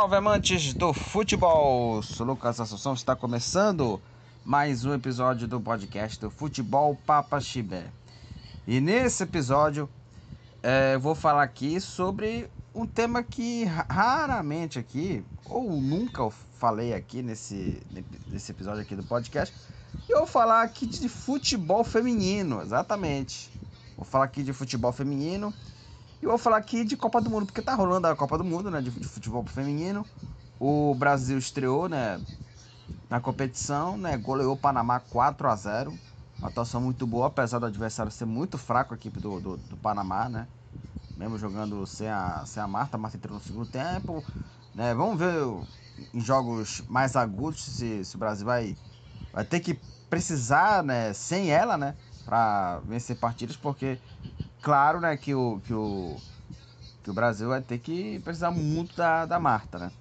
Salve 0.00 0.16
amantes 0.16 0.72
do 0.72 0.94
futebol! 0.94 2.02
Sou 2.02 2.24
Lucas 2.24 2.58
Assunção, 2.58 2.94
está 2.94 3.14
começando 3.14 4.00
mais 4.42 4.82
um 4.86 4.94
episódio 4.94 5.46
do 5.46 5.60
podcast 5.60 6.18
do 6.18 6.30
Futebol 6.30 6.96
Papa 7.04 7.38
Chibé. 7.38 7.84
E 8.66 8.80
nesse 8.80 9.24
episódio 9.24 9.90
é, 10.62 10.96
vou 10.96 11.14
falar 11.14 11.42
aqui 11.42 11.78
sobre 11.82 12.48
um 12.74 12.86
tema 12.86 13.22
que 13.22 13.64
raramente 13.64 14.78
aqui, 14.78 15.22
ou 15.44 15.70
nunca 15.70 16.22
eu 16.22 16.30
falei 16.30 16.94
aqui 16.94 17.20
nesse, 17.20 17.82
nesse 18.26 18.52
episódio 18.52 18.80
aqui 18.80 18.96
do 18.96 19.04
podcast. 19.04 19.54
E 20.08 20.12
eu 20.12 20.20
vou 20.20 20.26
falar 20.26 20.62
aqui 20.62 20.86
de 20.86 21.10
futebol 21.10 21.84
feminino, 21.84 22.62
exatamente. 22.62 23.50
Vou 23.98 24.06
falar 24.06 24.24
aqui 24.24 24.42
de 24.42 24.54
futebol 24.54 24.92
feminino 24.92 25.52
e 26.22 26.26
vou 26.26 26.38
falar 26.38 26.58
aqui 26.58 26.84
de 26.84 26.96
Copa 26.96 27.20
do 27.20 27.30
Mundo, 27.30 27.46
porque 27.46 27.62
tá 27.62 27.74
rolando 27.74 28.06
a 28.06 28.16
Copa 28.16 28.36
do 28.36 28.44
Mundo, 28.44 28.70
né? 28.70 28.80
De, 28.82 28.90
de 28.90 29.06
futebol 29.08 29.44
feminino. 29.46 30.06
O 30.58 30.94
Brasil 30.94 31.38
estreou, 31.38 31.88
né? 31.88 32.20
Na 33.08 33.20
competição, 33.20 33.96
né? 33.98 34.16
Goleou 34.18 34.54
o 34.54 34.56
Panamá 34.58 35.00
4 35.00 35.48
a 35.48 35.56
0 35.56 36.00
Uma 36.38 36.48
atuação 36.48 36.80
muito 36.80 37.06
boa, 37.06 37.28
apesar 37.28 37.58
do 37.58 37.66
adversário 37.66 38.12
ser 38.12 38.26
muito 38.26 38.58
fraco, 38.58 38.94
a 38.94 38.96
equipe 38.96 39.20
do, 39.20 39.40
do, 39.40 39.56
do 39.56 39.76
Panamá, 39.78 40.28
né? 40.28 40.48
Mesmo 41.16 41.38
jogando 41.38 41.86
sem 41.86 42.08
a, 42.08 42.44
sem 42.46 42.62
a 42.62 42.68
Marta, 42.68 42.96
a 42.96 43.00
Marta 43.00 43.16
entrou 43.16 43.34
no 43.36 43.42
segundo 43.44 43.66
tempo. 43.66 44.24
Né? 44.74 44.94
Vamos 44.94 45.18
ver 45.18 45.34
em 46.14 46.20
jogos 46.20 46.82
mais 46.88 47.16
agudos 47.16 47.62
se, 47.62 48.04
se 48.04 48.16
o 48.16 48.18
Brasil 48.18 48.46
vai, 48.46 48.78
vai 49.32 49.44
ter 49.44 49.60
que 49.60 49.74
precisar, 50.08 50.82
né? 50.84 51.12
Sem 51.12 51.50
ela, 51.50 51.76
né? 51.76 51.96
Pra 52.24 52.80
vencer 52.80 53.16
partidas, 53.16 53.56
porque 53.56 54.00
claro, 54.60 55.00
né, 55.00 55.16
que 55.16 55.34
o, 55.34 55.60
que 55.60 55.72
o, 55.74 56.20
que 57.02 57.10
o 57.10 57.14
Brasil 57.14 57.48
vai 57.48 57.62
ter 57.62 57.78
que 57.78 58.20
precisar 58.20 58.50
muito 58.50 58.96
da, 58.96 59.26
da 59.26 59.40
Marta, 59.40 59.78
né? 59.78 59.92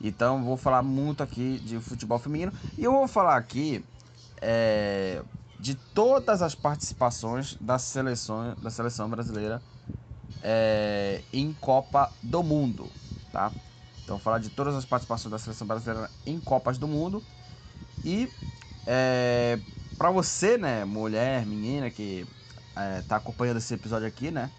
Então 0.00 0.44
vou 0.44 0.56
falar 0.56 0.82
muito 0.82 1.22
aqui 1.22 1.58
de 1.60 1.80
futebol 1.80 2.18
feminino 2.18 2.52
e 2.76 2.84
eu 2.84 2.92
vou 2.92 3.08
falar 3.08 3.36
aqui 3.36 3.84
é, 4.42 5.24
de 5.58 5.74
todas 5.74 6.42
as 6.42 6.54
participações 6.54 7.56
da 7.60 7.78
seleção, 7.78 8.54
da 8.60 8.70
seleção 8.70 9.08
brasileira 9.08 9.62
é, 10.42 11.24
em 11.32 11.52
Copa 11.54 12.12
do 12.22 12.42
Mundo, 12.42 12.92
tá? 13.32 13.54
Então 14.04 14.16
vou 14.16 14.22
falar 14.22 14.38
de 14.38 14.50
todas 14.50 14.74
as 14.74 14.84
participações 14.84 15.30
da 15.30 15.38
seleção 15.38 15.66
brasileira 15.66 16.10
em 16.26 16.40
Copas 16.40 16.78
do 16.78 16.86
Mundo 16.88 17.24
e 18.04 18.32
é, 18.86 19.60
para 19.98 20.10
você, 20.10 20.58
né, 20.58 20.84
mulher, 20.84 21.46
menina 21.46 21.90
que 21.90 22.26
é, 22.76 23.02
tá 23.02 23.16
acompanhando 23.16 23.56
esse 23.56 23.72
episódio 23.72 24.06
aqui, 24.06 24.30
né? 24.30 24.50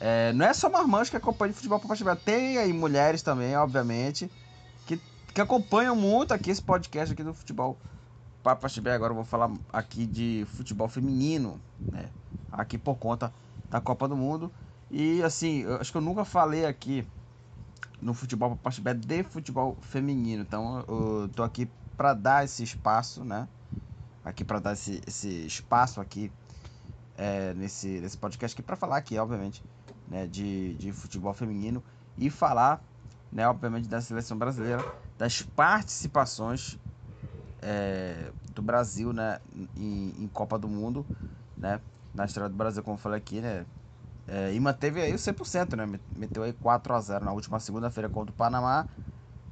É, 0.00 0.32
não 0.32 0.46
é 0.46 0.54
só 0.54 0.70
marmanjos 0.70 1.10
que 1.10 1.16
acompanham 1.16 1.54
futebol 1.54 1.78
para 1.78 1.88
partilhar. 1.88 2.16
Tem 2.16 2.56
aí 2.56 2.72
mulheres 2.72 3.20
também, 3.20 3.54
obviamente, 3.56 4.30
que, 4.86 5.00
que 5.34 5.40
acompanham 5.40 5.94
muito 5.94 6.32
aqui 6.32 6.50
esse 6.50 6.62
podcast 6.62 7.12
aqui 7.12 7.22
do 7.22 7.34
futebol 7.34 7.76
para 8.42 8.56
partilhar. 8.56 8.94
Agora 8.94 9.10
eu 9.10 9.16
vou 9.16 9.24
falar 9.24 9.50
aqui 9.72 10.06
de 10.06 10.46
futebol 10.54 10.88
feminino, 10.88 11.60
né? 11.80 12.08
Aqui 12.50 12.78
por 12.78 12.96
conta 12.96 13.32
da 13.68 13.80
Copa 13.80 14.08
do 14.08 14.16
Mundo. 14.16 14.50
E 14.90 15.22
assim, 15.22 15.64
acho 15.80 15.92
que 15.92 15.98
eu 15.98 16.02
nunca 16.02 16.24
falei 16.24 16.64
aqui 16.64 17.06
no 18.00 18.14
futebol 18.14 18.50
para 18.50 18.58
partilhar 18.58 18.94
de 18.94 19.22
futebol 19.24 19.76
feminino. 19.82 20.42
Então 20.42 20.84
eu 20.88 21.28
tô 21.34 21.42
aqui 21.42 21.68
para 21.96 22.14
dar 22.14 22.44
esse 22.44 22.62
espaço, 22.62 23.24
né? 23.24 23.48
Aqui 24.24 24.44
para 24.44 24.60
dar 24.60 24.72
esse, 24.74 25.02
esse 25.06 25.28
espaço 25.46 26.00
aqui 26.00 26.30
é, 27.18 27.52
nesse, 27.54 28.00
nesse 28.00 28.16
podcast 28.16 28.54
aqui 28.54 28.62
para 28.62 28.76
falar 28.76 28.96
aqui, 28.96 29.18
obviamente, 29.18 29.62
né, 30.06 30.26
de, 30.26 30.76
de 30.76 30.92
futebol 30.92 31.34
feminino 31.34 31.82
e 32.16 32.30
falar, 32.30 32.80
né, 33.30 33.46
obviamente, 33.46 33.88
da 33.88 34.00
seleção 34.00 34.38
brasileira, 34.38 34.84
das 35.18 35.42
participações 35.42 36.78
é, 37.60 38.32
do 38.54 38.62
Brasil 38.62 39.12
né, 39.12 39.40
em, 39.76 40.14
em, 40.16 40.28
Copa 40.28 40.56
do 40.56 40.68
Mundo, 40.68 41.04
né, 41.56 41.80
na 42.14 42.24
história 42.24 42.48
do 42.48 42.54
Brasil, 42.54 42.84
como 42.84 42.94
eu 42.94 43.00
falei 43.00 43.18
aqui, 43.18 43.40
né, 43.40 43.66
é, 44.28 44.54
e 44.54 44.60
manteve 44.60 45.02
aí 45.02 45.12
o 45.12 45.18
100%, 45.18 45.74
né, 45.76 46.00
meteu 46.14 46.44
aí 46.44 46.52
4 46.52 46.94
a 46.94 47.00
0 47.00 47.24
na 47.24 47.32
última 47.32 47.58
segunda-feira 47.58 48.08
contra 48.08 48.32
o 48.32 48.36
Panamá. 48.36 48.86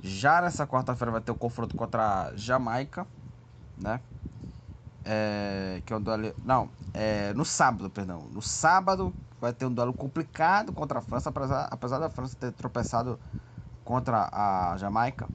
Já 0.00 0.40
nessa 0.40 0.66
quarta-feira 0.66 1.10
vai 1.10 1.20
ter 1.20 1.32
o 1.32 1.34
confronto 1.34 1.74
contra 1.74 2.26
a 2.26 2.36
Jamaica, 2.36 3.08
né, 3.76 4.00
é, 5.06 5.80
que 5.86 5.92
é 5.92 5.96
um 5.96 6.00
duelo. 6.00 6.34
Não, 6.44 6.68
é, 6.92 7.32
no 7.32 7.44
sábado, 7.44 7.88
perdão. 7.88 8.28
No 8.32 8.42
sábado 8.42 9.14
vai 9.40 9.52
ter 9.52 9.64
um 9.64 9.72
duelo 9.72 9.92
complicado 9.92 10.72
contra 10.72 10.98
a 10.98 11.02
França, 11.02 11.28
apesar, 11.30 11.68
apesar 11.70 11.98
da 11.98 12.10
França 12.10 12.36
ter 12.36 12.52
tropeçado 12.52 13.18
contra 13.84 14.28
a 14.32 14.76
Jamaica. 14.76 15.28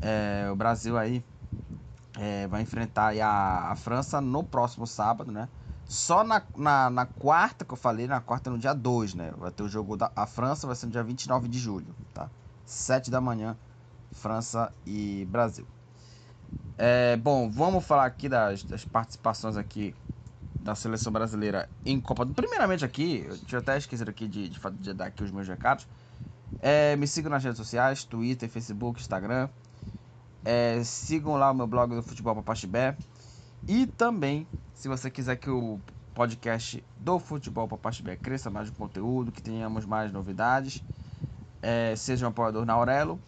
É, 0.00 0.48
o 0.52 0.56
Brasil 0.56 0.96
aí 0.96 1.24
é, 2.18 2.46
vai 2.46 2.62
enfrentar 2.62 3.12
a, 3.20 3.72
a 3.72 3.76
França 3.76 4.20
no 4.20 4.44
próximo 4.44 4.86
sábado, 4.86 5.32
né? 5.32 5.48
Só 5.84 6.24
na, 6.24 6.42
na, 6.56 6.90
na, 6.90 7.06
quarta 7.06 7.64
que 7.64 7.72
eu 7.72 7.76
falei, 7.76 8.06
na 8.06 8.20
quarta 8.20 8.50
no 8.50 8.58
dia 8.58 8.74
2, 8.74 9.14
né? 9.14 9.32
Vai 9.36 9.50
ter 9.50 9.62
o 9.62 9.68
jogo 9.68 9.96
da 9.96 10.10
a 10.14 10.26
França, 10.26 10.66
vai 10.66 10.76
ser 10.76 10.86
no 10.86 10.92
dia 10.92 11.02
29 11.02 11.48
de 11.48 11.58
julho, 11.58 11.94
tá? 12.12 12.28
7 12.64 13.10
da 13.10 13.20
manhã, 13.20 13.56
França 14.12 14.72
e 14.84 15.26
Brasil. 15.30 15.66
É, 16.78 17.16
bom, 17.16 17.50
vamos 17.50 17.84
falar 17.84 18.04
aqui 18.04 18.28
das, 18.28 18.62
das, 18.62 18.84
participações 18.84 19.56
aqui 19.56 19.94
da 20.60 20.74
seleção 20.74 21.10
brasileira 21.10 21.70
em 21.86 21.98
Copa 21.98 22.24
do 22.24 22.34
Primeiramente 22.34 22.84
aqui, 22.84 23.24
eu 23.26 23.38
tinha 23.38 23.60
até 23.60 23.78
esquecido 23.78 24.10
aqui 24.10 24.28
de, 24.28 24.50
de, 24.50 24.60
de 24.80 24.92
dar 24.92 25.06
aqui 25.06 25.24
os 25.24 25.30
meus 25.30 25.48
recados. 25.48 25.86
É, 26.60 26.94
me 26.96 27.06
sigam 27.06 27.30
nas 27.30 27.42
redes 27.42 27.56
sociais, 27.56 28.04
Twitter, 28.04 28.48
Facebook, 28.48 29.00
Instagram. 29.00 29.48
É, 30.44 30.82
sigam 30.84 31.36
lá 31.36 31.50
o 31.50 31.54
meu 31.54 31.66
blog 31.66 31.94
do 31.94 32.02
Futebol 32.02 32.34
Papaxibé. 32.36 32.96
E 33.66 33.86
também, 33.86 34.46
se 34.74 34.86
você 34.86 35.10
quiser 35.10 35.36
que 35.36 35.48
o 35.48 35.80
podcast 36.14 36.84
do 36.98 37.18
Futebol 37.18 37.66
Papaxibé 37.66 38.16
cresça 38.16 38.50
mais 38.50 38.70
de 38.70 38.76
conteúdo, 38.76 39.32
que 39.32 39.42
tenhamos 39.42 39.86
mais 39.86 40.12
novidades, 40.12 40.82
é, 41.62 41.96
seja 41.96 42.26
um 42.26 42.28
apoiador 42.28 42.66
na 42.66 42.74
Aurelo. 42.74 43.18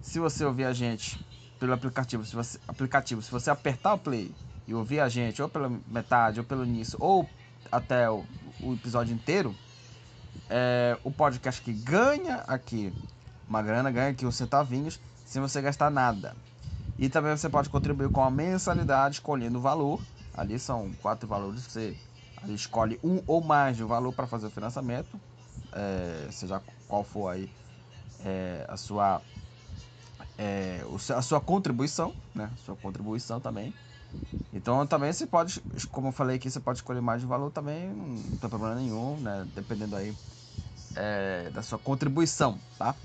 Se 0.00 0.18
você 0.18 0.44
ouvir 0.44 0.64
a 0.64 0.72
gente 0.72 1.24
pelo 1.58 1.72
aplicativo, 1.72 2.24
se 2.24 2.34
você, 2.34 2.58
aplicativo, 2.66 3.22
se 3.22 3.30
você 3.30 3.50
apertar 3.50 3.94
o 3.94 3.98
play 3.98 4.34
e 4.66 4.74
ouvir 4.74 5.00
a 5.00 5.08
gente, 5.08 5.42
ou 5.42 5.48
pela 5.48 5.70
metade, 5.86 6.40
ou 6.40 6.46
pelo 6.46 6.64
início, 6.64 6.98
ou 7.00 7.28
até 7.70 8.08
o, 8.10 8.24
o 8.62 8.74
episódio 8.74 9.14
inteiro, 9.14 9.54
é, 10.48 10.96
o 11.04 11.10
podcast 11.10 11.60
que 11.62 11.72
ganha 11.72 12.36
aqui 12.46 12.92
uma 13.48 13.62
grana, 13.62 13.90
ganha 13.90 14.10
aqui 14.10 14.26
os 14.26 14.36
centavinhos, 14.36 15.00
sem 15.24 15.40
você 15.40 15.60
gastar 15.60 15.90
nada. 15.90 16.34
E 16.98 17.08
também 17.08 17.36
você 17.36 17.48
pode 17.48 17.68
contribuir 17.68 18.10
com 18.10 18.22
a 18.22 18.30
mensalidade, 18.30 19.16
escolhendo 19.16 19.58
o 19.58 19.62
valor. 19.62 20.00
Ali 20.32 20.58
são 20.58 20.92
quatro 21.02 21.28
valores, 21.28 21.64
você 21.64 21.96
escolhe 22.48 22.98
um 23.02 23.22
ou 23.26 23.42
mais 23.42 23.76
de 23.76 23.84
um 23.84 23.86
valor 23.86 24.12
para 24.12 24.26
fazer 24.26 24.46
o 24.46 24.50
financiamento, 24.50 25.20
é, 25.72 26.28
seja 26.30 26.60
qual 26.88 27.04
for 27.04 27.28
aí 27.28 27.48
é, 28.24 28.64
a 28.68 28.76
sua 28.76 29.22
é, 30.38 30.82
a 31.16 31.22
sua 31.22 31.40
contribuição, 31.40 32.16
né? 32.34 32.52
Sua 32.56 32.76
contribuição 32.76 33.40
também. 33.40 33.74
Então 34.52 34.86
também 34.86 35.12
você 35.12 35.26
pode, 35.26 35.60
como 35.90 36.08
eu 36.08 36.12
falei 36.12 36.36
aqui, 36.36 36.50
você 36.50 36.60
pode 36.60 36.78
escolher 36.78 37.00
mais 37.02 37.20
de 37.22 37.26
valor 37.26 37.50
também, 37.50 37.92
não 37.92 38.38
tem 38.38 38.50
problema 38.50 38.74
nenhum, 38.76 39.20
né? 39.20 39.44
Dependendo 39.54 39.96
aí 39.96 40.16
é, 40.94 41.50
da 41.50 41.62
sua 41.62 41.78
contribuição, 41.78 42.62
tá? 42.78 42.96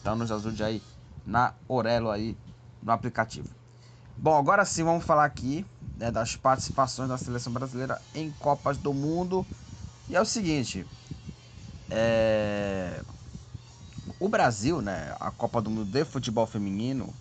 Então 0.00 0.16
nos 0.16 0.30
ajude 0.32 0.62
aí 0.64 0.84
na 1.24 1.54
Orelo 1.68 2.10
aí 2.10 2.38
no 2.82 2.92
aplicativo. 2.92 3.54
Bom, 4.16 4.36
agora 4.36 4.64
sim 4.64 4.84
vamos 4.84 5.04
falar 5.04 5.24
aqui 5.24 5.66
né, 5.96 6.10
das 6.10 6.36
participações 6.36 7.08
da 7.08 7.18
seleção 7.18 7.52
brasileira 7.52 8.02
em 8.14 8.32
Copas 8.32 8.78
do 8.78 8.94
Mundo. 8.94 9.46
E 10.08 10.16
é 10.16 10.20
o 10.20 10.24
seguinte, 10.26 10.88
é, 11.90 13.04
o 14.18 14.28
Brasil, 14.28 14.80
né, 14.80 15.14
a 15.20 15.30
Copa 15.30 15.60
do 15.60 15.70
Mundo 15.70 15.90
de 15.90 16.04
Futebol 16.04 16.46
Feminino, 16.46 17.12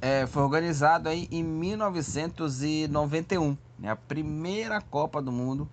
é, 0.00 0.26
foi 0.26 0.42
organizado 0.42 1.08
aí 1.08 1.28
em 1.30 1.42
1991, 1.42 3.56
né, 3.78 3.90
a 3.90 3.96
primeira 3.96 4.80
Copa 4.80 5.20
do 5.20 5.32
Mundo 5.32 5.68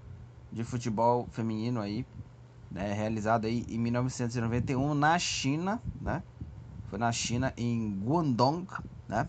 de 0.52 0.64
futebol 0.64 1.28
feminino 1.32 1.82
aí, 1.82 2.06
né, 2.72 2.94
realizada 2.94 3.48
aí 3.48 3.66
em 3.70 3.78
1991 3.78 4.94
na 4.94 5.18
China, 5.20 5.82
né, 6.02 6.22
foi 6.90 7.00
na 7.00 7.12
China 7.12 7.54
em 7.58 8.00
Guangdong, 8.04 8.66
né, 9.08 9.28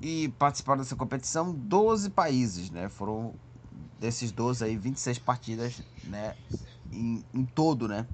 e 0.00 0.28
participaram 0.38 0.80
dessa 0.80 0.96
competição 0.96 1.52
12 1.52 2.10
países, 2.10 2.70
né, 2.70 2.88
foram 2.88 3.34
desses 3.98 4.32
12 4.32 4.64
aí 4.64 4.76
26 4.76 5.18
partidas, 5.18 5.82
né, 6.04 6.34
em, 6.92 7.24
em 7.34 7.44
todo, 7.44 7.88
né, 7.88 8.06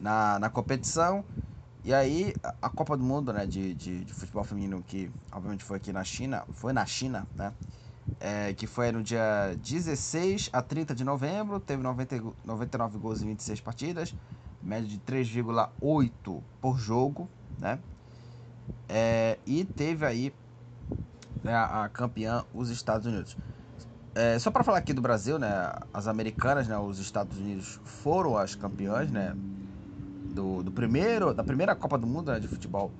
na, 0.00 0.38
na 0.38 0.50
competição. 0.50 1.24
E 1.84 1.94
aí, 1.94 2.34
a 2.60 2.68
Copa 2.68 2.96
do 2.96 3.02
Mundo, 3.02 3.32
né, 3.32 3.46
de, 3.46 3.74
de, 3.74 4.04
de, 4.04 4.12
futebol 4.12 4.44
feminino, 4.44 4.82
que 4.86 5.10
obviamente 5.32 5.64
foi 5.64 5.78
aqui 5.78 5.92
na 5.92 6.04
China, 6.04 6.44
foi 6.52 6.72
na 6.74 6.84
China, 6.84 7.26
né, 7.34 7.54
é, 8.18 8.52
que 8.52 8.66
foi 8.66 8.92
no 8.92 9.02
dia 9.02 9.56
16 9.62 10.50
a 10.52 10.60
30 10.60 10.94
de 10.94 11.04
novembro, 11.04 11.58
teve 11.58 11.82
90, 11.82 12.22
99 12.44 12.98
gols 12.98 13.22
em 13.22 13.28
26 13.28 13.60
partidas, 13.60 14.14
média 14.62 14.86
de 14.86 14.98
3,8 14.98 16.42
por 16.60 16.78
jogo, 16.78 17.28
né? 17.58 17.78
É, 18.88 19.38
e 19.46 19.64
teve 19.64 20.04
aí 20.04 20.34
né, 21.42 21.54
a, 21.54 21.88
campeã 21.88 22.44
os 22.52 22.68
Estados 22.68 23.06
Unidos. 23.06 23.36
É, 24.14 24.38
só 24.38 24.50
para 24.50 24.64
falar 24.64 24.78
aqui 24.78 24.92
do 24.92 25.00
Brasil, 25.00 25.38
né? 25.38 25.72
As 25.94 26.06
americanas, 26.08 26.68
né? 26.68 26.76
Os 26.76 26.98
Estados 26.98 27.38
Unidos 27.38 27.80
foram 27.84 28.36
as 28.36 28.54
campeãs, 28.54 29.10
né? 29.10 29.34
Do, 30.32 30.62
do 30.62 30.70
primeiro, 30.70 31.34
da 31.34 31.42
primeira 31.42 31.74
Copa 31.74 31.98
do 31.98 32.06
Mundo 32.06 32.30
né, 32.30 32.38
de 32.38 32.48
futebol 32.48 32.90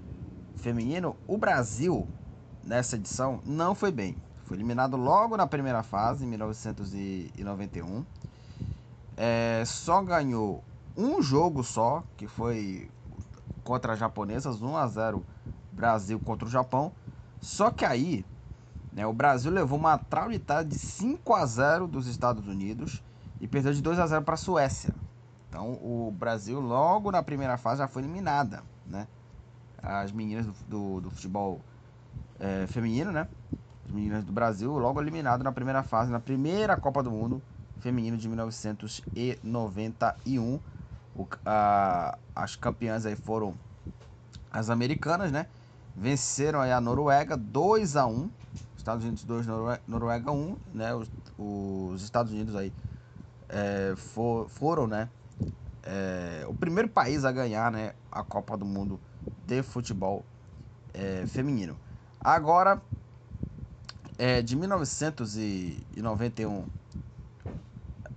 feminino. 0.56 1.16
O 1.26 1.38
Brasil 1.38 2.06
nessa 2.64 2.96
edição 2.96 3.40
não 3.44 3.74
foi 3.74 3.90
bem. 3.90 4.16
Foi 4.44 4.56
eliminado 4.56 4.96
logo 4.96 5.36
na 5.36 5.46
primeira 5.46 5.82
fase, 5.82 6.24
em 6.24 6.28
1991. 6.28 8.04
É, 9.16 9.62
só 9.64 10.02
ganhou 10.02 10.64
um 10.96 11.22
jogo 11.22 11.62
só, 11.62 12.02
que 12.16 12.26
foi 12.26 12.90
contra 13.62 13.92
as 13.92 13.98
japonesas, 13.98 14.60
1 14.60 14.76
a 14.76 14.86
0 14.86 15.24
Brasil 15.72 16.18
contra 16.18 16.48
o 16.48 16.50
Japão. 16.50 16.92
Só 17.40 17.70
que 17.70 17.84
aí, 17.84 18.24
né, 18.92 19.06
o 19.06 19.12
Brasil 19.12 19.50
levou 19.50 19.78
uma 19.78 19.96
traulitada 19.96 20.64
de 20.64 20.76
5 20.76 21.32
a 21.34 21.46
0 21.46 21.86
dos 21.86 22.06
Estados 22.06 22.46
Unidos 22.46 23.02
e 23.40 23.46
perdeu 23.46 23.72
de 23.72 23.80
2 23.80 23.98
a 23.98 24.06
0 24.06 24.24
para 24.24 24.34
a 24.34 24.38
Suécia. 24.38 24.94
Então, 25.50 25.72
o 25.82 26.14
Brasil 26.16 26.58
logo 26.60 27.10
na 27.10 27.24
primeira 27.24 27.58
fase 27.58 27.80
já 27.80 27.88
foi 27.88 28.02
eliminada, 28.02 28.62
né? 28.86 29.08
As 29.82 30.12
meninas 30.12 30.46
do, 30.46 30.54
do, 30.68 31.00
do 31.00 31.10
futebol 31.10 31.60
é, 32.38 32.68
feminino, 32.68 33.10
né? 33.10 33.26
As 33.84 33.90
meninas 33.90 34.24
do 34.24 34.32
Brasil 34.32 34.78
logo 34.78 35.00
eliminado 35.00 35.42
na 35.42 35.50
primeira 35.50 35.82
fase, 35.82 36.12
na 36.12 36.20
primeira 36.20 36.76
Copa 36.76 37.02
do 37.02 37.10
Mundo 37.10 37.42
feminino 37.80 38.16
de 38.16 38.28
1991. 38.28 40.60
O, 41.16 41.26
a, 41.44 42.16
as 42.36 42.54
campeãs 42.54 43.04
aí 43.04 43.16
foram 43.16 43.56
as 44.52 44.70
americanas, 44.70 45.32
né? 45.32 45.46
Venceram 45.96 46.60
aí 46.60 46.70
a 46.70 46.80
Noruega 46.80 47.36
2 47.36 47.96
a 47.96 48.06
1 48.06 48.30
Estados 48.76 49.04
Unidos 49.04 49.24
2, 49.24 49.46
Noruega 49.86 50.30
1, 50.30 50.56
né? 50.72 50.94
Os, 50.94 51.10
os 51.36 52.00
Estados 52.02 52.32
Unidos 52.32 52.54
aí 52.54 52.72
é, 53.48 53.94
for, 53.96 54.48
foram, 54.48 54.86
né? 54.86 55.08
É, 55.82 56.44
o 56.46 56.54
primeiro 56.54 56.88
país 56.88 57.24
a 57.24 57.32
ganhar, 57.32 57.70
né? 57.70 57.94
A 58.10 58.22
Copa 58.22 58.56
do 58.56 58.64
Mundo 58.64 59.00
de 59.46 59.62
futebol 59.62 60.24
é, 60.92 61.24
feminino. 61.26 61.76
Agora, 62.20 62.80
é, 64.18 64.42
de 64.42 64.56
1991 64.56 66.66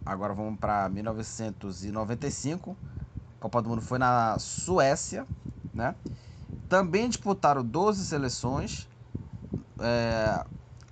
Agora 0.06 0.34
vamos 0.34 0.60
para 0.60 0.90
1995. 0.90 2.76
A 3.38 3.42
Copa 3.42 3.62
do 3.62 3.70
Mundo 3.70 3.82
foi 3.82 3.98
na 3.98 4.38
Suécia, 4.38 5.26
né? 5.74 5.96
Também 6.68 7.08
disputaram 7.08 7.64
12 7.64 8.06
seleções. 8.06 8.90
É, 9.80 10.44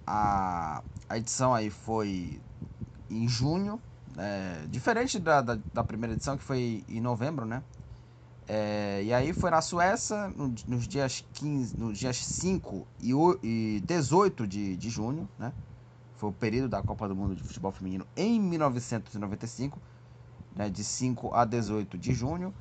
a, 0.08 0.82
a 1.10 1.18
edição 1.18 1.54
aí 1.54 1.70
foi 1.70 2.42
em 3.10 3.28
junho, 3.28 3.82
é, 4.22 4.68
diferente 4.68 5.18
da, 5.18 5.42
da, 5.42 5.58
da, 5.74 5.84
primeira 5.84 6.14
edição 6.14 6.38
que 6.38 6.44
foi 6.44 6.84
em 6.88 7.02
novembro, 7.02 7.44
né? 7.44 7.64
É, 8.48 9.02
e 9.04 9.12
aí 9.12 9.34
foi 9.34 9.50
na 9.50 9.62
Suécia 9.62 10.28
no, 10.30 10.54
nos 10.68 10.88
dias 10.88 11.26
15, 11.34 11.76
nos 11.76 11.98
dias 11.98 12.18
5 12.18 12.88
e, 13.02 13.14
e 13.42 13.82
18 13.84 14.46
de, 14.46 14.78
de 14.78 14.90
junho, 14.90 15.28
né? 15.40 15.52
foi 16.18 16.30
o 16.30 16.34
período 16.34 16.70
da 16.70 16.84
Copa 16.84 17.08
do 17.08 17.16
Mundo 17.16 17.36
de 17.36 17.42
Futebol 17.42 17.72
Feminino 17.72 18.06
em 18.16 18.40
1995, 18.40 19.80
né, 20.56 20.70
de 20.70 20.84
5 20.84 21.34
a 21.34 21.44
18 21.44 21.98
de 21.98 22.14
junho. 22.14 22.54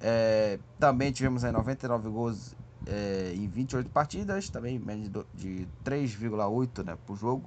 É, 0.00 0.58
também 0.78 1.12
tivemos 1.12 1.44
aí 1.44 1.52
99 1.52 2.08
gols 2.08 2.56
é, 2.86 3.34
em 3.34 3.46
28 3.46 3.90
partidas, 3.90 4.48
também 4.48 4.78
média 4.78 5.26
de 5.34 5.68
3,8 5.84 6.82
né, 6.82 6.96
por 7.06 7.14
jogo. 7.14 7.46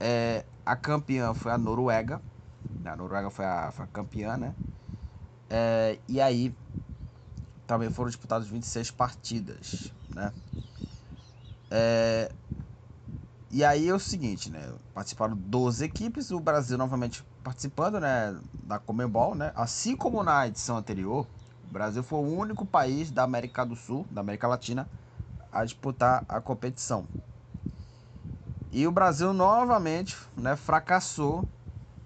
É, 0.00 0.44
a 0.64 0.76
campeã 0.76 1.34
foi 1.34 1.52
a 1.52 1.58
Noruega, 1.58 2.22
a 2.84 2.96
Noruega 2.96 3.30
foi 3.30 3.44
a, 3.44 3.70
foi 3.72 3.84
a 3.84 3.88
campeã, 3.88 4.36
né? 4.36 4.54
É, 5.50 5.98
e 6.08 6.20
aí 6.20 6.54
também 7.66 7.90
foram 7.90 8.08
disputadas 8.10 8.46
26 8.48 8.90
partidas, 8.90 9.92
né? 10.14 10.32
É, 11.70 12.34
e 13.50 13.64
aí 13.64 13.88
é 13.88 13.94
o 13.94 14.00
seguinte, 14.00 14.50
né? 14.50 14.74
Participaram 14.92 15.36
12 15.36 15.84
equipes, 15.84 16.30
o 16.30 16.40
Brasil 16.40 16.76
novamente 16.76 17.24
participando, 17.42 18.00
né? 18.00 18.36
Da 18.62 18.78
Comebol, 18.78 19.34
né? 19.34 19.52
Assim 19.54 19.96
como 19.96 20.22
na 20.22 20.46
edição 20.48 20.76
anterior, 20.76 21.28
o 21.62 21.66
Brasil 21.72 22.02
foi 22.02 22.18
o 22.18 22.22
único 22.36 22.66
país 22.66 23.10
da 23.10 23.22
América 23.22 23.64
do 23.64 23.76
Sul, 23.76 24.06
da 24.10 24.20
América 24.22 24.48
Latina, 24.48 24.88
a 25.52 25.64
disputar 25.64 26.24
a 26.28 26.40
competição. 26.40 27.06
E 28.74 28.88
o 28.88 28.90
Brasil 28.90 29.32
novamente 29.32 30.16
né, 30.36 30.56
fracassou 30.56 31.44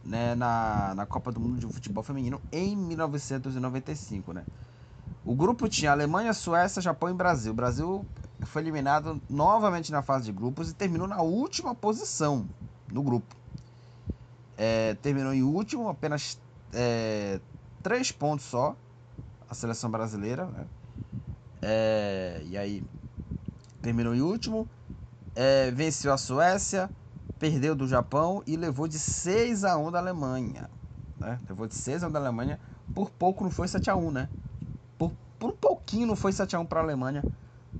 né, 0.04 0.34
na, 0.34 0.92
na 0.94 1.06
Copa 1.06 1.32
do 1.32 1.40
Mundo 1.40 1.58
de 1.58 1.66
Futebol 1.72 2.04
Feminino 2.04 2.42
em 2.52 2.76
1995. 2.76 4.34
Né? 4.34 4.44
O 5.24 5.34
grupo 5.34 5.66
tinha 5.66 5.92
Alemanha, 5.92 6.34
Suécia, 6.34 6.82
Japão 6.82 7.08
e 7.08 7.14
Brasil. 7.14 7.52
O 7.52 7.54
Brasil 7.54 8.04
foi 8.42 8.60
eliminado 8.60 9.18
novamente 9.30 9.90
na 9.90 10.02
fase 10.02 10.26
de 10.26 10.32
grupos 10.32 10.70
e 10.70 10.74
terminou 10.74 11.08
na 11.08 11.22
última 11.22 11.74
posição 11.74 12.46
no 12.92 13.02
grupo. 13.02 13.34
É, 14.54 14.92
terminou 14.96 15.32
em 15.32 15.42
último, 15.42 15.88
apenas 15.88 16.38
é, 16.74 17.40
três 17.82 18.12
pontos 18.12 18.44
só, 18.44 18.76
a 19.48 19.54
seleção 19.54 19.90
brasileira. 19.90 20.44
Né? 20.44 20.66
É, 21.62 22.42
e 22.44 22.58
aí, 22.58 22.84
terminou 23.80 24.14
em 24.14 24.20
último, 24.20 24.68
é, 25.40 25.70
venceu 25.70 26.12
a 26.12 26.18
Suécia, 26.18 26.90
perdeu 27.38 27.76
do 27.76 27.86
Japão 27.86 28.42
e 28.44 28.56
levou 28.56 28.88
de 28.88 28.98
6 28.98 29.62
a 29.62 29.78
1 29.78 29.92
da 29.92 30.00
Alemanha. 30.00 30.68
Né? 31.16 31.38
Levou 31.48 31.68
de 31.68 31.76
6 31.76 32.02
a 32.02 32.08
1 32.08 32.10
da 32.10 32.18
Alemanha, 32.18 32.58
por 32.92 33.08
pouco 33.08 33.44
não 33.44 33.50
foi 33.52 33.68
7 33.68 33.88
a 33.88 33.94
1 33.94 34.10
né? 34.10 34.28
Por, 34.98 35.12
por 35.38 35.50
um 35.50 35.56
pouquinho 35.56 36.08
não 36.08 36.16
foi 36.16 36.32
7 36.32 36.56
a 36.56 36.58
1 36.58 36.66
para 36.66 36.80
a 36.80 36.82
Alemanha 36.82 37.22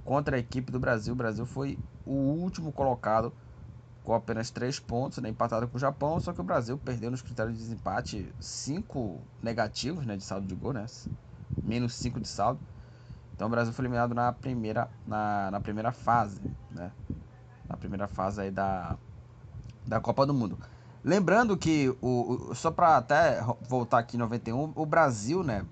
contra 0.05 0.37
a 0.37 0.39
equipe 0.39 0.71
do 0.71 0.79
Brasil. 0.79 1.13
O 1.13 1.17
Brasil 1.17 1.45
foi 1.45 1.77
o 2.07 2.13
último 2.13 2.71
colocado 2.71 3.33
com 4.05 4.15
apenas 4.15 4.51
3 4.51 4.79
pontos, 4.79 5.19
né, 5.19 5.29
empatado 5.29 5.67
com 5.67 5.77
o 5.77 5.81
Japão, 5.81 6.21
só 6.21 6.33
que 6.33 6.41
o 6.41 6.45
Brasil 6.45 6.79
perdeu 6.79 7.11
nos 7.11 7.23
critérios 7.23 7.57
de 7.57 7.65
desempate 7.65 8.33
5 8.39 9.21
negativos 9.43 10.07
né, 10.07 10.17
de 10.17 10.23
saldo 10.23 10.47
de 10.47 10.55
gol, 10.55 10.73
né, 10.73 10.87
menos 11.61 11.93
5 11.95 12.21
de 12.21 12.29
saldo. 12.29 12.61
Então 13.35 13.49
o 13.49 13.51
Brasil 13.51 13.73
foi 13.73 13.85
eliminado 13.85 14.15
na 14.15 14.33
primeira, 14.33 14.89
na, 15.05 15.51
na 15.51 15.61
primeira 15.61 15.91
fase, 15.91 16.41
né, 16.71 16.93
na 17.69 17.77
primeira 17.77 18.09
fase 18.09 18.41
aí 18.41 18.51
da, 18.51 18.97
da 19.87 20.01
Copa 20.01 20.25
do 20.27 20.33
Mundo. 20.33 20.59
Lembrando 21.05 21.57
que, 21.57 21.95
o, 22.01 22.51
o 22.51 22.55
só 22.55 22.71
para 22.71 22.97
até 22.97 23.41
voltar 23.69 23.99
aqui 23.99 24.17
em 24.17 24.21
91, 24.21 24.73
o 24.75 24.87
Brasil, 24.87 25.43
né, 25.43 25.65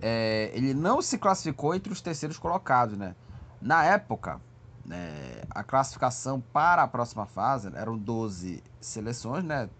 é, 0.00 0.50
ele 0.52 0.74
não 0.74 1.00
se 1.00 1.16
classificou 1.16 1.74
entre 1.74 1.92
os 1.92 2.00
terceiros 2.00 2.38
colocados, 2.38 2.98
né? 2.98 3.14
Na 3.60 3.84
época, 3.84 4.40
né, 4.84 5.42
a 5.50 5.62
classificação 5.62 6.40
para 6.52 6.82
a 6.82 6.88
próxima 6.88 7.24
fase 7.24 7.70
eram 7.74 7.96
12 7.96 8.62
seleções, 8.80 9.44
né? 9.44 9.70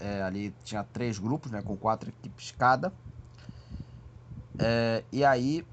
É, 0.00 0.22
ali 0.22 0.54
tinha 0.64 0.84
três 0.84 1.18
grupos, 1.18 1.50
né, 1.50 1.62
com 1.62 1.76
quatro 1.76 2.08
equipes 2.08 2.52
cada. 2.56 2.92
É, 4.58 5.04
e 5.12 5.24
aí 5.24 5.64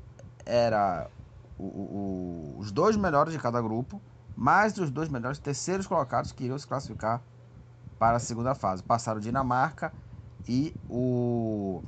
era 0.46 1.10
o, 1.58 1.63
o, 1.63 2.55
os 2.60 2.72
dois 2.72 2.96
melhores 2.96 3.34
de 3.34 3.39
cada 3.39 3.60
grupo, 3.62 4.00
mais 4.36 4.77
os 4.77 4.92
dois 4.92 5.10
melhores 5.10 5.39
terceiros 5.39 5.88
colocados 5.88 6.32
que 6.32 6.44
iriam 6.44 6.58
se 6.58 6.68
classificar 6.68 7.22
para 7.98 8.18
a 8.18 8.20
segunda 8.20 8.54
fase. 8.54 8.84
Passaram 8.84 9.20
Dinamarca 9.20 9.94
e 10.48 10.74
o 10.89 11.84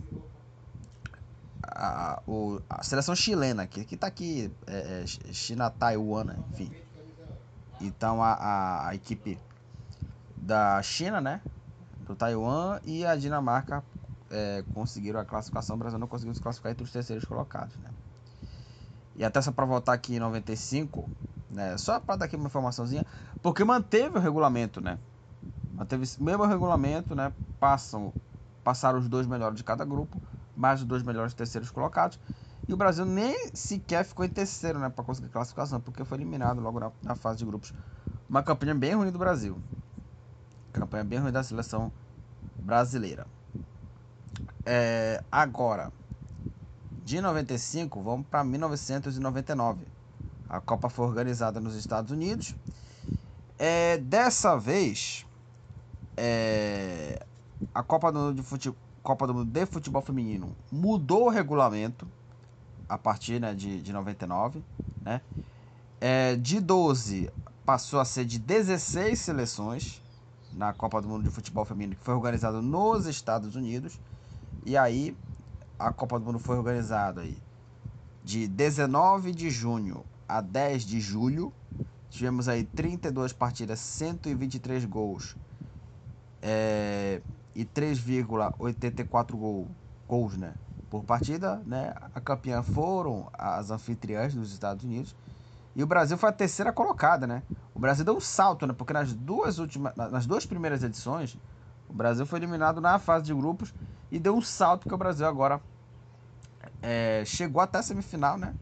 a, 1.63 2.21
o, 2.25 2.61
a 2.69 2.83
seleção 2.83 3.15
chilena, 3.15 3.67
que, 3.67 3.85
que 3.85 3.95
tá 3.95 4.07
aqui, 4.07 4.51
é, 4.65 5.03
é, 5.03 5.05
China, 5.05 5.69
Taiwan, 5.69 6.23
né? 6.23 6.35
enfim. 6.51 6.71
Então 7.79 8.23
a, 8.23 8.33
a, 8.33 8.87
a, 8.89 8.95
equipe 8.95 9.39
da 10.35 10.81
China, 10.81 11.21
né? 11.21 11.41
Do 12.07 12.15
Taiwan 12.15 12.79
e 12.83 13.05
a 13.05 13.15
Dinamarca 13.15 13.83
é, 14.31 14.63
conseguiram 14.73 15.19
a 15.19 15.25
classificação. 15.25 15.75
O 15.75 15.79
Brasil 15.79 15.99
não 15.99 16.07
conseguiu 16.07 16.33
se 16.33 16.41
classificar 16.41 16.71
entre 16.71 16.83
os 16.83 16.91
terceiros 16.91 17.25
colocados, 17.25 17.75
né? 17.77 17.89
E 19.17 19.25
até 19.25 19.41
só 19.41 19.51
para 19.51 19.65
voltar 19.65 19.93
aqui 19.93 20.15
em 20.15 20.19
95, 20.19 21.09
né? 21.49 21.77
Só 21.77 21.99
para 21.99 22.17
dar 22.17 22.25
aqui 22.25 22.35
uma 22.35 22.47
informaçãozinha, 22.47 23.05
porque 23.41 23.63
manteve 23.63 24.17
o 24.17 24.21
regulamento, 24.21 24.79
né? 24.79 24.97
Manteve 25.73 26.05
o 26.19 26.23
mesmo 26.23 26.45
regulamento, 26.45 27.15
né? 27.15 27.33
Passam, 27.59 28.13
passaram 28.63 28.99
os 28.99 29.09
dois 29.09 29.25
melhores 29.25 29.57
de 29.57 29.63
cada 29.63 29.83
grupo 29.83 30.21
mais 30.57 30.81
os 30.81 30.87
dois 30.87 31.03
melhores 31.03 31.33
terceiros 31.33 31.69
colocados. 31.69 32.19
E 32.67 32.73
o 32.73 32.77
Brasil 32.77 33.05
nem 33.05 33.51
sequer 33.53 34.03
ficou 34.03 34.25
em 34.25 34.29
terceiro, 34.29 34.79
né, 34.79 34.89
para 34.89 35.05
conseguir 35.05 35.29
classificação, 35.29 35.79
porque 35.79 36.03
foi 36.03 36.17
eliminado 36.17 36.59
logo 36.59 36.79
na, 36.79 36.91
na, 37.01 37.15
fase 37.15 37.37
de 37.37 37.45
grupos. 37.45 37.73
Uma 38.27 38.43
campanha 38.43 38.75
bem 38.75 38.95
ruim 38.95 39.11
do 39.11 39.19
Brasil. 39.19 39.57
Campanha 40.73 41.03
bem 41.03 41.19
ruim 41.19 41.31
da 41.31 41.43
seleção 41.43 41.91
brasileira. 42.59 43.25
É, 44.65 45.23
agora, 45.31 45.93
de 47.07 47.21
95, 47.21 48.01
vamos 48.03 48.27
para 48.27 48.43
1999. 48.43 49.87
A 50.49 50.59
Copa 50.59 50.89
foi 50.89 51.05
organizada 51.05 51.57
nos 51.57 51.73
Estados 51.73 52.11
Unidos. 52.11 52.53
É, 53.57 53.97
dessa 53.97 54.57
vez, 54.57 55.25
é, 56.17 57.25
a 57.73 57.81
Copa 57.81 58.11
do, 58.11 58.19
Mundo 58.19 58.35
de 58.35 58.41
Futebol, 58.43 58.77
Copa 59.01 59.25
do 59.25 59.33
Mundo 59.33 59.49
de 59.49 59.65
Futebol 59.65 60.01
Feminino 60.01 60.53
mudou 60.69 61.27
o 61.27 61.29
regulamento 61.29 62.05
a 62.89 62.97
partir 62.97 63.39
né, 63.39 63.53
de, 63.53 63.81
de 63.81 63.93
99. 63.93 64.61
Né? 65.01 65.21
É, 66.01 66.35
de 66.35 66.59
12 66.59 67.31
passou 67.65 68.01
a 68.01 68.05
ser 68.05 68.25
de 68.25 68.37
16 68.37 69.17
seleções 69.17 70.01
na 70.51 70.73
Copa 70.73 71.01
do 71.01 71.07
Mundo 71.07 71.23
de 71.23 71.29
Futebol 71.29 71.63
Feminino, 71.63 71.95
que 71.95 72.03
foi 72.03 72.15
organizado 72.15 72.61
nos 72.61 73.05
Estados 73.05 73.55
Unidos. 73.55 73.97
E 74.65 74.75
aí 74.75 75.15
a 75.79 75.91
Copa 75.91 76.19
do 76.19 76.25
Mundo 76.25 76.39
foi 76.39 76.57
organizada 76.57 77.21
aí 77.21 77.37
de 78.27 78.45
19 78.45 79.31
de 79.31 79.49
junho 79.49 80.03
a 80.27 80.41
10 80.41 80.83
de 80.83 80.99
julho. 80.99 81.53
Tivemos 82.09 82.49
aí 82.49 82.65
32 82.65 83.31
partidas, 83.31 83.79
123 83.79 84.83
gols 84.83 85.37
é, 86.41 87.21
e 87.55 87.63
3,84 87.63 89.31
gol, 89.31 89.67
gols 90.05 90.35
né, 90.35 90.53
por 90.89 91.05
partida. 91.05 91.61
Né? 91.65 91.93
A 92.13 92.19
campeã 92.19 92.61
foram 92.61 93.29
as 93.31 93.71
anfitriãs 93.71 94.33
dos 94.33 94.51
Estados 94.51 94.83
Unidos. 94.83 95.15
E 95.73 95.81
o 95.81 95.87
Brasil 95.87 96.17
foi 96.17 96.27
a 96.27 96.33
terceira 96.33 96.73
colocada, 96.73 97.27
né? 97.27 97.43
O 97.73 97.79
Brasil 97.79 98.03
deu 98.03 98.17
um 98.17 98.19
salto, 98.19 98.65
né? 98.65 98.73
Porque 98.73 98.91
nas 98.91 99.13
duas 99.13 99.59
últimas, 99.59 99.95
nas 99.95 100.25
duas 100.25 100.43
primeiras 100.43 100.81
edições, 100.81 101.37
o 101.87 101.93
Brasil 101.93 102.25
foi 102.25 102.39
eliminado 102.39 102.81
na 102.81 102.97
fase 102.97 103.25
de 103.25 103.33
grupos 103.33 103.71
e 104.11 104.19
deu 104.19 104.35
um 104.35 104.41
salto 104.41 104.81
porque 104.81 104.95
o 104.95 104.97
Brasil 104.97 105.27
agora 105.27 105.61
é, 106.81 107.23
chegou 107.25 107.61
até 107.61 107.79
a 107.79 107.83
semifinal, 107.83 108.37
né? 108.37 108.53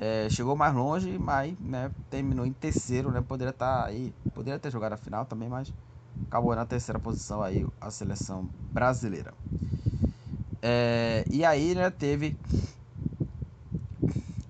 É, 0.00 0.28
chegou 0.30 0.54
mais 0.54 0.74
longe, 0.74 1.18
mas 1.18 1.58
né, 1.58 1.90
terminou 2.08 2.46
em 2.46 2.52
terceiro, 2.52 3.10
né? 3.10 3.20
Poderia 3.20 3.50
estar 3.50 3.82
tá 3.82 3.88
aí, 3.88 4.14
poderia 4.34 4.58
ter 4.58 4.70
jogado 4.70 4.92
a 4.92 4.96
final 4.96 5.24
também, 5.24 5.48
mas 5.48 5.72
acabou 6.28 6.54
na 6.54 6.64
terceira 6.64 6.98
posição 6.98 7.42
aí 7.42 7.66
a 7.80 7.90
seleção 7.90 8.48
brasileira. 8.54 9.34
É, 10.62 11.26
e 11.30 11.44
aí, 11.44 11.74
né, 11.74 11.90
teve 11.90 12.36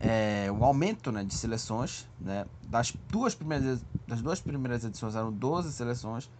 é, 0.01 0.51
um 0.51 0.65
aumento 0.65 1.11
né, 1.11 1.25
de 1.25 1.35
seleções, 1.35 2.07
né? 2.21 2.47
Das 2.63 2.95
duas 3.11 3.35
primeiras 3.35 3.85
das 4.07 4.23
duas 4.23 4.41
primeiras 4.41 4.85
edições 4.85 5.15
eram 5.15 5.31
12 5.31 5.71
seleções 5.71 6.31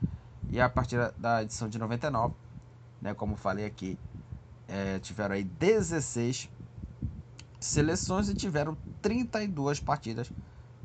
e 0.51 0.59
a 0.59 0.71
partir 0.71 0.97
da 1.19 1.43
edição 1.43 1.69
de 1.69 1.79
99, 1.79 2.35
né, 3.01 3.15
como 3.15 3.37
falei 3.37 3.65
aqui, 3.65 3.99
é, 4.67 4.99
tiveram 4.99 5.35
aí 5.35 5.45
16 5.45 6.49
seleções 7.61 8.29
e 8.29 8.35
tiveram 8.35 8.77
32 9.03 9.81
partidas 9.81 10.31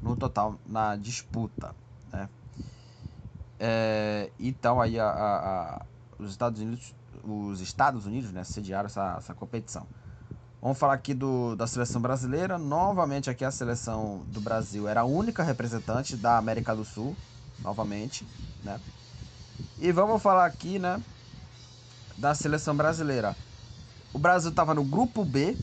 no 0.02 0.16
total 0.16 0.60
na 0.66 0.96
disputa. 0.96 1.76
Né? 2.12 2.30
É, 3.60 4.32
então 4.40 4.82
aí 4.82 5.00
a, 5.00 5.08
a, 5.08 5.38
a, 5.38 5.86
os 6.20 6.32
Estados 6.32 6.62
Unidos, 6.62 6.96
os 7.24 7.62
Estados 7.62 8.06
Unidos, 8.06 8.32
né, 8.32 8.44
sediaram 8.44 8.88
essa, 8.88 9.16
essa 9.18 9.34
competição. 9.34 9.86
Vamos 10.62 10.78
falar 10.78 10.94
aqui 10.94 11.14
do, 11.14 11.56
da 11.58 11.68
seleção 11.68 12.02
brasileira. 12.02 12.58
Novamente 12.58 13.30
aqui 13.30 13.44
a 13.44 13.52
seleção 13.52 14.24
do 14.28 14.40
Brasil 14.40 14.88
era 14.88 15.02
a 15.02 15.04
única 15.04 15.44
representante 15.44 16.16
da 16.16 16.38
América 16.38 16.74
do 16.74 16.86
Sul, 16.86 17.16
novamente, 17.60 18.26
né? 18.64 18.80
E 19.78 19.92
vamos 19.92 20.22
falar 20.22 20.46
aqui, 20.46 20.80
né, 20.80 21.02
da 22.18 22.34
seleção 22.34 22.76
brasileira. 22.76 23.36
O 24.14 24.20
Brasil 24.20 24.50
estava 24.50 24.74
no 24.74 24.84
grupo 24.84 25.24
B, 25.26 25.58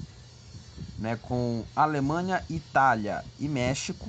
né, 0.98 1.16
com 1.16 1.64
Alemanha, 1.74 2.44
Itália 2.48 3.24
e 3.38 3.48
México. 3.48 4.08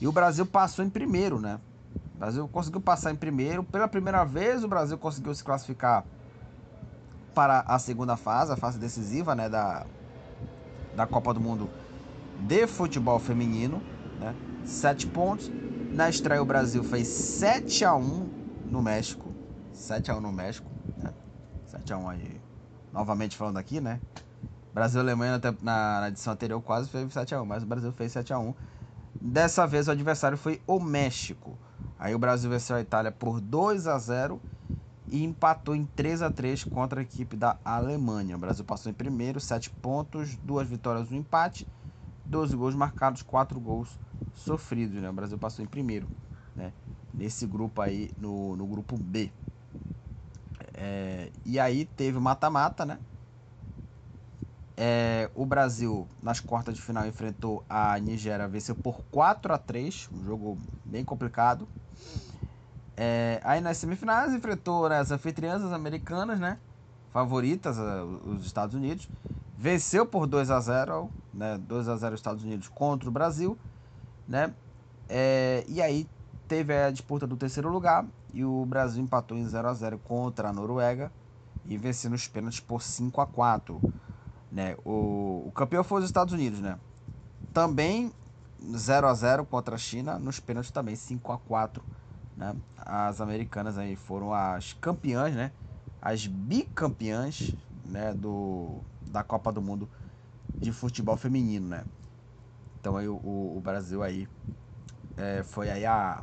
E 0.00 0.06
o 0.06 0.12
Brasil 0.12 0.46
passou 0.46 0.84
em 0.84 0.90
primeiro, 0.90 1.40
né? 1.40 1.60
O 2.14 2.18
Brasil 2.18 2.48
conseguiu 2.48 2.80
passar 2.80 3.10
em 3.10 3.16
primeiro. 3.16 3.62
Pela 3.62 3.88
primeira 3.88 4.24
vez, 4.24 4.64
o 4.64 4.68
Brasil 4.68 4.96
conseguiu 4.96 5.34
se 5.34 5.44
classificar 5.44 6.04
para 7.34 7.60
a 7.60 7.78
segunda 7.78 8.16
fase, 8.16 8.52
a 8.52 8.56
fase 8.56 8.78
decisiva, 8.78 9.34
né, 9.34 9.48
da, 9.48 9.86
da 10.94 11.06
Copa 11.06 11.32
do 11.32 11.40
Mundo 11.40 11.68
de 12.46 12.66
futebol 12.66 13.18
feminino, 13.18 13.82
né? 14.18 14.34
Sete 14.64 15.06
pontos. 15.06 15.50
Na 15.92 16.08
estreia 16.08 16.42
o 16.42 16.46
Brasil 16.46 16.82
fez 16.82 17.06
7 17.06 17.84
a 17.84 17.94
1 17.94 18.30
no 18.70 18.82
México. 18.82 19.30
7 19.72 20.10
a 20.10 20.16
1 20.16 20.20
no 20.20 20.32
México, 20.32 20.71
né? 21.72 21.78
7 21.80 21.92
a 21.92 21.98
1 21.98 22.08
aí 22.08 22.40
novamente 22.92 23.36
falando 23.36 23.56
aqui, 23.56 23.80
né? 23.80 24.00
Brasil 24.72 25.00
e 25.00 25.02
Alemanha 25.02 25.40
na, 25.60 26.00
na 26.00 26.08
edição 26.08 26.32
anterior 26.32 26.60
quase 26.62 26.88
fez 26.88 27.06
7x1, 27.06 27.44
mas 27.44 27.62
o 27.62 27.66
Brasil 27.66 27.92
fez 27.92 28.12
7x1. 28.12 28.54
Dessa 29.20 29.66
vez 29.66 29.88
o 29.88 29.90
adversário 29.90 30.38
foi 30.38 30.60
o 30.66 30.80
México. 30.80 31.58
Aí 31.98 32.14
o 32.14 32.18
Brasil 32.18 32.50
venceu 32.50 32.76
a 32.76 32.80
Itália 32.80 33.12
por 33.12 33.40
2 33.40 33.86
a 33.86 33.98
0 33.98 34.40
e 35.08 35.22
empatou 35.22 35.74
em 35.74 35.84
3 35.84 36.22
a 36.22 36.30
3 36.30 36.64
contra 36.64 37.00
a 37.00 37.02
equipe 37.02 37.36
da 37.36 37.58
Alemanha. 37.64 38.36
O 38.36 38.38
Brasil 38.38 38.64
passou 38.64 38.90
em 38.90 38.94
primeiro, 38.94 39.40
7 39.40 39.70
pontos, 39.70 40.36
2 40.36 40.68
vitórias, 40.68 41.10
1 41.10 41.14
um 41.14 41.18
empate, 41.18 41.68
12 42.24 42.56
gols 42.56 42.74
marcados, 42.74 43.22
4 43.22 43.60
gols 43.60 43.98
sofridos. 44.34 45.00
Né? 45.00 45.10
O 45.10 45.12
Brasil 45.12 45.38
passou 45.38 45.62
em 45.62 45.68
primeiro 45.68 46.08
né? 46.56 46.72
nesse 47.12 47.46
grupo 47.46 47.82
aí, 47.82 48.10
no, 48.18 48.56
no 48.56 48.66
grupo 48.66 48.96
B. 48.96 49.30
É, 50.84 51.30
e 51.44 51.60
aí 51.60 51.84
teve 51.84 52.18
o 52.18 52.20
mata-mata, 52.20 52.84
né? 52.84 52.98
É, 54.76 55.30
o 55.32 55.46
Brasil, 55.46 56.08
nas 56.20 56.40
quartas 56.40 56.74
de 56.74 56.82
final, 56.82 57.06
enfrentou 57.06 57.64
a 57.68 57.96
Nigéria, 58.00 58.48
venceu 58.48 58.74
por 58.74 59.00
4 59.12 59.54
a 59.54 59.58
3 59.58 60.08
um 60.12 60.24
jogo 60.24 60.58
bem 60.84 61.04
complicado. 61.04 61.68
É, 62.96 63.40
aí 63.44 63.60
nas 63.60 63.76
semifinais 63.76 64.34
enfrentou 64.34 64.88
né, 64.88 64.98
as 64.98 65.12
anfitriãs, 65.12 65.62
as 65.62 65.72
americanas, 65.72 66.40
né? 66.40 66.58
Favoritas, 67.12 67.76
os 67.78 68.44
Estados 68.44 68.74
Unidos. 68.74 69.08
Venceu 69.56 70.04
por 70.04 70.26
2 70.26 70.50
a 70.50 70.58
0 70.58 71.12
né? 71.32 71.58
2 71.58 71.88
a 71.88 71.94
0 71.94 72.16
Estados 72.16 72.42
Unidos 72.42 72.66
contra 72.68 73.08
o 73.08 73.12
Brasil, 73.12 73.56
né? 74.26 74.52
É, 75.08 75.64
e 75.68 75.80
aí 75.80 76.08
teve 76.48 76.74
a 76.74 76.90
disputa 76.90 77.24
do 77.24 77.36
terceiro 77.36 77.68
lugar 77.68 78.04
e 78.32 78.44
o 78.44 78.64
Brasil 78.64 79.02
empatou 79.02 79.36
em 79.36 79.46
0 79.46 79.68
a 79.68 79.74
0 79.74 79.98
contra 79.98 80.48
a 80.48 80.52
Noruega 80.52 81.12
e 81.64 81.76
venceu 81.76 82.10
nos 82.10 82.26
pênaltis 82.26 82.60
por 82.60 82.82
5 82.82 83.20
a 83.20 83.26
4 83.26 83.80
né? 84.50 84.76
O, 84.84 85.44
o 85.46 85.52
campeão 85.52 85.82
foi 85.82 86.00
os 86.00 86.06
Estados 86.06 86.34
Unidos, 86.34 86.60
né? 86.60 86.78
Também 87.54 88.12
0 88.76 89.06
a 89.06 89.14
0 89.14 89.46
contra 89.46 89.74
a 89.74 89.78
China, 89.78 90.18
nos 90.18 90.38
pênaltis 90.38 90.70
também 90.70 90.94
5 90.94 91.32
a 91.32 91.38
4 91.38 91.82
né? 92.36 92.54
As 92.76 93.20
americanas 93.20 93.78
aí 93.78 93.96
foram 93.96 94.32
as 94.32 94.72
campeãs, 94.74 95.34
né? 95.34 95.52
As 96.00 96.26
bicampeãs, 96.26 97.54
né, 97.84 98.12
do 98.12 98.80
da 99.00 99.22
Copa 99.22 99.52
do 99.52 99.60
Mundo 99.60 99.88
de 100.58 100.72
futebol 100.72 101.16
feminino, 101.16 101.68
né? 101.68 101.84
Então 102.80 102.96
aí 102.96 103.08
o, 103.08 103.14
o 103.14 103.60
Brasil 103.62 104.02
aí 104.02 104.28
é, 105.16 105.42
foi 105.42 105.70
aí 105.70 105.86
a 105.86 106.22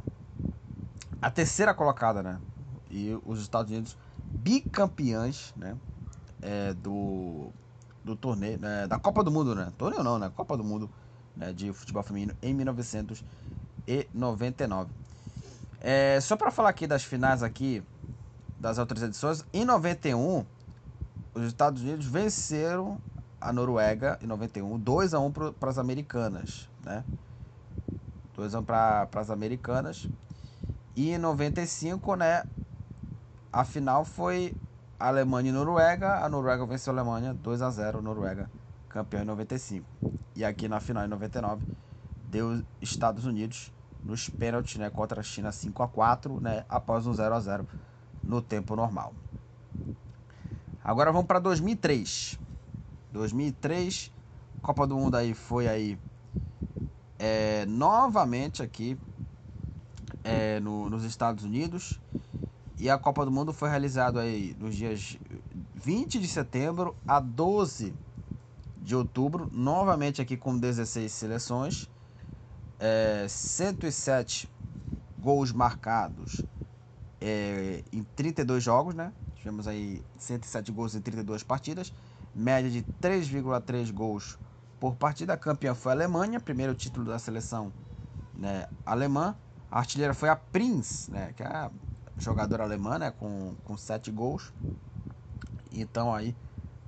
a 1.21 1.29
terceira 1.29 1.73
colocada, 1.73 2.23
né? 2.23 2.39
E 2.89 3.19
os 3.25 3.41
Estados 3.41 3.69
Unidos 3.71 3.97
bicampeãs, 4.23 5.53
né? 5.55 5.77
É, 6.41 6.73
do, 6.73 7.49
do 8.03 8.15
torneio, 8.15 8.57
né? 8.59 8.87
da 8.87 8.97
Copa 8.97 9.23
do 9.23 9.31
Mundo, 9.31 9.53
né? 9.53 9.71
Torneio 9.77 10.03
não, 10.03 10.17
né? 10.17 10.31
Copa 10.33 10.55
do 10.55 10.63
Mundo 10.63 10.89
né? 11.35 11.51
de 11.51 11.73
futebol 11.73 12.03
feminino 12.03 12.33
em 12.41 12.53
1999. 12.53 14.89
É, 15.81 16.21
só 16.21 16.37
para 16.37 16.51
falar 16.51 16.69
aqui 16.69 16.87
das 16.87 17.03
finais 17.03 17.43
aqui 17.43 17.83
das 18.59 18.77
outras 18.77 19.01
edições, 19.01 19.45
em 19.53 19.63
91 19.63 20.45
os 21.33 21.43
Estados 21.43 21.81
Unidos 21.81 22.05
venceram 22.05 22.99
a 23.39 23.53
Noruega 23.53 24.19
em 24.21 24.27
91, 24.27 24.77
2 24.79 25.13
a 25.13 25.19
1 25.19 25.31
para 25.31 25.69
as 25.69 25.77
americanas, 25.77 26.69
né? 26.83 27.03
2 28.35 28.55
a 28.55 28.59
1 28.59 28.63
para 28.63 29.07
as 29.15 29.29
americanas. 29.29 30.09
E 30.95 31.11
em 31.11 31.17
95, 31.17 32.15
né, 32.15 32.43
a 33.51 33.63
final 33.63 34.03
foi 34.03 34.55
Alemanha 34.99 35.49
e 35.49 35.53
Noruega. 35.53 36.23
A 36.23 36.29
Noruega 36.29 36.65
venceu 36.65 36.91
a 36.91 36.95
Alemanha 36.95 37.33
2 37.33 37.61
a 37.61 37.69
0, 37.69 38.01
Noruega 38.01 38.49
campeão 38.89 39.21
em 39.21 39.25
95. 39.25 39.85
E 40.35 40.43
aqui 40.43 40.67
na 40.67 40.79
final 40.79 41.05
em 41.05 41.07
99 41.07 41.63
deu 42.29 42.63
Estados 42.81 43.25
Unidos 43.25 43.71
nos 44.03 44.29
pênaltis, 44.29 44.77
né, 44.77 44.89
contra 44.89 45.19
a 45.19 45.23
China 45.23 45.51
5 45.51 45.83
a 45.83 45.87
4, 45.87 46.39
né, 46.41 46.65
após 46.67 47.05
um 47.05 47.13
0 47.13 47.35
a 47.35 47.39
0 47.39 47.67
no 48.23 48.41
tempo 48.41 48.75
normal. 48.75 49.13
Agora 50.83 51.11
vamos 51.11 51.27
para 51.27 51.39
2003. 51.39 52.39
2003, 53.11 54.11
Copa 54.61 54.87
do 54.87 54.97
Mundo 54.97 55.15
aí 55.15 55.33
foi 55.33 55.67
aí 55.67 55.99
é, 57.17 57.65
novamente 57.65 58.63
aqui 58.63 58.97
é, 60.29 60.59
no, 60.59 60.89
nos 60.89 61.03
Estados 61.03 61.43
Unidos. 61.43 61.99
E 62.77 62.89
a 62.89 62.97
Copa 62.97 63.25
do 63.25 63.31
Mundo 63.31 63.51
foi 63.51 63.69
realizada 63.69 64.21
aí 64.21 64.55
nos 64.59 64.75
dias 64.75 65.17
20 65.75 66.19
de 66.19 66.27
setembro 66.27 66.95
a 67.07 67.19
12 67.19 67.93
de 68.81 68.95
outubro, 68.95 69.49
novamente 69.51 70.21
aqui 70.21 70.37
com 70.37 70.57
16 70.57 71.11
seleções, 71.11 71.89
é, 72.79 73.25
107 73.27 74.49
gols 75.19 75.51
marcados 75.51 76.41
é, 77.19 77.83
em 77.91 78.03
32 78.15 78.63
jogos, 78.63 78.95
né? 78.95 79.11
Tivemos 79.35 79.67
aí 79.67 80.01
107 80.17 80.71
gols 80.71 80.95
em 80.95 81.01
32 81.01 81.43
partidas, 81.43 81.93
média 82.33 82.69
de 82.69 82.81
3,3 83.01 83.91
gols 83.91 84.39
por 84.79 84.95
partida. 84.95 85.33
A 85.33 85.37
campeã 85.37 85.75
foi 85.75 85.91
a 85.91 85.95
Alemanha, 85.95 86.39
primeiro 86.39 86.73
título 86.73 87.05
da 87.05 87.19
seleção 87.19 87.71
né, 88.33 88.67
alemã. 88.85 89.35
A 89.71 89.79
artilheira 89.79 90.13
foi 90.13 90.29
a 90.29 90.35
Prinz, 90.35 91.07
né, 91.09 91.33
que 91.35 91.43
é 91.43 91.47
a 91.47 91.69
jogadora 92.17 92.63
alemã, 92.63 92.97
né, 92.97 93.11
com, 93.11 93.55
com 93.63 93.77
7 93.77 94.11
gols. 94.11 94.51
Então 95.71 96.13
aí, 96.13 96.35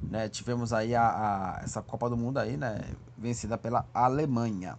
né, 0.09 0.27
tivemos 0.27 0.73
aí 0.73 0.95
a, 0.95 1.03
a, 1.03 1.59
essa 1.63 1.81
Copa 1.81 2.09
do 2.09 2.17
Mundo 2.17 2.37
aí, 2.37 2.57
né, 2.57 2.81
vencida 3.17 3.57
pela 3.57 3.85
Alemanha. 3.93 4.77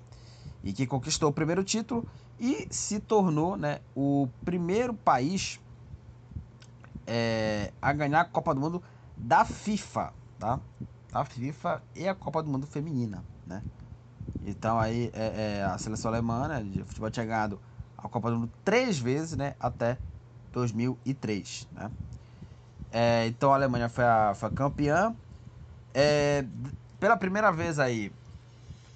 E 0.64 0.73
que 0.73 0.87
conquistou 0.87 1.30
o 1.30 1.32
primeiro 1.32 1.62
título 1.62 2.06
e 2.38 2.66
se 2.71 2.99
tornou, 2.99 3.56
né, 3.56 3.80
o 3.94 4.28
primeiro 4.44 4.94
país 4.94 5.61
é, 7.06 7.73
a 7.80 7.92
ganhar 7.92 8.21
a 8.21 8.25
Copa 8.25 8.54
do 8.54 8.61
Mundo 8.61 8.82
da 9.16 9.44
FIFA, 9.44 10.12
tá? 10.38 10.59
Da 11.12 11.25
FIFA 11.25 11.82
e 11.94 12.09
a 12.09 12.14
Copa 12.14 12.42
do 12.42 12.50
Mundo 12.50 12.66
feminina, 12.66 13.25
né? 13.47 13.62
Então 14.44 14.78
aí 14.78 15.11
é, 15.12 15.59
é, 15.59 15.64
a 15.64 15.78
seleção 15.78 16.11
alemã 16.11 16.49
né, 16.49 16.62
de 16.62 16.82
futebol 16.85 17.11
tinha 17.11 17.26
ganhado 17.26 17.61
a 18.02 18.09
Copa 18.09 18.30
do 18.30 18.38
Mundo 18.38 18.52
três 18.64 18.99
vezes, 18.99 19.37
né? 19.37 19.54
Até 19.61 19.97
2003, 20.52 21.68
né? 21.73 21.90
É, 22.90 23.26
então 23.26 23.52
a 23.52 23.54
Alemanha 23.54 23.88
foi 23.88 24.04
a, 24.04 24.35
foi 24.35 24.49
a 24.49 24.52
campeã. 24.52 25.14
É, 25.94 26.44
pela 26.99 27.16
primeira 27.16 27.50
vez 27.50 27.78
aí, 27.78 28.12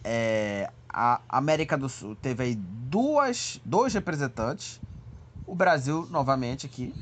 é, 0.04 0.70
a 0.88 1.20
América 1.28 1.76
do 1.76 1.88
Sul 1.88 2.14
teve 2.16 2.42
aí 2.42 2.54
duas, 2.54 3.60
dois 3.64 3.94
representantes. 3.94 4.80
O 5.46 5.54
Brasil 5.54 6.06
novamente 6.10 6.66
aqui, 6.66 6.94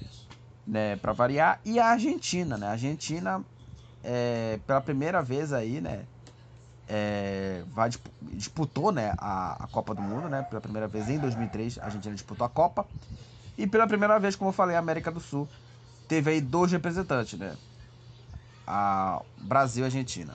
né, 0.67 0.97
para 0.97 1.13
variar, 1.13 1.61
e 1.65 1.79
a 1.79 1.87
Argentina, 1.87 2.59
né? 2.59 2.67
A 2.69 2.73
Argentina 2.73 3.45
é, 4.03 4.61
pela 4.67 4.81
primeira 4.81 5.23
vez 5.23 5.53
aí, 5.53 5.81
né, 5.81 6.07
é, 6.87 7.63
vai, 7.69 7.91
disputou 8.33 8.93
né, 8.93 9.15
a, 9.19 9.65
a, 9.65 9.67
Copa 9.67 9.95
do 9.95 10.03
Mundo, 10.03 10.29
né? 10.29 10.43
Pela 10.43 10.61
primeira 10.61 10.87
vez 10.87 11.09
em 11.09 11.19
2003 11.19 11.79
a 11.79 11.85
Argentina 11.87 12.15
disputou 12.15 12.45
a 12.45 12.51
Copa. 12.51 12.87
E 13.57 13.67
pela 13.67 13.87
primeira 13.87 14.19
vez, 14.19 14.37
como 14.37 14.51
eu 14.51 14.53
falei, 14.53 14.77
a 14.77 14.79
América 14.79 15.11
do 15.11 15.21
Sul 15.21 15.49
teve 16.09 16.31
aí 16.31 16.41
dois 16.41 16.73
representantes, 16.73 17.39
né? 17.39 17.57
A 18.67 19.23
Brasil 19.39 19.83
e 19.83 19.85
a 19.85 19.87
Argentina. 19.87 20.35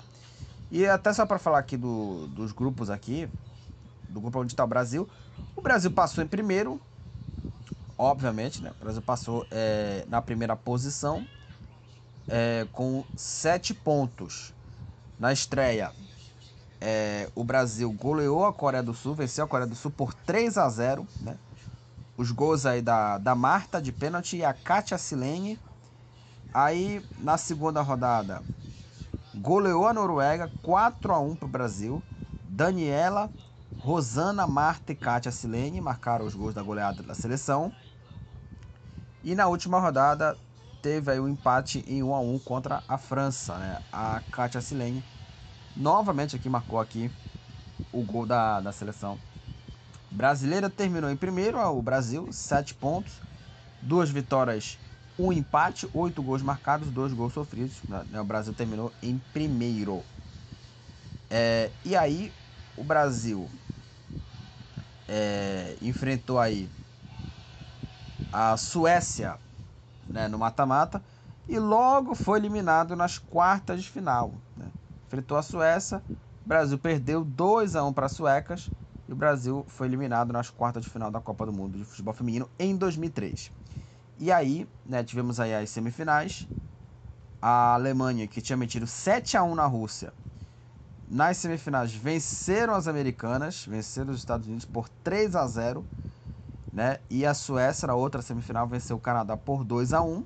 E 0.71 0.85
até 0.85 1.11
só 1.13 1.25
para 1.25 1.39
falar 1.39 1.59
aqui 1.59 1.75
do, 1.75 2.27
dos 2.27 2.51
grupos 2.51 2.89
aqui, 2.89 3.29
do 4.07 4.21
grupo 4.21 4.39
onde 4.39 4.53
está 4.53 4.63
o 4.63 4.67
Brasil, 4.67 5.09
o 5.55 5.61
Brasil 5.61 5.91
passou 5.91 6.23
em 6.23 6.27
primeiro, 6.27 6.79
obviamente, 7.97 8.61
né? 8.61 8.71
O 8.79 8.83
Brasil 8.83 9.01
passou 9.01 9.45
é, 9.51 10.05
na 10.07 10.21
primeira 10.21 10.55
posição 10.55 11.27
é, 12.27 12.67
com 12.71 13.03
sete 13.15 13.73
pontos. 13.73 14.53
Na 15.19 15.33
estreia, 15.33 15.91
é, 16.81 17.29
o 17.35 17.43
Brasil 17.43 17.91
goleou 17.91 18.45
a 18.45 18.53
Coreia 18.53 18.81
do 18.81 18.93
Sul, 18.93 19.13
venceu 19.13 19.43
a 19.43 19.47
Coreia 19.47 19.67
do 19.67 19.75
Sul 19.75 19.91
por 19.91 20.13
3 20.13 20.57
a 20.57 20.69
0 20.69 21.07
né? 21.21 21.37
Os 22.15 22.31
gols 22.31 22.65
aí 22.65 22.81
da, 22.81 23.17
da 23.17 23.35
Marta 23.35 23.81
de 23.81 23.91
pênalti 23.91 24.37
e 24.37 24.45
a 24.45 24.53
Katia 24.53 24.97
Silene. 24.97 25.59
Aí 26.53 27.05
na 27.19 27.37
segunda 27.37 27.81
rodada, 27.81 28.41
goleou 29.35 29.87
a 29.87 29.93
Noruega 29.93 30.51
4 30.61 31.13
a 31.13 31.19
1 31.19 31.35
para 31.35 31.45
o 31.45 31.49
Brasil. 31.49 32.03
Daniela, 32.47 33.29
Rosana, 33.77 34.47
Marta 34.47 34.91
e 34.91 34.95
Katia 34.95 35.31
Silene 35.31 35.79
marcaram 35.79 36.25
os 36.25 36.35
gols 36.35 36.53
da 36.53 36.61
goleada 36.63 37.03
da 37.03 37.13
seleção. 37.13 37.71
E 39.23 39.35
na 39.35 39.47
última 39.47 39.79
rodada 39.79 40.37
teve 40.81 41.11
aí 41.11 41.19
o 41.19 41.23
um 41.23 41.29
empate 41.29 41.85
em 41.87 42.01
1 42.01 42.15
a 42.15 42.19
1 42.19 42.39
contra 42.39 42.83
a 42.87 42.97
França, 42.97 43.57
né? 43.57 43.81
A 43.93 44.21
Katia 44.31 44.61
Silene 44.61 45.03
novamente 45.75 46.35
aqui 46.35 46.49
marcou 46.49 46.79
aqui 46.79 47.11
o 47.91 48.01
gol 48.01 48.25
da, 48.25 48.59
da 48.59 48.71
seleção 48.71 49.19
brasileira. 50.11 50.69
Terminou 50.69 51.09
em 51.09 51.15
primeiro, 51.15 51.59
o 51.59 51.81
Brasil, 51.81 52.27
sete 52.31 52.73
pontos, 52.73 53.13
duas 53.81 54.09
vitórias, 54.09 54.77
um 55.17 55.31
empate, 55.31 55.89
oito 55.93 56.21
gols 56.21 56.41
marcados, 56.41 56.89
dois 56.89 57.13
gols 57.13 57.33
sofridos. 57.33 57.81
Né? 57.87 58.21
O 58.21 58.25
Brasil 58.25 58.53
terminou 58.53 58.91
em 59.01 59.17
primeiro. 59.33 60.03
É, 61.29 61.69
e 61.85 61.95
aí 61.95 62.33
o 62.75 62.83
Brasil 62.83 63.49
é, 65.07 65.75
enfrentou 65.81 66.39
aí 66.39 66.69
a 68.31 68.55
Suécia 68.57 69.37
né, 70.07 70.27
no 70.27 70.37
mata-mata 70.37 71.01
e 71.47 71.57
logo 71.57 72.13
foi 72.15 72.39
eliminado 72.39 72.95
nas 72.95 73.17
quartas 73.17 73.83
de 73.83 73.89
final. 73.89 74.31
Enfrentou 75.09 75.39
a 75.39 75.41
Suécia. 75.41 76.03
O 76.45 76.47
Brasil 76.47 76.77
perdeu 76.77 77.25
2 77.25 77.75
a 77.75 77.83
1 77.83 77.93
para 77.93 78.05
as 78.05 78.11
suecas 78.11 78.69
e 79.07 79.11
o 79.11 79.15
Brasil 79.15 79.65
foi 79.67 79.87
eliminado 79.87 80.31
nas 80.31 80.51
quartas 80.51 80.83
de 80.83 80.89
final 80.89 81.09
da 81.09 81.19
Copa 81.19 81.47
do 81.47 81.51
Mundo 81.51 81.79
de 81.79 81.83
Futebol 81.83 82.13
Feminino 82.13 82.47
em 82.59 82.75
2003. 82.75 83.51
E 84.19 84.31
aí, 84.31 84.67
né, 84.85 85.03
tivemos 85.03 85.39
aí 85.39 85.55
as 85.55 85.71
semifinais. 85.71 86.47
A 87.41 87.73
Alemanha, 87.73 88.27
que 88.27 88.39
tinha 88.39 88.55
metido 88.55 88.85
7 88.85 89.35
a 89.35 89.41
1 89.41 89.55
na 89.55 89.65
Rússia, 89.65 90.13
nas 91.09 91.37
semifinais 91.37 91.91
venceram 91.91 92.75
as 92.75 92.87
americanas, 92.87 93.65
venceram 93.65 94.11
os 94.11 94.19
Estados 94.19 94.45
Unidos 94.45 94.65
por 94.65 94.87
3 95.03 95.35
a 95.35 95.47
0, 95.47 95.83
né? 96.71 96.99
E 97.09 97.25
a 97.25 97.33
Suécia, 97.33 97.87
na 97.87 97.95
outra 97.95 98.21
semifinal, 98.21 98.67
venceu 98.67 98.97
o 98.97 98.99
Canadá 98.99 99.35
por 99.35 99.63
2 99.63 99.91
a 99.91 100.03
1. 100.03 100.23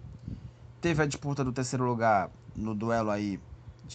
Teve 0.82 1.04
a 1.04 1.06
disputa 1.06 1.42
do 1.42 1.54
terceiro 1.54 1.86
lugar 1.86 2.30
no 2.54 2.76
duelo 2.76 3.12
aí 3.12 3.40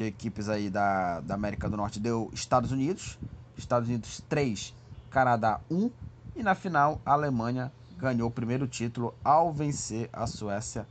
equipes 0.05 0.49
aí 0.49 0.71
da, 0.71 1.21
da 1.21 1.35
América 1.35 1.69
do 1.69 1.77
Norte 1.77 2.01
deu 2.01 2.31
Estados 2.33 2.73
Unidos. 2.73 3.19
Estados 3.57 3.89
Unidos 3.89 4.23
3, 4.29 4.75
Canadá 5.11 5.61
1. 5.71 5.91
E 6.37 6.43
na 6.43 6.55
final, 6.55 7.01
a 7.05 7.13
Alemanha 7.13 7.73
ganhou 7.97 8.29
o 8.29 8.33
primeiro 8.33 8.67
título 8.69 9.15
ao 9.25 9.53
vencer 9.53 10.09
a 10.13 10.27
Suécia. 10.27 10.87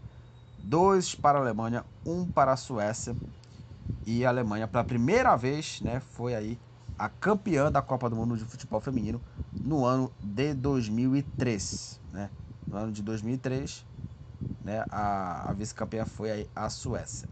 2 0.60 1.16
para 1.16 1.38
a 1.38 1.42
Alemanha, 1.42 1.86
1 2.06 2.12
um 2.12 2.26
para 2.28 2.52
a 2.52 2.58
Suécia. 2.58 3.16
E 4.06 4.26
a 4.26 4.30
Alemanha, 4.30 4.68
pela 4.68 4.84
primeira 4.84 5.36
vez, 5.36 5.82
né, 5.82 6.00
foi 6.00 6.36
aí 6.36 6.60
a 6.98 7.08
campeã 7.08 7.72
da 7.72 7.82
Copa 7.82 8.10
do 8.10 8.16
Mundo 8.16 8.36
de 8.38 8.44
Futebol 8.44 8.82
Feminino 8.82 9.22
no 9.54 9.86
ano 9.86 10.12
de 10.22 10.54
2003. 10.54 12.02
Né? 12.12 12.30
No 12.66 12.78
ano 12.78 12.92
de 12.92 13.02
2003, 13.02 13.86
né, 14.64 14.84
a, 14.90 15.50
a 15.50 15.54
vice-campeã 15.54 16.06
foi 16.06 16.32
aí 16.32 16.50
a 16.56 16.70
Suécia. 16.70 17.30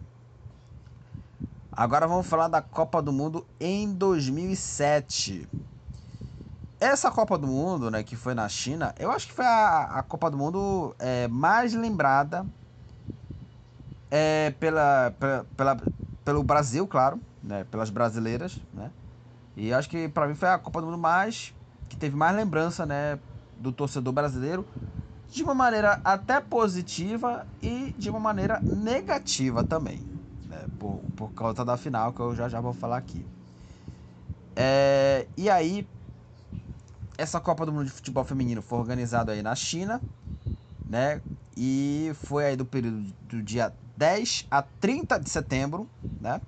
Agora 1.77 2.07
vamos 2.07 2.25
falar 2.25 2.47
da 2.47 2.61
Copa 2.61 3.01
do 3.01 3.11
Mundo 3.11 3.45
em 3.59 3.93
2007. 3.93 5.45
Essa 6.79 7.11
Copa 7.11 7.37
do 7.37 7.47
Mundo, 7.47 7.91
né, 7.91 8.01
que 8.01 8.15
foi 8.15 8.33
na 8.33 8.47
China, 8.47 8.95
eu 8.97 9.11
acho 9.11 9.27
que 9.27 9.33
foi 9.33 9.43
a, 9.43 9.99
a 9.99 10.03
Copa 10.03 10.31
do 10.31 10.37
Mundo 10.37 10.95
é, 10.97 11.27
mais 11.27 11.73
lembrada 11.73 12.45
é, 14.09 14.51
pela, 14.57 15.13
pela, 15.19 15.45
pela, 15.57 15.77
pelo 16.23 16.43
Brasil, 16.43 16.87
claro, 16.87 17.19
né, 17.43 17.65
pelas 17.65 17.89
brasileiras, 17.89 18.57
né? 18.73 18.89
E 19.57 19.73
acho 19.73 19.89
que 19.89 20.07
para 20.07 20.29
mim 20.29 20.35
foi 20.35 20.47
a 20.47 20.57
Copa 20.57 20.79
do 20.79 20.87
Mundo 20.87 20.97
mais 20.97 21.53
que 21.89 21.97
teve 21.97 22.15
mais 22.15 22.33
lembrança, 22.33 22.85
né, 22.85 23.19
do 23.59 23.73
torcedor 23.73 24.13
brasileiro, 24.13 24.65
de 25.27 25.43
uma 25.43 25.53
maneira 25.53 25.99
até 26.05 26.39
positiva 26.39 27.45
e 27.61 27.93
de 27.97 28.09
uma 28.09 28.19
maneira 28.19 28.61
negativa 28.61 29.61
também 29.61 30.14
por, 30.79 31.03
por 31.15 31.33
causa 31.33 31.63
da 31.65 31.77
final, 31.77 32.13
que 32.13 32.21
eu 32.21 32.35
já 32.35 32.49
já 32.49 32.61
vou 32.61 32.73
falar 32.73 32.97
aqui. 32.97 33.25
É, 34.55 35.27
e 35.37 35.49
aí, 35.49 35.87
essa 37.17 37.39
Copa 37.39 37.65
do 37.65 37.71
Mundo 37.71 37.85
de 37.85 37.91
Futebol 37.91 38.23
Feminino 38.23 38.61
foi 38.61 38.79
organizada 38.79 39.31
aí 39.31 39.41
na 39.41 39.55
China, 39.55 40.01
né? 40.87 41.21
E 41.57 42.11
foi 42.15 42.45
aí 42.45 42.55
do 42.55 42.65
período 42.65 43.13
do 43.21 43.41
dia 43.41 43.73
10 43.95 44.45
a 44.51 44.61
30 44.61 45.17
de 45.17 45.29
setembro, 45.29 45.89
né? 46.19 46.41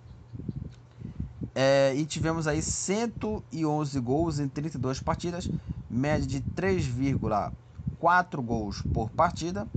É, 1.55 1.93
e 1.95 2.05
tivemos 2.05 2.45
aí 2.47 2.61
111 2.61 3.99
gols 3.99 4.37
em 4.39 4.47
32 4.47 4.99
partidas, 4.99 5.49
média 5.89 6.27
de 6.27 6.41
3,4 6.55 8.41
gols 8.43 8.83
por 8.93 9.09
partida. 9.09 9.67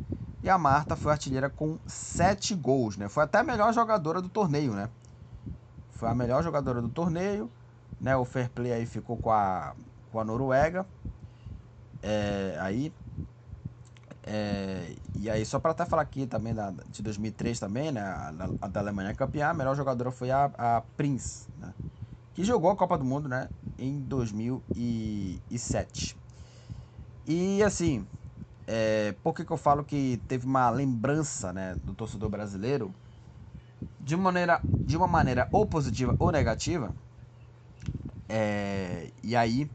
E 0.42 0.48
a 0.48 0.57
Marta 0.57 0.96
foi 0.96 1.12
artilheira 1.12 1.50
com 1.50 1.79
7 1.87 2.55
gols, 2.55 2.96
né? 2.96 3.09
Foi 3.09 3.24
até 3.24 3.38
a 3.38 3.42
melhor 3.42 3.72
jogadora 3.72 4.22
do 4.22 4.29
torneio, 4.29 4.72
né? 4.72 4.88
Foi 5.90 6.09
a 6.09 6.14
melhor 6.14 6.42
jogadora 6.42 6.81
do 6.81 6.88
torneio, 6.88 7.50
né? 8.00 8.16
O 8.16 8.24
fair 8.24 8.48
play 8.48 8.72
aí 8.72 8.87
ficou 8.87 9.16
com 9.16 9.31
a, 9.31 9.74
com 10.11 10.18
a 10.18 10.24
Noruega. 10.24 10.87
É, 12.03 12.57
aí 12.61 12.90
é, 14.22 14.94
e 15.18 15.29
aí, 15.29 15.44
só 15.44 15.59
para 15.59 15.72
até 15.72 15.85
falar 15.85 16.03
aqui 16.03 16.26
também 16.26 16.55
da, 16.55 16.72
de 16.88 17.03
2003 17.03 17.59
também, 17.59 17.92
né? 17.92 18.00
A, 18.00 18.33
a 18.62 18.68
da 18.68 18.81
Alemanha 18.81 19.14
campeã, 19.14 19.48
a 19.48 19.55
melhor 19.55 19.74
jogadora 19.74 20.11
foi 20.11 20.31
a, 20.31 20.50
a 20.57 20.83
Prince, 20.96 21.46
né? 21.59 21.74
que 22.35 22.44
jogou 22.44 22.70
a 22.70 22.76
Copa 22.76 22.96
do 22.96 23.05
Mundo, 23.05 23.29
né, 23.29 23.48
em 23.79 24.00
2007. 24.00 26.16
E 27.26 27.62
assim, 27.62 28.07
é, 28.72 29.11
por 29.20 29.35
que, 29.35 29.44
que 29.44 29.50
eu 29.52 29.56
falo 29.56 29.85
que 29.85 30.22
teve 30.28 30.46
uma 30.46 30.70
lembrança, 30.70 31.52
né, 31.52 31.74
do 31.83 31.92
torcedor 31.92 32.28
brasileiro 32.28 32.94
de 33.98 34.16
maneira, 34.16 34.62
de 34.87 34.96
uma 34.96 35.09
maneira 35.09 35.48
ou 35.52 35.66
positiva 35.66 36.14
ou 36.20 36.30
negativa? 36.30 36.94
É, 38.28 39.11
e 39.24 39.35
aí, 39.35 39.68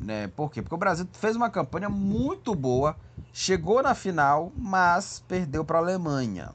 né, 0.00 0.26
por 0.26 0.50
quê? 0.50 0.60
Porque 0.60 0.74
o 0.74 0.78
Brasil 0.78 1.08
fez 1.12 1.36
uma 1.36 1.48
campanha 1.48 1.88
muito 1.88 2.52
boa, 2.52 2.98
chegou 3.32 3.80
na 3.80 3.94
final, 3.94 4.52
mas 4.56 5.20
perdeu 5.28 5.64
para 5.64 5.78
a 5.78 5.80
Alemanha, 5.80 6.52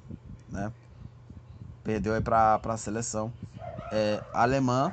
né? 0.50 0.74
Perdeu 1.86 2.22
para 2.22 2.60
a 2.62 2.78
seleção 2.78 3.34
é, 3.94 4.22
alemã. 4.34 4.92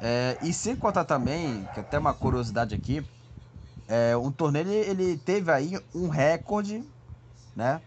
É, 0.00 0.38
e 0.40 0.52
sem 0.52 0.76
contar 0.76 1.04
também, 1.04 1.66
que 1.74 1.80
até 1.80 1.98
uma 1.98 2.14
curiosidade 2.14 2.72
aqui, 2.72 3.04
é, 3.88 4.16
um 4.16 4.30
torneio 4.30 4.68
ele, 4.68 5.16
teve 5.18 5.50
aí 5.50 5.78
um 5.94 6.08
recorde, 6.08 6.82
né? 7.54 7.80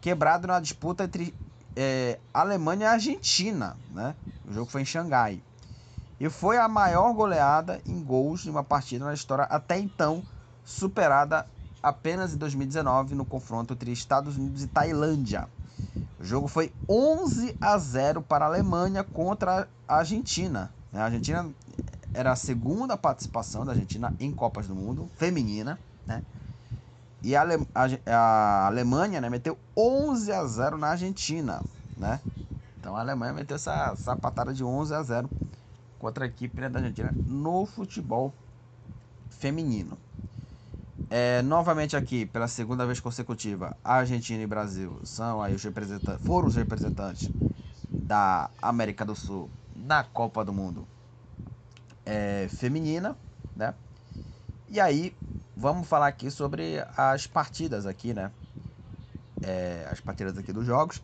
Quebrado 0.00 0.46
na 0.46 0.58
disputa 0.60 1.04
entre 1.04 1.34
é, 1.76 2.18
Alemanha 2.32 2.84
e 2.84 2.88
Argentina, 2.88 3.76
né? 3.90 4.14
O 4.48 4.52
jogo 4.52 4.70
foi 4.70 4.82
em 4.82 4.86
Xangai. 4.86 5.42
E 6.18 6.28
foi 6.30 6.56
a 6.56 6.68
maior 6.68 7.12
goleada 7.12 7.80
em 7.86 8.02
gols 8.02 8.42
de 8.42 8.50
uma 8.50 8.62
partida 8.62 9.04
na 9.04 9.14
história 9.14 9.44
até 9.44 9.78
então, 9.78 10.22
superada 10.64 11.46
apenas 11.82 12.32
em 12.32 12.36
2019 12.38 13.14
no 13.14 13.24
confronto 13.24 13.74
entre 13.74 13.90
Estados 13.90 14.36
Unidos 14.36 14.62
e 14.62 14.68
Tailândia. 14.68 15.48
O 16.20 16.24
jogo 16.24 16.46
foi 16.46 16.72
11 16.88 17.56
a 17.60 17.76
0 17.76 18.22
para 18.22 18.44
a 18.44 18.48
Alemanha 18.48 19.02
contra 19.02 19.68
a 19.88 19.96
Argentina. 19.96 20.70
A 20.92 21.04
Argentina 21.04 21.50
era 22.14 22.32
a 22.32 22.36
segunda 22.36 22.96
participação 22.96 23.64
da 23.64 23.72
Argentina 23.72 24.14
em 24.20 24.32
Copas 24.32 24.66
do 24.66 24.74
Mundo, 24.74 25.10
feminina, 25.16 25.78
né? 26.06 26.22
E 27.22 27.36
a, 27.36 27.42
Ale 27.42 28.00
a, 28.06 28.66
Alemanha 28.66 29.20
né, 29.20 29.30
meteu 29.30 29.56
11 29.76 30.32
a 30.32 30.44
0 30.44 30.76
na 30.76 30.88
Argentina, 30.88 31.62
né? 31.96 32.20
Então 32.78 32.96
a 32.96 33.00
Alemanha 33.00 33.32
meteu 33.32 33.54
essa 33.54 33.94
sapatada 33.96 34.52
de 34.52 34.64
11 34.64 34.94
a 34.94 35.02
0 35.02 35.30
contra 35.98 36.24
a 36.24 36.28
equipe 36.28 36.60
né, 36.60 36.68
da 36.68 36.80
Argentina 36.80 37.12
no 37.26 37.64
futebol 37.64 38.34
feminino. 39.30 39.96
É, 41.08 41.42
novamente 41.42 41.96
aqui, 41.96 42.26
pela 42.26 42.48
segunda 42.48 42.86
vez 42.86 42.98
consecutiva, 42.98 43.76
Argentina 43.84 44.42
e 44.42 44.46
Brasil 44.46 44.98
são 45.04 45.42
aí 45.42 45.54
os 45.54 45.62
representantes, 45.62 46.26
foram 46.26 46.48
os 46.48 46.56
representantes 46.56 47.30
da 47.88 48.50
América 48.60 49.04
do 49.04 49.14
Sul 49.14 49.48
na 49.76 50.02
Copa 50.02 50.44
do 50.44 50.52
Mundo 50.52 50.86
é, 52.04 52.48
feminina, 52.48 53.16
né? 53.56 53.74
E 54.68 54.80
aí, 54.80 55.14
vamos 55.56 55.88
falar 55.88 56.06
aqui 56.06 56.30
sobre 56.30 56.84
as 56.96 57.26
partidas 57.26 57.86
aqui, 57.86 58.14
né? 58.14 58.30
É, 59.42 59.86
as 59.90 60.00
partidas 60.00 60.36
aqui 60.38 60.52
dos 60.52 60.64
jogos. 60.64 61.02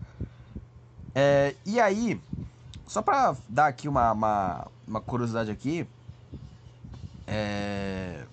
É, 1.14 1.54
e 1.66 1.80
aí, 1.80 2.20
só 2.86 3.02
para 3.02 3.36
dar 3.48 3.66
aqui 3.66 3.88
uma, 3.88 4.12
uma, 4.12 4.66
uma 4.86 5.00
curiosidade 5.00 5.50
aqui, 5.50 5.86
é, 7.26 8.24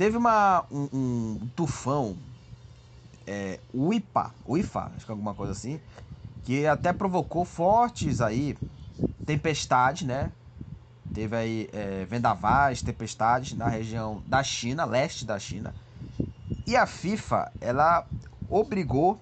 Teve 0.00 0.16
uma, 0.16 0.64
um, 0.70 0.88
um 0.94 1.48
tufão, 1.54 2.16
é, 3.26 3.60
o 3.70 3.92
IPA, 3.92 4.34
o 4.46 4.56
IFA, 4.56 4.92
acho 4.96 5.04
que 5.04 5.10
é 5.10 5.12
alguma 5.12 5.34
coisa 5.34 5.52
assim, 5.52 5.78
que 6.42 6.66
até 6.66 6.90
provocou 6.90 7.44
fortes 7.44 8.22
aí 8.22 8.56
tempestades, 9.26 10.06
né? 10.08 10.32
Teve 11.12 11.36
aí 11.36 11.68
é, 11.72 12.04
vendavais, 12.04 12.82
tempestades 12.82 13.56
na 13.56 13.68
região 13.68 14.22
da 14.26 14.42
China, 14.42 14.84
leste 14.84 15.24
da 15.24 15.38
China. 15.38 15.74
E 16.66 16.76
a 16.76 16.86
FIFA, 16.86 17.50
ela 17.60 18.06
obrigou 18.48 19.18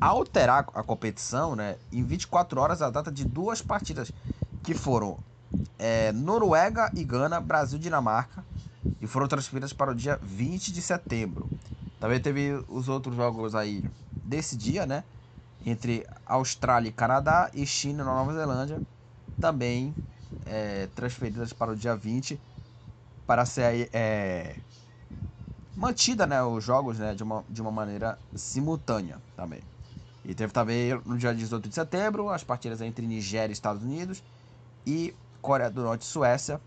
a 0.00 0.06
alterar 0.06 0.66
a 0.74 0.82
competição, 0.82 1.54
né? 1.54 1.76
Em 1.92 2.02
24 2.02 2.60
horas, 2.60 2.80
a 2.82 2.90
data 2.90 3.12
de 3.12 3.24
duas 3.24 3.60
partidas 3.60 4.12
que 4.62 4.74
foram 4.74 5.18
é, 5.78 6.10
Noruega 6.12 6.90
e 6.94 7.04
Gana, 7.04 7.40
Brasil 7.40 7.78
e 7.78 7.82
Dinamarca 7.82 8.44
e 9.00 9.06
foram 9.06 9.28
transferidas 9.28 9.72
para 9.72 9.90
o 9.90 9.94
dia 9.94 10.18
20 10.22 10.72
de 10.72 10.80
setembro. 10.80 11.50
Também 12.00 12.20
teve 12.20 12.64
os 12.68 12.88
outros 12.88 13.14
jogos 13.14 13.54
aí 13.54 13.84
desse 14.24 14.56
dia, 14.56 14.86
né? 14.86 15.04
Entre 15.64 16.06
Austrália 16.26 16.88
e 16.88 16.92
Canadá 16.92 17.50
e 17.52 17.66
China 17.66 18.02
e 18.02 18.06
Nova 18.06 18.32
Zelândia, 18.32 18.80
também 19.40 19.94
é, 20.46 20.88
transferidas 20.94 21.52
para 21.52 21.72
o 21.72 21.76
dia 21.76 21.96
20 21.96 22.40
para 23.26 23.44
ser 23.46 23.88
é, 23.92 24.56
mantida, 25.76 26.26
né, 26.26 26.42
os 26.42 26.62
jogos, 26.62 26.98
né, 26.98 27.14
de 27.14 27.22
uma, 27.22 27.44
de 27.48 27.60
uma 27.60 27.70
maneira 27.70 28.18
simultânea 28.34 29.18
também. 29.36 29.60
E 30.24 30.34
teve 30.34 30.52
também 30.52 31.00
no 31.04 31.16
dia 31.16 31.34
18 31.34 31.68
de 31.68 31.74
setembro 31.74 32.28
as 32.28 32.44
partidas 32.44 32.80
entre 32.80 33.06
Nigéria 33.06 33.52
e 33.52 33.54
Estados 33.54 33.82
Unidos 33.82 34.22
e 34.86 35.14
Coreia 35.40 35.70
do 35.70 35.82
Norte 35.82 36.02
e 36.02 36.04
Suécia 36.04 36.60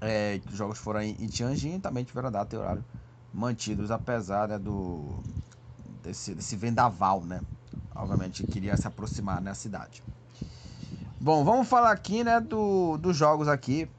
é, 0.00 0.40
os 0.48 0.56
jogos 0.56 0.78
foram 0.78 1.00
em, 1.00 1.14
Tianjin 1.26 1.80
também 1.80 2.04
tiveram 2.04 2.30
data 2.30 2.54
e 2.54 2.58
horário 2.58 2.84
mantidos, 3.32 3.90
apesar 3.90 4.48
né, 4.48 4.58
do, 4.58 5.22
desse, 6.02 6.34
desse 6.34 6.56
vendaval, 6.56 7.22
né? 7.24 7.40
Obviamente 7.94 8.46
queria 8.46 8.76
se 8.76 8.86
aproximar 8.86 9.36
da 9.36 9.50
né, 9.50 9.54
cidade. 9.54 10.02
Bom, 11.20 11.44
vamos 11.44 11.68
falar 11.68 11.90
aqui 11.90 12.22
né, 12.22 12.40
do, 12.40 12.96
dos 12.98 13.16
jogos 13.16 13.48
aqui 13.48 13.90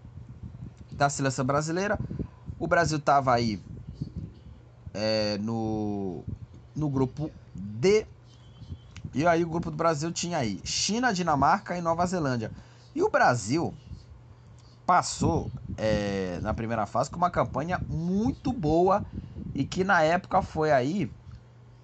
da 0.92 1.10
seleção 1.10 1.46
brasileira. 1.46 2.00
O 2.58 2.68
Brasil 2.68 2.98
estava 2.98 3.34
aí 3.34 3.62
é, 4.94 5.38
no, 5.38 6.24
no 6.76 6.90
grupo 6.90 7.32
D. 7.56 8.06
E 9.14 9.26
aí 9.26 9.44
o 9.44 9.50
grupo 9.50 9.72
do 9.72 9.78
Brasil 9.78 10.12
tinha 10.12 10.38
aí 10.38 10.62
China, 10.64 11.14
Dinamarca 11.14 11.78
e 11.78 11.82
Nova 11.82 12.06
Zelândia. 12.06 12.52
E 12.94 13.02
o 13.02 13.10
Brasil 13.10 13.76
passou 14.86 15.52
é, 15.78 16.40
na 16.42 16.54
primeira 16.54 16.86
fase 16.86 17.10
com 17.10 17.18
uma 17.18 17.30
campanha 17.30 17.82
muito 17.88 18.52
boa 18.52 19.04
e 19.54 19.66
que 19.66 19.84
na 19.84 20.02
época 20.02 20.42
foi 20.42 20.72
aí 20.72 21.12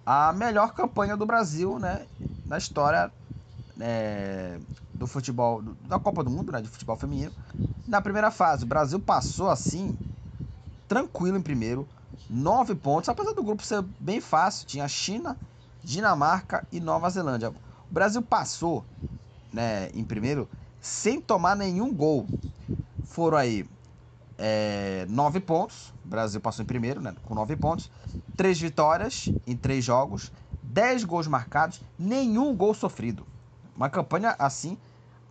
a 0.05 0.33
melhor 0.33 0.73
campanha 0.73 1.17
do 1.17 1.25
Brasil, 1.25 1.79
né, 1.79 2.07
na 2.47 2.57
história 2.57 3.11
é, 3.79 4.59
do 4.97 5.07
futebol, 5.07 5.61
da 5.61 5.99
Copa 5.99 6.23
do 6.23 6.29
Mundo, 6.31 6.51
né, 6.51 6.61
de 6.61 6.69
futebol 6.69 6.95
feminino. 6.95 7.33
Na 7.87 8.01
primeira 8.01 8.31
fase, 8.31 8.63
o 8.63 8.67
Brasil 8.67 8.99
passou 8.99 9.49
assim, 9.49 9.97
tranquilo 10.87 11.37
em 11.37 11.41
primeiro, 11.41 11.87
nove 12.29 12.75
pontos, 12.75 13.09
apesar 13.09 13.33
do 13.33 13.43
grupo 13.43 13.63
ser 13.63 13.81
bem 13.99 14.19
fácil, 14.21 14.65
tinha 14.65 14.87
China, 14.87 15.37
Dinamarca 15.83 16.65
e 16.71 16.79
Nova 16.79 17.09
Zelândia. 17.09 17.49
O 17.49 17.93
Brasil 17.93 18.21
passou, 18.21 18.85
né, 19.53 19.89
em 19.93 20.03
primeiro, 20.03 20.49
sem 20.79 21.21
tomar 21.21 21.55
nenhum 21.55 21.93
gol 21.93 22.29
foram 23.01 23.37
aí 23.37 23.69
é, 24.37 25.05
nove 25.09 25.39
pontos. 25.39 25.93
O 26.03 26.07
Brasil 26.07 26.41
passou 26.41 26.63
em 26.63 26.65
primeiro, 26.65 27.01
né? 27.01 27.15
Com 27.23 27.35
nove 27.35 27.55
pontos. 27.55 27.89
Três 28.35 28.59
vitórias 28.59 29.33
em 29.47 29.55
três 29.55 29.83
jogos. 29.85 30.31
Dez 30.61 31.03
gols 31.03 31.27
marcados. 31.27 31.81
Nenhum 31.97 32.55
gol 32.55 32.73
sofrido. 32.73 33.27
Uma 33.75 33.89
campanha 33.89 34.35
assim 34.39 34.77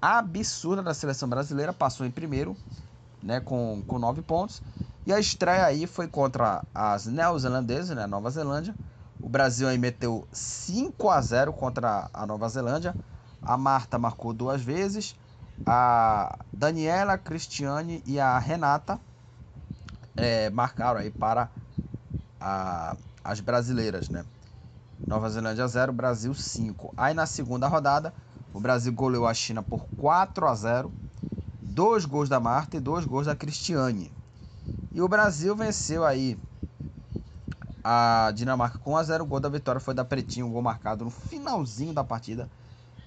absurda 0.00 0.82
da 0.82 0.94
seleção 0.94 1.28
brasileira. 1.28 1.72
Passou 1.72 2.06
em 2.06 2.10
primeiro, 2.10 2.56
né? 3.22 3.40
Com, 3.40 3.82
com 3.86 3.98
nove 3.98 4.22
pontos. 4.22 4.62
E 5.06 5.12
a 5.12 5.18
estreia 5.18 5.64
aí 5.64 5.86
foi 5.86 6.08
contra 6.08 6.64
as 6.74 7.06
neozelandesas, 7.06 7.96
né? 7.96 8.06
Nova 8.06 8.30
Zelândia. 8.30 8.74
O 9.20 9.28
Brasil 9.28 9.68
aí 9.68 9.78
meteu 9.78 10.26
5 10.32 11.08
a 11.10 11.20
0 11.20 11.52
contra 11.52 12.08
a 12.12 12.26
Nova 12.26 12.48
Zelândia. 12.48 12.96
A 13.42 13.56
Marta 13.56 13.98
marcou 13.98 14.32
duas 14.32 14.62
vezes 14.62 15.16
a 15.66 16.38
Daniela, 16.52 17.14
a 17.14 17.18
Cristiane 17.18 18.02
e 18.04 18.20
a 18.20 18.38
Renata 18.38 19.00
é, 20.16 20.50
marcaram 20.50 21.00
aí 21.00 21.10
para 21.10 21.50
a, 22.40 22.96
as 23.22 23.40
brasileiras, 23.40 24.08
né? 24.08 24.24
Nova 25.06 25.28
Zelândia 25.28 25.66
0, 25.66 25.92
Brasil 25.92 26.34
5. 26.34 26.92
Aí 26.96 27.14
na 27.14 27.26
segunda 27.26 27.66
rodada, 27.66 28.12
o 28.54 28.60
Brasil 28.60 28.92
goleou 28.92 29.26
a 29.26 29.34
China 29.34 29.62
por 29.62 29.84
4 30.00 30.46
a 30.46 30.54
0. 30.54 30.92
Dois 31.60 32.04
gols 32.04 32.28
da 32.28 32.38
Marta 32.38 32.76
e 32.76 32.80
dois 32.80 33.04
gols 33.04 33.26
da 33.26 33.34
Cristiane. 33.34 34.10
E 34.92 35.02
o 35.02 35.08
Brasil 35.08 35.56
venceu 35.56 36.04
aí 36.04 36.38
a 37.82 38.32
Dinamarca 38.32 38.78
com 38.78 38.92
1 38.92 38.96
a 38.96 39.02
0. 39.02 39.24
O 39.24 39.26
gol 39.26 39.40
da 39.40 39.48
vitória 39.48 39.80
foi 39.80 39.92
da 39.92 40.04
Pretinho, 40.04 40.46
um 40.46 40.52
gol 40.52 40.62
marcado 40.62 41.04
no 41.04 41.10
finalzinho 41.10 41.92
da 41.92 42.04
partida 42.04 42.48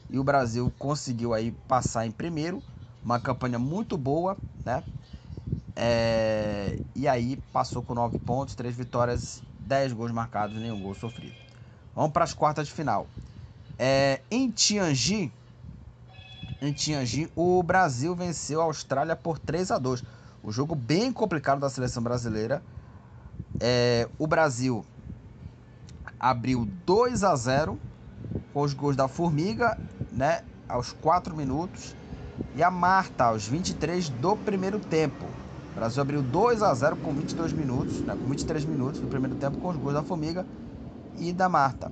e 0.10 0.19
o 0.19 0.23
Brasil 0.23 0.71
conseguiu 0.77 1.33
aí 1.33 1.51
passar 1.67 2.05
em 2.05 2.12
primeiro, 2.12 2.62
uma 3.03 3.19
campanha 3.19 3.60
muito 3.60 3.97
boa, 3.97 4.38
né? 4.65 4.83
É, 5.75 6.79
e 6.95 7.07
aí 7.07 7.38
passou 7.53 7.81
com 7.83 7.93
9 7.93 8.17
pontos, 8.19 8.55
3 8.55 8.75
vitórias, 8.75 9.41
10 9.60 9.93
gols 9.93 10.12
marcados, 10.12 10.57
nenhum 10.57 10.81
gol 10.81 10.95
sofrido. 10.95 11.36
Vamos 11.95 12.12
para 12.12 12.23
as 12.23 12.33
quartas 12.33 12.67
de 12.67 12.73
final. 12.73 13.07
É, 13.80 14.22
em 14.32 14.50
Tianjin, 14.50 15.32
em 16.62 16.74
Tianjin, 16.74 17.30
o 17.36 17.62
Brasil 17.62 18.16
venceu 18.16 18.62
a 18.62 18.63
Austrália 18.63 19.16
por 19.16 19.38
3 19.38 19.70
a 19.70 19.78
2 19.78 20.04
O 20.42 20.52
jogo 20.52 20.74
bem 20.74 21.12
complicado 21.13 21.60
da 21.60 21.70
seleção 21.70 22.02
brasileira. 22.02 22.63
É, 23.60 24.08
o 24.18 24.26
Brasil 24.26 24.84
abriu 26.20 26.68
2 26.86 27.24
a 27.24 27.36
0 27.36 27.80
com 28.54 28.62
os 28.62 28.74
gols 28.74 28.96
da 28.96 29.08
Formiga, 29.08 29.78
né, 30.12 30.44
aos 30.68 30.92
4 30.94 31.36
minutos, 31.36 31.96
e 32.56 32.63
a 32.63 32.72
Marta 32.72 33.26
aos 33.26 33.48
23 33.48 34.10
do 34.10 34.36
primeiro 34.36 34.80
tempo. 34.80 35.26
O 35.72 35.76
Brasil 35.76 36.02
abriu 36.02 36.24
2 36.24 36.63
a 36.63 36.74
0 36.74 36.98
com 36.98 37.13
22 37.13 37.54
minutos, 37.54 38.00
né, 38.02 38.16
com 38.16 38.28
23 38.28 38.66
minutos 38.66 39.00
do 39.00 39.08
primeiro 39.08 39.36
tempo 39.36 39.60
com 39.60 39.70
os 39.70 39.78
gols 39.78 39.94
da 39.94 40.02
Formiga 40.02 40.44
e 41.20 41.32
da 41.32 41.48
Marta. 41.48 41.92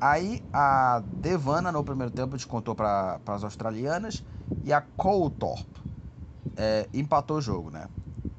Aí 0.00 0.44
a 0.52 1.00
Devana 1.04 1.72
no 1.72 1.82
primeiro 1.84 2.12
tempo 2.12 2.36
descontou 2.36 2.74
para 2.74 3.20
as 3.26 3.42
australianas 3.42 4.22
e 4.62 4.72
a 4.72 4.80
Coulthorpe 4.80 5.80
é, 6.56 6.88
empatou 6.92 7.38
o 7.38 7.40
jogo, 7.40 7.70
né? 7.70 7.88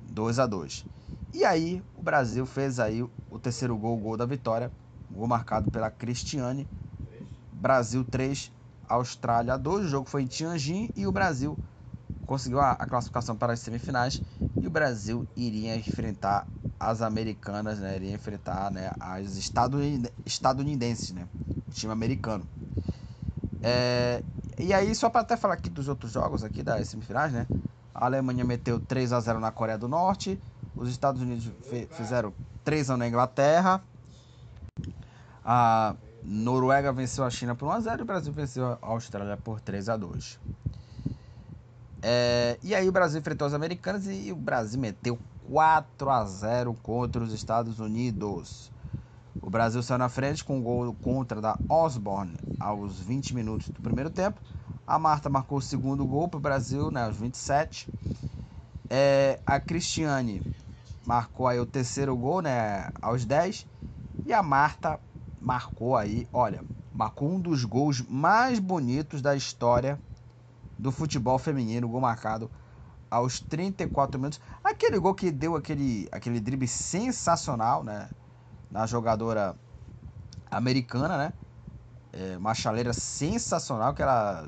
2 0.01 0.39
a 0.39 0.45
2 0.45 0.85
E 1.33 1.45
aí 1.45 1.83
o 1.93 2.01
Brasil 2.01 2.45
fez 2.45 2.79
aí 2.79 3.03
o 3.03 3.39
terceiro 3.39 3.77
gol, 3.77 3.97
o 3.97 4.01
gol 4.01 4.17
da 4.17 4.25
vitória, 4.25 4.71
gol 5.09 5.27
marcado 5.27 5.67
pela 5.69 5.91
Cristiane. 5.91 6.67
Brasil 7.51 8.03
3, 8.05 8.51
Austrália 8.87 9.57
2. 9.57 9.85
O 9.85 9.89
jogo 9.89 10.09
foi 10.09 10.23
em 10.23 10.27
Tianjin 10.27 10.91
e 10.95 11.05
o 11.07 11.11
Brasil 11.11 11.59
conseguiu 12.25 12.59
a, 12.59 12.73
a 12.73 12.85
classificação 12.87 13.35
para 13.37 13.53
as 13.53 13.59
semifinais 13.59 14.21
e 14.59 14.67
o 14.67 14.69
Brasil 14.69 15.25
iria 15.35 15.75
enfrentar 15.75 16.47
as 16.79 17.01
americanas, 17.01 17.79
né? 17.79 17.95
Iria 17.95 18.13
enfrentar 18.13 18.71
né, 18.71 18.93
as 18.99 19.35
estadunidenses, 20.25 21.11
né? 21.11 21.27
Time 21.69 21.93
americano. 21.93 22.45
É, 23.61 24.23
e 24.57 24.73
aí, 24.73 24.93
só 24.95 25.09
para 25.09 25.21
até 25.21 25.37
falar 25.37 25.53
aqui 25.53 25.69
dos 25.69 25.87
outros 25.87 26.11
jogos 26.11 26.43
aqui 26.43 26.63
das 26.63 26.87
semifinais, 26.87 27.31
né? 27.31 27.45
A 27.93 28.05
Alemanha 28.05 28.43
meteu 28.43 28.79
3 28.79 29.13
a 29.13 29.19
0 29.19 29.39
na 29.39 29.51
Coreia 29.51 29.77
do 29.77 29.87
Norte. 29.87 30.39
Os 30.75 30.89
Estados 30.89 31.21
Unidos 31.21 31.49
fizeram 31.91 32.33
3 32.63 32.89
a 32.89 32.95
1 32.95 32.97
na 32.97 33.07
Inglaterra. 33.07 33.81
A 35.43 35.95
Noruega 36.23 36.91
venceu 36.91 37.23
a 37.23 37.29
China 37.29 37.55
por 37.55 37.67
1 37.67 37.71
a 37.71 37.79
0 37.79 38.01
e 38.01 38.03
o 38.03 38.05
Brasil 38.05 38.33
venceu 38.33 38.65
a 38.65 38.77
Austrália 38.81 39.37
por 39.37 39.59
3 39.59 39.89
a 39.89 39.97
2. 39.97 40.39
É, 42.01 42.57
e 42.63 42.73
aí 42.73 42.87
o 42.87 42.91
Brasil 42.91 43.19
enfrentou 43.19 43.47
os 43.47 43.53
americanos 43.53 44.07
e 44.07 44.31
o 44.31 44.35
Brasil 44.35 44.79
meteu 44.79 45.19
4 45.49 46.09
a 46.09 46.25
0 46.25 46.73
contra 46.81 47.23
os 47.23 47.33
Estados 47.33 47.79
Unidos. 47.79 48.71
O 49.41 49.49
Brasil 49.49 49.81
saiu 49.81 49.97
na 49.97 50.09
frente 50.09 50.43
com 50.43 50.57
um 50.57 50.61
gol 50.61 50.93
contra 50.95 51.39
da 51.39 51.57
Osborne 51.69 52.35
aos 52.59 52.99
20 52.99 53.33
minutos 53.33 53.69
do 53.69 53.81
primeiro 53.81 54.09
tempo. 54.09 54.41
A 54.85 54.99
Marta 54.99 55.29
marcou 55.29 55.59
o 55.59 55.61
segundo 55.61 56.05
gol 56.05 56.27
para 56.27 56.37
o 56.37 56.41
Brasil, 56.41 56.91
né, 56.91 57.03
aos 57.05 57.15
27. 57.15 57.89
É, 58.89 59.39
a 59.45 59.59
Cristiane 59.59 60.43
marcou 61.05 61.47
aí 61.47 61.59
o 61.59 61.65
terceiro 61.65 62.15
gol, 62.17 62.41
né, 62.41 62.89
aos 63.01 63.23
10. 63.23 63.65
E 64.25 64.33
a 64.33 64.43
Marta 64.43 64.99
marcou 65.39 65.95
aí, 65.95 66.27
olha, 66.33 66.65
marcou 66.93 67.29
um 67.29 67.39
dos 67.39 67.63
gols 67.63 68.01
mais 68.01 68.59
bonitos 68.59 69.21
da 69.21 69.35
história 69.35 69.99
do 70.77 70.91
futebol 70.91 71.39
feminino, 71.39 71.87
gol 71.87 72.01
marcado 72.01 72.51
aos 73.09 73.39
34 73.39 74.19
minutos. 74.19 74.39
Aquele 74.63 74.99
gol 74.99 75.15
que 75.15 75.31
deu 75.31 75.55
aquele, 75.55 76.09
aquele 76.11 76.39
drible 76.39 76.67
sensacional, 76.67 77.83
né? 77.83 78.09
Na 78.71 78.85
jogadora 78.85 79.55
americana, 80.49 81.17
né? 81.17 81.33
É, 82.11 82.37
uma 82.37 82.53
chaleira 82.53 82.93
sensacional 82.93 83.93
que 83.93 84.01
ela 84.01 84.47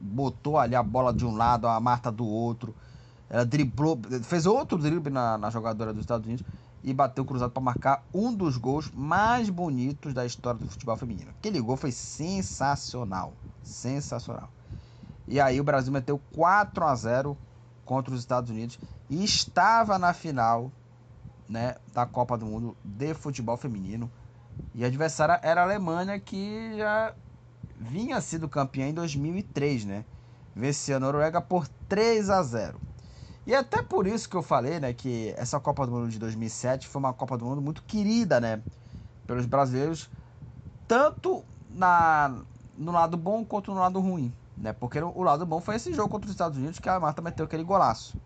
botou 0.00 0.58
ali 0.58 0.74
a 0.74 0.82
bola 0.82 1.12
de 1.12 1.24
um 1.24 1.34
lado, 1.34 1.66
a 1.66 1.80
Marta 1.80 2.10
do 2.10 2.26
outro. 2.26 2.74
Ela 3.30 3.44
driblou, 3.44 3.98
fez 4.22 4.46
outro 4.46 4.78
drible 4.78 5.12
na, 5.12 5.36
na 5.36 5.50
jogadora 5.50 5.92
dos 5.92 6.02
Estados 6.02 6.26
Unidos 6.26 6.44
e 6.82 6.94
bateu 6.94 7.24
cruzado 7.24 7.50
para 7.50 7.62
marcar 7.62 8.04
um 8.14 8.32
dos 8.34 8.56
gols 8.56 8.90
mais 8.94 9.50
bonitos 9.50 10.14
da 10.14 10.24
história 10.24 10.60
do 10.60 10.68
futebol 10.68 10.96
feminino. 10.96 11.30
Aquele 11.30 11.60
gol 11.60 11.76
foi 11.76 11.90
sensacional, 11.90 13.32
sensacional. 13.62 14.48
E 15.26 15.40
aí 15.40 15.60
o 15.60 15.64
Brasil 15.64 15.92
meteu 15.92 16.20
4 16.34 16.84
a 16.84 16.94
0 16.94 17.36
contra 17.84 18.14
os 18.14 18.20
Estados 18.20 18.50
Unidos 18.50 18.78
e 19.10 19.24
estava 19.24 19.98
na 19.98 20.12
final, 20.12 20.70
né, 21.48 21.76
da 21.92 22.04
Copa 22.04 22.36
do 22.36 22.46
Mundo 22.46 22.76
de 22.84 23.14
futebol 23.14 23.56
feminino. 23.56 24.10
E 24.74 24.84
a 24.84 24.88
adversária 24.88 25.40
era 25.42 25.60
a 25.62 25.64
Alemanha 25.64 26.18
que 26.18 26.76
já 26.76 27.14
vinha 27.78 28.20
sido 28.20 28.48
campeã 28.48 28.88
em 28.88 28.94
2003, 28.94 29.84
né? 29.84 30.04
Venceu 30.54 30.96
a 30.96 31.00
Noruega 31.00 31.40
por 31.40 31.68
3 31.88 32.28
a 32.30 32.42
0. 32.42 32.80
E 33.46 33.54
até 33.54 33.82
por 33.82 34.06
isso 34.06 34.28
que 34.28 34.36
eu 34.36 34.42
falei, 34.42 34.78
né, 34.78 34.92
que 34.92 35.32
essa 35.38 35.58
Copa 35.58 35.86
do 35.86 35.92
Mundo 35.92 36.10
de 36.10 36.18
2007 36.18 36.86
foi 36.86 36.98
uma 36.98 37.14
Copa 37.14 37.38
do 37.38 37.46
Mundo 37.46 37.62
muito 37.62 37.82
querida, 37.84 38.40
né, 38.40 38.60
pelos 39.26 39.46
brasileiros, 39.46 40.10
tanto 40.86 41.42
na 41.70 42.34
no 42.76 42.92
lado 42.92 43.16
bom 43.16 43.44
quanto 43.44 43.72
no 43.72 43.80
lado 43.80 43.98
ruim. 44.00 44.32
Né? 44.56 44.72
Porque 44.72 45.00
o 45.00 45.22
lado 45.22 45.44
bom 45.44 45.60
foi 45.60 45.76
esse 45.76 45.92
jogo 45.92 46.08
contra 46.08 46.26
os 46.26 46.32
Estados 46.32 46.56
Unidos 46.58 46.78
que 46.78 46.88
a 46.88 46.98
Marta 46.98 47.20
meteu 47.20 47.44
aquele 47.44 47.64
golaço. 47.64 48.16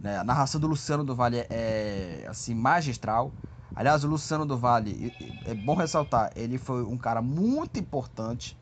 Né? 0.00 0.18
A 0.18 0.24
narração 0.24 0.60
do 0.60 0.66
Luciano 0.66 1.04
do 1.04 1.14
Vale 1.14 1.46
é 1.50 2.26
assim 2.28 2.54
magistral. 2.54 3.32
Aliás, 3.74 4.04
o 4.04 4.08
Luciano 4.08 4.46
do 4.46 4.56
Vale, 4.56 5.12
é 5.44 5.54
bom 5.54 5.74
ressaltar, 5.74 6.30
ele 6.36 6.58
foi 6.58 6.84
um 6.84 6.96
cara 6.96 7.20
muito 7.20 7.80
importante 7.80 8.56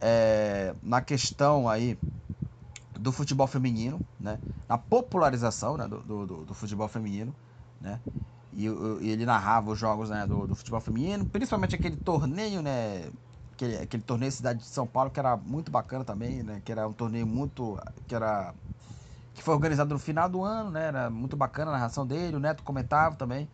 é, 0.00 0.74
na 0.82 1.00
questão 1.00 1.68
aí 1.68 1.98
do 2.92 3.10
futebol 3.10 3.46
feminino, 3.46 4.00
né? 4.20 4.38
Na 4.68 4.78
popularização 4.78 5.76
né? 5.76 5.88
do, 5.88 5.98
do, 5.98 6.44
do 6.44 6.54
futebol 6.54 6.86
feminino, 6.86 7.34
né? 7.80 7.98
E, 8.52 8.66
e, 8.66 9.10
ele 9.10 9.26
narrava 9.26 9.72
os 9.72 9.78
jogos 9.78 10.10
né? 10.10 10.26
do, 10.26 10.46
do 10.46 10.54
futebol 10.54 10.80
feminino, 10.80 11.26
principalmente 11.26 11.74
aquele 11.74 11.96
torneio, 11.96 12.62
né? 12.62 13.10
aquele, 13.54 13.76
aquele 13.76 14.02
torneio 14.02 14.30
Cidade 14.30 14.60
de 14.60 14.66
São 14.66 14.86
Paulo, 14.86 15.10
que 15.10 15.18
era 15.18 15.36
muito 15.36 15.70
bacana 15.70 16.04
também, 16.04 16.42
né? 16.42 16.60
Que 16.64 16.72
era 16.72 16.86
um 16.86 16.92
torneio 16.92 17.26
muito. 17.26 17.78
que 18.06 18.14
era. 18.14 18.52
Que 19.34 19.42
foi 19.42 19.54
organizado 19.54 19.92
no 19.92 19.98
final 19.98 20.28
do 20.28 20.42
ano, 20.42 20.70
né? 20.70 20.86
Era 20.86 21.10
muito 21.10 21.36
bacana 21.36 21.70
a 21.70 21.74
narração 21.74 22.06
dele, 22.06 22.36
o 22.36 22.40
Neto 22.40 22.62
comentava 22.62 23.16
também. 23.16 23.48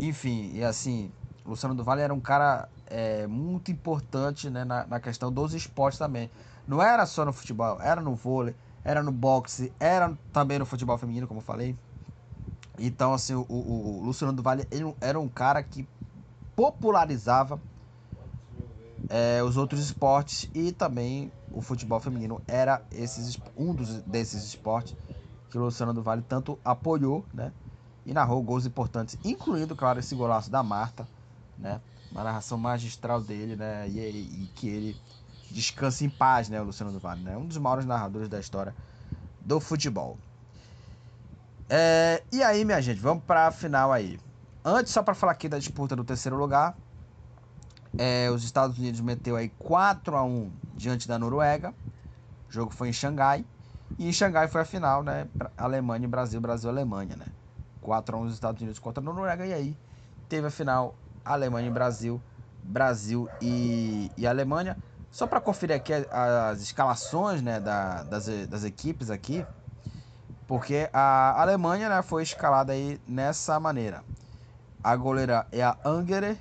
Enfim, 0.00 0.50
e 0.54 0.64
assim, 0.64 1.10
Luciano 1.46 1.74
do 1.74 1.84
Vale 1.84 2.02
era 2.02 2.12
um 2.12 2.20
cara 2.20 2.68
é, 2.86 3.26
muito 3.26 3.70
importante 3.70 4.50
né, 4.50 4.64
na, 4.64 4.86
na 4.86 5.00
questão 5.00 5.32
dos 5.32 5.54
esportes 5.54 5.98
também. 5.98 6.30
Não 6.66 6.82
era 6.82 7.06
só 7.06 7.24
no 7.24 7.32
futebol, 7.32 7.80
era 7.80 8.00
no 8.00 8.14
vôlei, 8.14 8.54
era 8.84 9.02
no 9.02 9.12
boxe, 9.12 9.72
era 9.80 10.16
também 10.32 10.58
no 10.58 10.66
futebol 10.66 10.98
feminino, 10.98 11.26
como 11.26 11.40
eu 11.40 11.44
falei. 11.44 11.76
Então, 12.78 13.12
assim, 13.12 13.34
o, 13.34 13.46
o, 13.48 14.00
o 14.00 14.04
Luciano 14.04 14.32
do 14.32 14.42
Vale 14.42 14.66
era 15.00 15.18
um 15.18 15.28
cara 15.28 15.62
que 15.62 15.88
popularizava 16.54 17.60
é, 19.08 19.42
os 19.42 19.56
outros 19.56 19.80
esportes 19.80 20.48
e 20.54 20.70
também 20.72 21.32
o 21.52 21.60
futebol 21.60 22.00
feminino 22.00 22.40
era 22.46 22.82
esses, 22.90 23.38
um 23.56 23.74
dos, 23.74 24.02
desses 24.02 24.44
esportes 24.44 24.94
que 25.50 25.56
o 25.56 25.62
Luciano 25.62 25.94
do 25.94 26.02
Vale 26.02 26.22
tanto 26.22 26.58
apoiou, 26.64 27.24
né? 27.32 27.52
E 28.04 28.12
narrou 28.12 28.42
gols 28.42 28.64
importantes, 28.64 29.18
incluindo, 29.24 29.76
claro, 29.76 29.98
esse 29.98 30.14
golaço 30.14 30.50
da 30.50 30.62
Marta, 30.62 31.06
né? 31.58 31.80
Uma 32.10 32.24
narração 32.24 32.56
magistral 32.56 33.20
dele, 33.20 33.56
né? 33.56 33.88
E, 33.88 33.98
e 33.98 34.50
que 34.54 34.68
ele 34.68 34.96
descanse 35.50 36.04
em 36.04 36.10
paz, 36.10 36.48
né? 36.48 36.60
O 36.60 36.64
Luciano 36.64 36.92
do 36.92 36.98
Vale, 36.98 37.22
né? 37.22 37.36
Um 37.36 37.46
dos 37.46 37.58
maiores 37.58 37.84
narradores 37.84 38.28
da 38.28 38.38
história 38.38 38.74
do 39.40 39.60
futebol. 39.60 40.18
É, 41.68 42.22
e 42.32 42.42
aí, 42.42 42.64
minha 42.64 42.80
gente, 42.80 43.00
vamos 43.00 43.24
para 43.24 43.46
a 43.46 43.50
final 43.50 43.92
aí. 43.92 44.18
Antes, 44.64 44.92
só 44.92 45.02
para 45.02 45.14
falar 45.14 45.32
aqui 45.32 45.48
da 45.48 45.58
disputa 45.58 45.94
do 45.94 46.04
terceiro 46.04 46.36
lugar, 46.36 46.76
é, 47.96 48.30
os 48.30 48.44
Estados 48.44 48.78
Unidos 48.78 49.00
meteu 49.00 49.36
aí 49.36 49.48
4 49.58 50.16
a 50.16 50.22
1 50.22 50.52
diante 50.74 51.08
da 51.08 51.18
Noruega. 51.18 51.72
O 52.48 52.52
jogo 52.52 52.72
foi 52.72 52.88
em 52.88 52.92
Xangai. 52.92 53.44
E 53.98 54.08
em 54.08 54.12
Xangai 54.12 54.48
foi 54.48 54.60
a 54.60 54.64
final, 54.64 55.02
né? 55.02 55.26
Alemanha 55.56 56.04
e 56.04 56.08
Brasil, 56.08 56.40
Brasil 56.40 56.68
Alemanha, 56.68 57.16
né? 57.16 57.26
4 57.80 58.16
a 58.16 58.20
1 58.20 58.22
os 58.24 58.34
Estados 58.34 58.60
Unidos 58.60 58.78
contra 58.78 59.02
a 59.02 59.04
Noruega. 59.04 59.46
E 59.46 59.52
aí 59.52 59.76
teve 60.28 60.46
a 60.46 60.50
final 60.50 60.94
Alemanha 61.24 61.68
e 61.68 61.70
Brasil, 61.70 62.20
Brasil 62.62 63.28
e, 63.40 64.10
e 64.16 64.26
Alemanha. 64.26 64.76
Só 65.10 65.26
para 65.26 65.40
conferir 65.40 65.76
aqui 65.76 65.92
as 66.10 66.60
escalações 66.60 67.40
né, 67.40 67.58
da, 67.58 68.02
das, 68.02 68.26
das 68.48 68.64
equipes 68.64 69.10
aqui. 69.10 69.44
Porque 70.46 70.88
a 70.92 71.40
Alemanha 71.40 71.88
né, 71.88 72.02
foi 72.02 72.22
escalada 72.22 72.72
aí 72.72 73.00
nessa 73.06 73.58
maneira. 73.58 74.02
A 74.82 74.94
goleira 74.96 75.46
é 75.50 75.62
a 75.62 75.76
Angerer, 75.84 76.38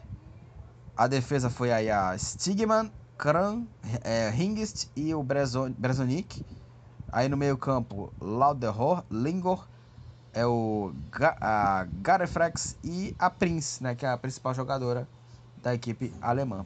a 0.97 1.05
defesa 1.05 1.49
foi 1.49 1.71
aí 1.71 1.91
a 1.91 2.17
Stigman, 2.17 2.91
Kran, 3.17 3.65
é, 4.03 4.31
Hingst 4.31 4.89
e 4.95 5.13
o 5.13 5.23
Brezonik. 5.23 6.43
Aí 7.11 7.29
no 7.29 7.37
meio 7.37 7.57
campo, 7.57 8.11
Lauderhor, 8.19 9.03
Lingor, 9.09 9.67
é 10.33 10.45
o 10.45 10.91
a 11.39 11.87
Garefrex 12.01 12.77
e 12.83 13.15
a 13.17 13.29
Prince, 13.29 13.81
né, 13.81 13.95
que 13.95 14.05
é 14.05 14.09
a 14.09 14.17
principal 14.17 14.53
jogadora 14.53 15.07
da 15.61 15.73
equipe 15.73 16.11
alemã. 16.21 16.65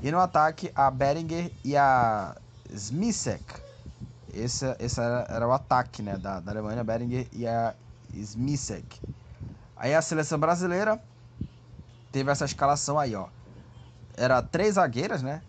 E 0.00 0.10
no 0.10 0.18
ataque, 0.18 0.70
a 0.74 0.90
Beringer 0.90 1.52
e 1.64 1.76
a 1.76 2.36
Smisek. 2.70 3.44
esse, 4.32 4.64
esse 4.78 5.00
era, 5.00 5.26
era 5.28 5.46
o 5.46 5.52
ataque 5.52 6.02
né, 6.02 6.16
da, 6.16 6.40
da 6.40 6.52
Alemanha, 6.52 6.82
Beringer 6.82 7.28
e 7.32 7.46
a 7.46 7.74
Smisek. 8.14 9.00
Aí 9.76 9.94
a 9.94 10.02
seleção 10.02 10.38
brasileira 10.38 11.02
teve 12.10 12.30
essa 12.30 12.44
escalação 12.44 12.98
aí, 12.98 13.14
ó. 13.14 13.28
Era 14.22 14.40
três 14.40 14.74
zagueiras, 14.74 15.20
né? 15.20 15.42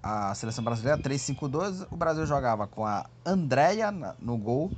A 0.00 0.32
seleção 0.36 0.62
brasileira 0.62 0.96
3-5-2. 0.96 1.88
O 1.90 1.96
Brasil 1.96 2.24
jogava 2.24 2.64
com 2.64 2.86
a 2.86 3.04
Andréia 3.26 3.90
no 4.20 4.38
gol. 4.38 4.70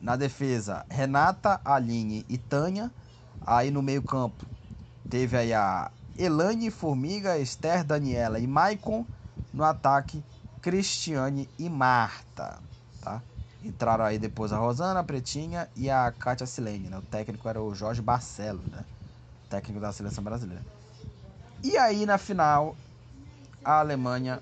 Na 0.00 0.16
defesa, 0.16 0.86
Renata, 0.88 1.60
Aline 1.62 2.24
e 2.30 2.38
Tânia. 2.38 2.90
Aí 3.46 3.70
no 3.70 3.82
meio-campo 3.82 4.46
teve 5.10 5.36
aí 5.36 5.52
a 5.52 5.90
Elane, 6.16 6.70
Formiga, 6.70 7.38
Esther, 7.38 7.84
Daniela 7.84 8.38
e 8.38 8.46
Maicon. 8.46 9.04
No 9.52 9.64
ataque, 9.64 10.24
Cristiane 10.62 11.46
e 11.58 11.68
Marta, 11.68 12.58
tá? 13.02 13.22
Entraram 13.62 14.06
aí 14.06 14.18
depois 14.18 14.50
a 14.50 14.56
Rosana, 14.56 15.00
a 15.00 15.04
Pretinha 15.04 15.68
e 15.76 15.90
a 15.90 16.10
Kátia 16.10 16.46
Silene, 16.46 16.88
né? 16.88 16.96
O 16.96 17.02
técnico 17.02 17.46
era 17.48 17.62
o 17.62 17.74
Jorge 17.74 18.00
Barcelos, 18.00 18.66
né? 18.66 18.82
técnico 19.50 19.78
da 19.78 19.92
seleção 19.92 20.24
brasileira. 20.24 20.64
E 21.62 21.76
aí 21.78 22.04
na 22.04 22.18
final, 22.18 22.76
a 23.64 23.80
Alemanha 23.80 24.40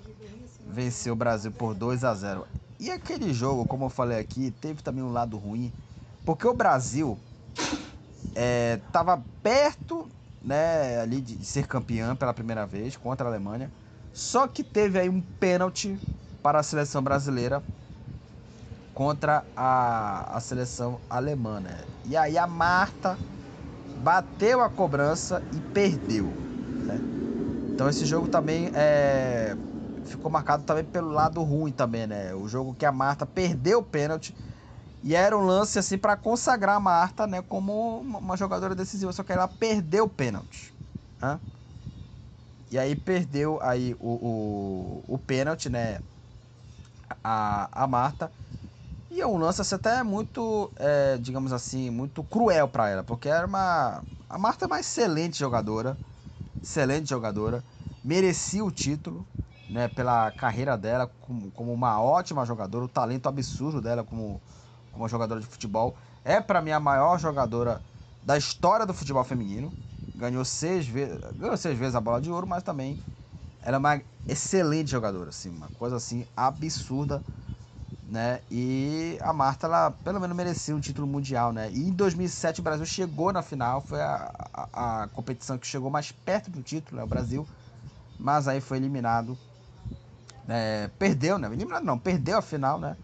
venceu 0.67 1.13
o 1.13 1.15
Brasil 1.15 1.51
por 1.51 1.73
2 1.73 2.03
a 2.03 2.13
0. 2.13 2.45
E 2.79 2.91
aquele 2.91 3.33
jogo, 3.33 3.65
como 3.65 3.85
eu 3.85 3.89
falei 3.89 4.19
aqui, 4.19 4.51
teve 4.51 4.81
também 4.81 5.03
um 5.03 5.11
lado 5.11 5.37
ruim, 5.37 5.71
porque 6.25 6.47
o 6.47 6.53
Brasil 6.53 7.17
estava 8.75 9.13
é, 9.13 9.21
perto 9.41 10.07
né, 10.41 10.99
ali 10.99 11.21
de 11.21 11.45
ser 11.45 11.67
campeão 11.67 12.15
pela 12.15 12.33
primeira 12.33 12.65
vez 12.65 12.97
contra 12.97 13.27
a 13.27 13.31
Alemanha. 13.31 13.71
Só 14.11 14.47
que 14.47 14.63
teve 14.63 14.99
aí 14.99 15.09
um 15.09 15.21
pênalti 15.21 15.97
para 16.41 16.59
a 16.59 16.63
seleção 16.63 17.01
brasileira 17.01 17.63
contra 18.93 19.43
a, 19.55 20.37
a 20.37 20.39
seleção 20.39 20.99
alemã. 21.09 21.59
Né? 21.59 21.77
E 22.05 22.15
aí 22.17 22.37
a 22.37 22.45
Marta 22.45 23.17
bateu 24.03 24.61
a 24.61 24.69
cobrança 24.69 25.41
e 25.53 25.59
perdeu. 25.73 26.25
Né? 26.25 26.99
Então 27.83 27.89
esse 27.89 28.05
jogo 28.05 28.29
também 28.29 28.71
é, 28.73 29.57
ficou 30.05 30.31
marcado 30.31 30.63
também 30.63 30.85
pelo 30.85 31.09
lado 31.09 31.43
ruim 31.43 31.73
também, 31.73 32.07
né? 32.07 32.33
O 32.33 32.47
jogo 32.47 32.73
que 32.73 32.85
a 32.85 32.93
Marta 32.93 33.25
perdeu 33.25 33.79
o 33.79 33.83
pênalti 33.83 34.33
e 35.03 35.13
era 35.13 35.37
um 35.37 35.45
lance 35.45 35.77
assim 35.77 35.97
para 35.97 36.15
consagrar 36.15 36.77
a 36.77 36.79
Marta, 36.79 37.27
né, 37.27 37.41
como 37.41 37.99
uma 38.01 38.37
jogadora 38.37 38.73
decisiva, 38.73 39.11
só 39.11 39.21
que 39.21 39.33
ela 39.33 39.49
perdeu 39.49 40.05
o 40.05 40.09
pênalti, 40.09 40.73
né? 41.21 41.41
E 42.71 42.79
aí 42.79 42.95
perdeu 42.95 43.59
aí 43.61 43.93
o, 43.99 45.03
o, 45.09 45.15
o 45.15 45.19
pênalti, 45.19 45.69
né? 45.69 45.99
A, 47.23 47.83
a 47.83 47.87
Marta. 47.87 48.31
E 49.09 49.21
é 49.21 49.27
um 49.27 49.37
lance 49.37 49.61
assim, 49.61 49.75
até 49.75 50.03
muito, 50.03 50.73
é, 50.77 51.17
digamos 51.19 51.53
assim, 51.53 51.89
muito 51.91 52.23
cruel 52.23 52.69
para 52.69 52.89
ela, 52.89 53.03
porque 53.03 53.29
era 53.29 53.47
uma. 53.47 54.05
A 54.29 54.39
Marta 54.39 54.65
é 54.65 54.67
uma 54.67 54.79
excelente 54.79 55.37
jogadora, 55.39 55.99
excelente 56.61 57.09
jogadora, 57.09 57.65
merecia 58.03 58.63
o 58.63 58.71
título, 58.71 59.25
né, 59.67 59.87
pela 59.87 60.29
carreira 60.31 60.77
dela 60.77 61.07
como, 61.21 61.51
como 61.51 61.73
uma 61.73 62.01
ótima 62.01 62.45
jogadora, 62.45 62.85
o 62.85 62.89
talento 62.89 63.27
absurdo 63.27 63.81
dela 63.81 64.03
como, 64.03 64.41
como 64.91 65.07
jogadora 65.07 65.39
de 65.39 65.47
futebol. 65.47 65.95
É 66.23 66.41
para 66.41 66.61
mim 66.61 66.71
a 66.71 66.79
maior 66.79 67.17
jogadora 67.19 67.81
da 68.21 68.37
história 68.37 68.85
do 68.85 68.93
futebol 68.93 69.23
feminino. 69.23 69.73
Ganhou 70.15 70.45
seis 70.45 70.85
vezes, 70.87 71.19
ganhou 71.35 71.57
seis 71.57 71.77
vezes 71.77 71.95
a 71.95 72.01
bola 72.01 72.21
de 72.21 72.29
ouro, 72.29 72.45
mas 72.45 72.61
também 72.63 72.99
era 73.61 73.77
uma 73.77 74.01
excelente 74.27 74.91
jogadora, 74.91 75.29
assim, 75.29 75.49
uma 75.49 75.69
coisa 75.69 75.95
assim 75.95 76.25
absurda, 76.35 77.23
né? 78.01 78.41
E 78.51 79.17
a 79.21 79.31
Marta, 79.31 79.67
ela 79.67 79.91
pelo 79.91 80.19
menos 80.19 80.35
merecia 80.35 80.75
um 80.75 80.79
título 80.79 81.07
mundial, 81.07 81.53
né? 81.53 81.69
E 81.71 81.87
em 81.87 81.91
2007 81.91 82.59
o 82.59 82.63
Brasil 82.63 82.85
chegou 82.85 83.31
na 83.31 83.41
final, 83.41 83.81
foi 83.81 84.01
a, 84.01 84.31
a, 84.53 85.03
a 85.03 85.07
competição 85.07 85.57
que 85.57 85.65
chegou 85.67 85.89
mais 85.89 86.11
perto 86.11 86.51
do 86.51 86.61
título, 86.61 86.97
né? 86.97 87.03
O 87.03 87.07
Brasil, 87.07 87.47
mas 88.17 88.47
aí 88.47 88.61
foi 88.61 88.77
eliminado 88.77 89.37
é, 90.47 90.89
perdeu, 90.99 91.37
né? 91.37 91.47
Eliminado 91.47 91.83
não, 91.83 91.97
perdeu 91.97 92.37
a 92.37 92.41
final, 92.41 92.79
né? 92.79 92.97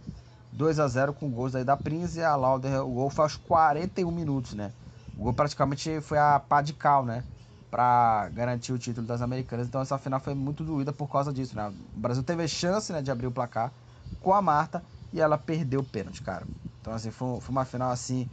2 0.52 0.80
a 0.80 0.88
0 0.88 1.14
com 1.14 1.30
gols 1.32 1.56
aí 1.56 1.64
da 1.64 1.78
Prince 1.78 2.20
e 2.20 2.24
a 2.24 2.36
Lauder. 2.36 2.84
O 2.84 2.94
gol 2.94 3.10
foi 3.10 3.24
aos 3.26 3.36
41 3.36 4.12
minutos, 4.12 4.54
né? 4.54 4.74
O 5.16 5.24
gol 5.24 5.34
praticamente 5.34 6.02
foi 6.02 6.18
a 6.18 6.40
pá 6.40 6.62
de 6.62 6.74
cal, 6.74 7.06
né? 7.06 7.24
Pra 7.70 8.30
garantir 8.30 8.74
o 8.74 8.80
título 8.80 9.06
das 9.06 9.22
Americanas. 9.22 9.68
Então 9.68 9.82
essa 9.82 9.98
final 9.98 10.20
foi 10.20 10.34
muito 10.34 10.64
doída 10.64 10.92
por 10.92 11.08
causa 11.10 11.32
disso, 11.32 11.56
né? 11.56 11.70
O 11.70 12.00
Brasil 12.00 12.24
teve 12.24 12.48
chance 12.48 12.92
né, 12.92 13.02
de 13.02 13.12
abrir 13.12 13.28
o 13.28 13.32
placar 13.32 13.72
com 14.20 14.34
a 14.34 14.42
Marta 14.42 14.84
e 15.14 15.22
ela 15.22 15.38
perdeu 15.38 15.82
o 15.82 15.84
pênalti, 15.84 16.22
cara. 16.22 16.48
Então 16.82 16.94
assim, 16.94 17.12
foi, 17.12 17.40
foi 17.40 17.52
uma 17.52 17.66
final 17.66 17.92
assim 17.92 18.30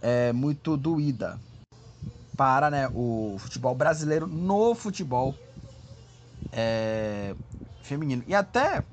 é, 0.00 0.32
muito 0.32 0.76
doída 0.76 1.40
para 2.36 2.70
né, 2.70 2.88
o 2.94 3.36
futebol 3.38 3.74
brasileiro 3.74 4.26
no 4.26 4.74
futebol 4.74 5.38
é, 6.52 7.34
feminino. 7.82 8.22
E 8.26 8.34
até 8.34 8.84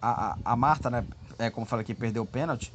a, 0.00 0.38
a, 0.44 0.56
Marta, 0.56 0.90
né? 0.90 1.06
É, 1.38 1.50
como 1.50 1.66
falei 1.66 1.82
aqui, 1.82 1.94
perdeu 1.94 2.22
o 2.22 2.26
pênalti. 2.26 2.72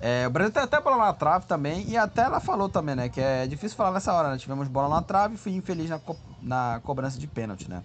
É, 0.00 0.26
o 0.26 0.30
Brasil 0.30 0.52
tem 0.52 0.62
até 0.62 0.80
bola 0.80 0.96
na 0.96 1.12
trave 1.12 1.46
também. 1.46 1.88
E 1.88 1.96
até 1.96 2.22
ela 2.22 2.40
falou 2.40 2.68
também, 2.68 2.94
né? 2.94 3.08
Que 3.08 3.20
é 3.20 3.46
difícil 3.46 3.76
falar 3.76 3.92
nessa 3.92 4.12
hora, 4.12 4.30
né? 4.30 4.38
Tivemos 4.38 4.68
bola 4.68 4.88
na 4.88 5.02
trave 5.02 5.34
e 5.34 5.38
fui 5.38 5.52
infeliz 5.52 5.90
na, 5.90 5.98
co 5.98 6.16
na 6.40 6.80
cobrança 6.84 7.18
de 7.18 7.26
pênalti, 7.26 7.68
né? 7.68 7.82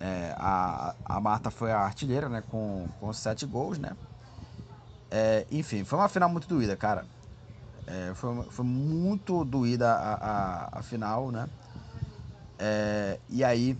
É, 0.00 0.34
a, 0.38 0.94
a 1.04 1.20
Marta 1.20 1.50
foi 1.50 1.70
a 1.72 1.78
artilheira, 1.80 2.28
né? 2.28 2.42
Com, 2.42 2.88
com 2.98 3.12
sete 3.12 3.46
gols, 3.46 3.78
né? 3.78 3.96
É, 5.10 5.46
enfim, 5.50 5.84
foi 5.84 5.98
uma 5.98 6.08
final 6.08 6.28
muito 6.28 6.48
doída, 6.48 6.76
cara. 6.76 7.06
É, 7.86 8.12
foi, 8.14 8.50
foi 8.50 8.64
muito 8.64 9.44
doída 9.44 9.92
a, 9.92 10.14
a, 10.14 10.78
a 10.80 10.82
final, 10.82 11.30
né? 11.30 11.48
É, 12.58 13.20
e 13.28 13.44
aí 13.44 13.78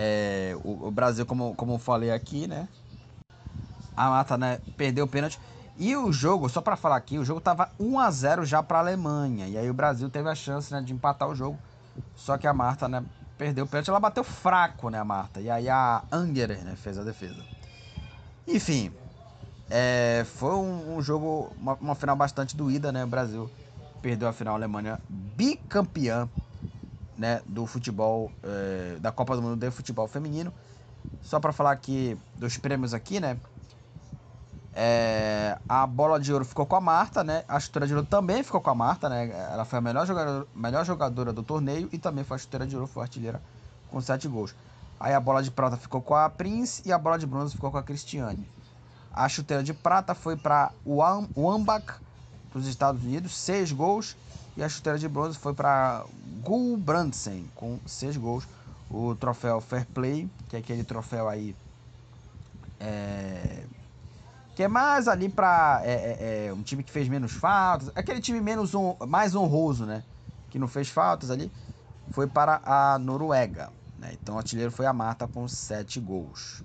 é, 0.00 0.56
o, 0.62 0.86
o, 0.86 0.90
Brasil, 0.92 1.26
como, 1.26 1.56
como 1.56 1.72
eu 1.72 1.78
falei 1.78 2.12
aqui, 2.12 2.46
né? 2.46 2.68
A 3.96 4.08
Mata 4.10 4.38
né, 4.38 4.60
perdeu 4.76 5.06
o 5.06 5.08
pênalti. 5.08 5.40
E 5.76 5.96
o 5.96 6.12
jogo, 6.12 6.48
só 6.48 6.60
para 6.60 6.76
falar 6.76 6.94
aqui, 6.94 7.18
o 7.18 7.24
jogo 7.24 7.40
tava 7.40 7.68
1 7.80 7.98
a 7.98 8.08
0 8.08 8.46
já 8.46 8.62
para 8.62 8.78
a 8.78 8.80
Alemanha. 8.80 9.48
E 9.48 9.58
aí 9.58 9.68
o 9.68 9.74
Brasil 9.74 10.08
teve 10.08 10.28
a 10.28 10.36
chance 10.36 10.72
né, 10.72 10.80
de 10.80 10.92
empatar 10.92 11.28
o 11.28 11.34
jogo. 11.34 11.58
Só 12.14 12.38
que 12.38 12.46
a 12.46 12.54
Marta 12.54 12.86
né, 12.86 13.04
perdeu 13.36 13.64
o 13.64 13.68
pênalti. 13.68 13.90
Ela 13.90 13.98
bateu 13.98 14.22
fraco, 14.22 14.88
né, 14.88 15.00
a 15.00 15.04
Marta. 15.04 15.40
E 15.40 15.50
aí 15.50 15.68
a 15.68 16.04
Angerer 16.12 16.62
né, 16.62 16.76
fez 16.76 16.96
a 16.96 17.02
defesa. 17.02 17.42
Enfim, 18.46 18.92
é, 19.68 20.24
foi 20.36 20.54
um, 20.54 20.96
um 20.96 21.02
jogo, 21.02 21.50
uma, 21.60 21.74
uma, 21.74 21.94
final 21.96 22.14
bastante 22.14 22.56
doída, 22.56 22.92
né? 22.92 23.02
O 23.02 23.08
Brasil 23.08 23.50
perdeu 24.00 24.28
a 24.28 24.32
final, 24.32 24.54
a 24.54 24.58
Alemanha 24.58 25.00
bicampeã 25.08 26.28
né, 27.18 27.42
do 27.44 27.66
futebol, 27.66 28.30
é, 28.42 28.96
da 29.00 29.10
Copa 29.12 29.34
do 29.36 29.42
Mundo 29.42 29.56
de 29.56 29.70
futebol 29.70 30.06
feminino. 30.06 30.52
Só 31.22 31.40
para 31.40 31.52
falar 31.52 31.72
aqui 31.72 32.16
dos 32.36 32.56
prêmios 32.56 32.94
aqui, 32.94 33.20
né? 33.20 33.36
É, 34.72 35.58
a 35.68 35.86
bola 35.86 36.20
de 36.20 36.32
ouro 36.32 36.44
ficou 36.44 36.64
com 36.64 36.76
a 36.76 36.80
Marta, 36.80 37.24
né? 37.24 37.44
A 37.48 37.58
chuteira 37.58 37.86
de 37.86 37.94
ouro 37.94 38.06
também 38.06 38.42
ficou 38.44 38.60
com 38.60 38.70
a 38.70 38.74
Marta, 38.74 39.08
né? 39.08 39.28
Ela 39.52 39.64
foi 39.64 39.80
a 39.80 39.82
melhor 39.82 40.06
jogadora, 40.06 40.46
melhor 40.54 40.84
jogadora 40.84 41.32
do 41.32 41.42
torneio 41.42 41.88
e 41.92 41.98
também 41.98 42.22
foi 42.22 42.36
a 42.36 42.38
chuteira 42.38 42.66
de 42.66 42.76
ouro, 42.76 42.86
foi 42.86 43.02
artilheira 43.02 43.42
com 43.90 44.00
7 44.00 44.28
gols. 44.28 44.54
Aí 45.00 45.14
a 45.14 45.20
bola 45.20 45.42
de 45.42 45.50
prata 45.50 45.76
ficou 45.76 46.00
com 46.00 46.14
a 46.14 46.28
Prince 46.28 46.82
e 46.84 46.92
a 46.92 46.98
bola 46.98 47.18
de 47.18 47.26
bronze 47.26 47.54
ficou 47.54 47.70
com 47.70 47.78
a 47.78 47.82
Cristiane. 47.82 48.48
A 49.12 49.28
chuteira 49.28 49.62
de 49.62 49.74
prata 49.74 50.14
foi 50.14 50.36
para 50.36 50.72
o 50.84 50.98
Wambach, 51.36 51.94
dos 52.52 52.66
Estados 52.66 53.02
Unidos, 53.02 53.36
6 53.36 53.72
gols. 53.72 54.16
E 54.56 54.62
a 54.62 54.68
chuteira 54.68 54.98
de 54.98 55.08
bronze 55.08 55.38
foi 55.38 55.54
para 55.54 56.04
Gul 56.42 56.76
Brandsen, 56.76 57.48
com 57.54 57.78
6 57.86 58.16
gols. 58.16 58.44
O 58.90 59.14
troféu 59.14 59.60
Fair 59.60 59.86
Play, 59.86 60.28
que 60.48 60.56
é 60.56 60.58
aquele 60.58 60.82
troféu 60.82 61.28
aí. 61.28 61.54
É, 62.80 63.64
que 64.56 64.62
é 64.64 64.68
mais 64.68 65.06
ali 65.06 65.28
para 65.28 65.80
é, 65.84 65.92
é, 65.92 66.46
é, 66.46 66.52
um 66.52 66.62
time 66.62 66.82
que 66.82 66.90
fez 66.90 67.08
menos 67.08 67.32
faltas. 67.32 67.92
Aquele 67.94 68.20
time 68.20 68.40
menos 68.40 68.74
on, 68.74 68.96
mais 69.06 69.36
honroso, 69.36 69.86
né? 69.86 70.02
Que 70.50 70.58
não 70.58 70.66
fez 70.66 70.88
faltas 70.88 71.30
ali. 71.30 71.52
Foi 72.10 72.26
para 72.26 72.60
a 72.64 72.98
Noruega. 72.98 73.70
Né? 73.98 74.16
Então 74.20 74.34
o 74.34 74.38
artilheiro 74.38 74.72
foi 74.72 74.86
a 74.86 74.92
Marta 74.92 75.28
com 75.28 75.46
7 75.46 76.00
gols. 76.00 76.64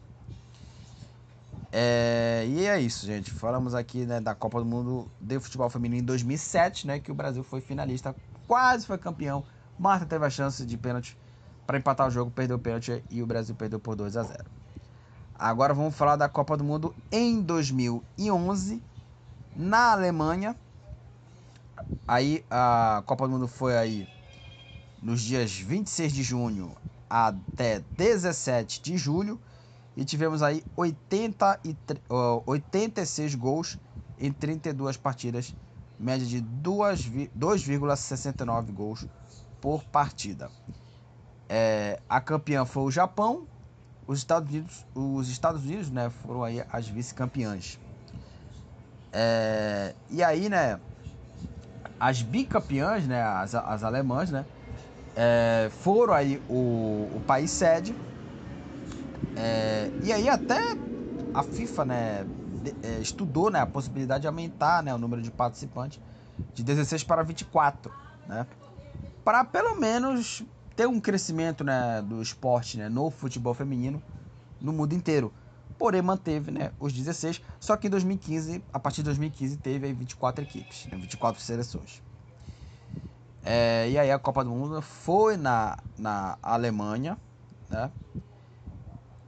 É, 1.75 2.45
e 2.47 2.67
é 2.67 2.79
isso, 2.79 3.03
gente. 3.07 3.31
Falamos 3.31 3.73
aqui 3.73 4.05
né, 4.05 4.21
da 4.21 4.35
Copa 4.35 4.59
do 4.59 4.65
Mundo 4.65 5.09
de 5.19 5.39
Futebol 5.39 5.67
Feminino 5.71 6.03
em 6.03 6.05
2007, 6.05 6.85
né? 6.85 6.99
Que 6.99 7.11
o 7.11 7.15
Brasil 7.15 7.43
foi 7.43 7.61
finalista, 7.61 8.15
quase 8.47 8.85
foi 8.85 8.99
campeão. 8.99 9.43
Marta 9.79 10.05
teve 10.05 10.23
a 10.23 10.29
chance 10.29 10.63
de 10.67 10.77
pênalti 10.77 11.17
para 11.65 11.75
empatar 11.79 12.07
o 12.07 12.11
jogo, 12.11 12.29
perdeu 12.29 12.57
o 12.57 12.59
pênalti 12.59 13.03
e 13.09 13.23
o 13.23 13.25
Brasil 13.25 13.55
perdeu 13.55 13.79
por 13.79 13.95
2 13.95 14.15
a 14.15 14.21
0. 14.21 14.43
Agora 15.33 15.73
vamos 15.73 15.95
falar 15.95 16.15
da 16.15 16.29
Copa 16.29 16.55
do 16.55 16.63
Mundo 16.63 16.95
em 17.11 17.41
2011 17.41 18.79
na 19.55 19.93
Alemanha. 19.93 20.55
Aí 22.07 22.45
a 22.51 23.01
Copa 23.03 23.27
do 23.27 23.31
Mundo 23.31 23.47
foi 23.47 23.75
aí 23.75 24.07
nos 25.01 25.23
dias 25.23 25.57
26 25.57 26.13
de 26.13 26.21
junho 26.21 26.77
até 27.09 27.79
17 27.97 28.79
de 28.79 28.95
julho. 28.95 29.41
E 29.95 30.03
tivemos 30.03 30.41
aí 30.41 30.63
80 30.75 31.59
e, 31.63 31.77
uh, 32.09 32.41
86 32.45 33.35
gols 33.35 33.77
em 34.19 34.31
32 34.31 34.97
partidas, 34.97 35.55
média 35.99 36.25
de 36.25 36.41
2,69 36.41 38.73
gols 38.73 39.05
por 39.61 39.83
partida. 39.85 40.49
É, 41.47 41.99
a 42.09 42.19
campeã 42.19 42.65
foi 42.65 42.83
o 42.83 42.91
Japão, 42.91 43.47
os 44.07 44.19
Estados 44.19 44.49
Unidos, 44.49 44.85
os 44.95 45.29
Estados 45.29 45.63
Unidos 45.63 45.89
né, 45.89 46.09
foram 46.09 46.43
aí 46.43 46.63
as 46.71 46.87
vice-campeãs. 46.87 47.79
É, 49.11 49.93
e 50.09 50.23
aí, 50.23 50.49
né, 50.49 50.79
as 51.99 52.21
bicampeãs, 52.21 53.07
né, 53.07 53.21
as, 53.21 53.53
as 53.53 53.83
alemãs, 53.83 54.31
né, 54.31 54.45
é, 55.15 55.69
foram 55.69 56.13
aí 56.13 56.41
o, 56.49 57.07
o 57.15 57.21
país 57.25 57.51
sede. 57.51 57.95
É, 59.35 59.91
e 60.01 60.11
aí 60.11 60.29
até 60.29 60.59
a 61.33 61.41
FIFA, 61.41 61.85
né, 61.85 62.27
é, 62.81 62.99
estudou, 62.99 63.49
né, 63.49 63.59
a 63.59 63.65
possibilidade 63.65 64.21
de 64.21 64.27
aumentar, 64.27 64.83
né, 64.83 64.93
o 64.93 64.97
número 64.97 65.21
de 65.21 65.31
participantes 65.31 65.99
de 66.53 66.63
16 66.63 67.03
para 67.03 67.23
24, 67.23 67.91
né, 68.27 68.45
para 69.23 69.43
pelo 69.43 69.79
menos 69.79 70.43
ter 70.75 70.87
um 70.87 70.99
crescimento, 70.99 71.63
né, 71.63 72.01
do 72.03 72.21
esporte, 72.21 72.77
né, 72.77 72.89
no 72.89 73.09
futebol 73.09 73.53
feminino 73.53 74.01
no 74.61 74.71
mundo 74.71 74.93
inteiro. 74.93 75.33
Porém 75.77 76.01
manteve, 76.01 76.51
né, 76.51 76.71
os 76.79 76.93
16, 76.93 77.41
só 77.59 77.75
que 77.75 77.87
em 77.87 77.89
2015, 77.89 78.63
a 78.71 78.79
partir 78.79 78.97
de 78.97 79.05
2015 79.05 79.57
teve 79.57 79.87
aí 79.87 79.93
24 79.93 80.43
equipes, 80.43 80.85
né, 80.91 80.97
24 80.97 81.41
seleções. 81.41 82.01
É, 83.43 83.89
e 83.89 83.97
aí 83.97 84.09
a 84.09 84.17
Copa 84.17 84.43
do 84.43 84.51
Mundo 84.51 84.81
foi 84.81 85.35
na, 85.35 85.77
na 85.97 86.37
Alemanha, 86.41 87.17
né? 87.69 87.91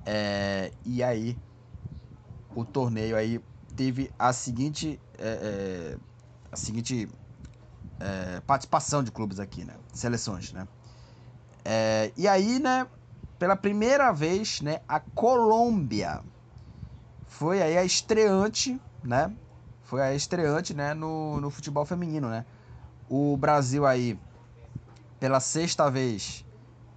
É, 0.05 0.71
e 0.83 1.03
aí 1.03 1.37
o 2.53 2.63
torneio 2.63 3.15
aí 3.17 3.39
teve 3.75 4.11
a 4.17 4.31
seguinte, 4.31 4.99
é, 5.17 5.97
é 5.97 5.97
a 6.51 6.55
seguinte 6.55 7.09
é, 7.99 8.39
participação 8.41 9.03
de 9.03 9.11
clubes 9.11 9.39
aqui, 9.39 9.63
né? 9.65 9.75
Seleções, 9.93 10.53
né? 10.53 10.67
É, 11.63 12.11
e 12.15 12.27
aí, 12.27 12.59
né? 12.59 12.87
Pela 13.39 13.55
primeira 13.55 14.11
vez, 14.11 14.61
né? 14.61 14.81
A 14.87 14.99
Colômbia 14.99 16.23
foi 17.25 17.61
aí 17.61 17.77
a 17.77 17.83
estreante, 17.83 18.79
né? 19.03 19.35
Foi 19.83 20.01
a 20.01 20.13
estreante, 20.13 20.73
né? 20.73 20.93
No, 20.93 21.41
no 21.41 21.49
futebol 21.49 21.85
feminino, 21.85 22.29
né? 22.29 22.45
o 23.09 23.37
Brasil 23.37 23.85
aí 23.85 24.19
pela 25.19 25.39
sexta 25.39 25.89
vez 25.89 26.45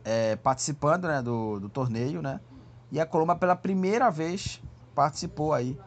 é, 0.04 0.36
participando 0.36 1.06
né, 1.06 1.22
do, 1.22 1.60
do 1.60 1.68
torneio, 1.68 2.22
né? 2.22 2.40
E 2.90 3.00
a 3.00 3.06
Colômbia 3.06 3.36
pela 3.36 3.56
primeira 3.56 4.10
vez 4.10 4.62
participou 4.94 5.52
aí 5.52 5.78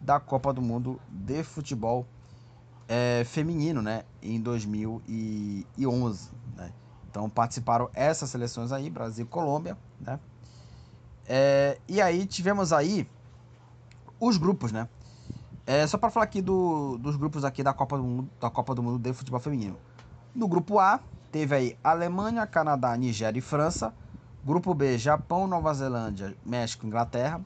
da 0.00 0.18
Copa 0.18 0.52
do 0.52 0.62
Mundo 0.62 1.00
de 1.08 1.42
futebol 1.42 2.06
é, 2.88 3.22
feminino, 3.24 3.82
né? 3.82 4.04
Em 4.22 4.40
2011, 4.40 6.30
né? 6.56 6.72
Então 7.10 7.28
participaram 7.28 7.90
essas 7.92 8.30
seleções 8.30 8.72
aí, 8.72 8.88
Brasil 8.88 9.24
e 9.24 9.28
Colômbia, 9.28 9.76
né? 10.00 10.18
É, 11.26 11.78
e 11.86 12.00
aí 12.00 12.24
tivemos 12.26 12.72
aí 12.72 13.06
os 14.18 14.38
grupos, 14.38 14.72
né? 14.72 14.88
É, 15.66 15.86
só 15.86 15.98
para 15.98 16.08
falar 16.08 16.24
aqui 16.24 16.40
do, 16.40 16.96
dos 16.96 17.16
grupos 17.16 17.44
aqui 17.44 17.62
da 17.62 17.74
Copa 17.74 17.98
do 17.98 18.02
Mundo, 18.02 18.30
da 18.40 18.48
Copa 18.48 18.74
do 18.74 18.82
Mundo 18.82 18.98
de 18.98 19.12
futebol 19.12 19.38
feminino. 19.38 19.76
No 20.34 20.48
grupo 20.48 20.78
A, 20.78 21.00
teve 21.30 21.54
aí 21.54 21.78
Alemanha, 21.84 22.46
Canadá, 22.46 22.96
Nigéria 22.96 23.38
e 23.38 23.42
França. 23.42 23.92
Grupo 24.48 24.72
B, 24.72 24.96
Japão, 24.96 25.46
Nova 25.46 25.74
Zelândia, 25.74 26.34
México, 26.42 26.86
Inglaterra. 26.86 27.38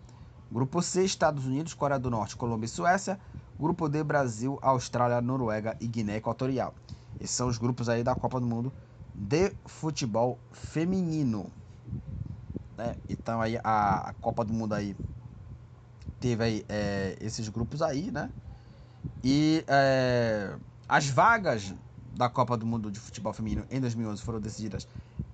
Grupo 0.52 0.80
C, 0.80 1.02
Estados 1.02 1.44
Unidos, 1.44 1.74
Coreia 1.74 1.98
do 1.98 2.08
Norte, 2.08 2.36
Colômbia 2.36 2.66
e 2.66 2.68
Suécia. 2.68 3.18
Grupo 3.58 3.88
D, 3.88 4.04
Brasil, 4.04 4.56
Austrália, 4.62 5.20
Noruega 5.20 5.76
e 5.80 5.88
Guiné 5.88 6.18
Equatorial. 6.18 6.72
Esses 7.18 7.34
são 7.34 7.48
os 7.48 7.58
grupos 7.58 7.88
aí 7.88 8.04
da 8.04 8.14
Copa 8.14 8.38
do 8.38 8.46
Mundo 8.46 8.72
de 9.12 9.52
futebol 9.66 10.38
feminino. 10.52 11.50
Né? 12.78 12.94
Então 13.08 13.40
aí 13.40 13.58
a, 13.64 14.10
a 14.10 14.12
Copa 14.20 14.44
do 14.44 14.52
Mundo 14.52 14.72
aí 14.72 14.94
teve 16.20 16.44
aí, 16.44 16.64
é, 16.68 17.16
esses 17.20 17.48
grupos 17.48 17.82
aí, 17.82 18.12
né? 18.12 18.30
E 19.24 19.64
é, 19.66 20.54
as 20.88 21.08
vagas 21.08 21.74
da 22.14 22.28
Copa 22.28 22.56
do 22.56 22.64
Mundo 22.64 22.92
de 22.92 23.00
Futebol 23.00 23.32
Feminino 23.32 23.64
em 23.70 23.80
2011 23.80 24.22
foram 24.22 24.40
decididas 24.40 24.86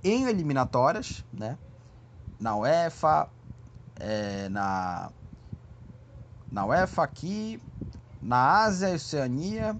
em 0.03 0.27
eliminatórias, 0.27 1.25
né? 1.33 1.59
Na 2.39 2.57
UEFA, 2.57 3.29
é, 3.97 4.49
na, 4.49 5.11
na 6.51 6.67
UEFA 6.67 7.03
aqui, 7.03 7.61
na 8.23 8.63
Ásia 8.63 8.91
e 8.91 8.95
Oceania, 8.95 9.77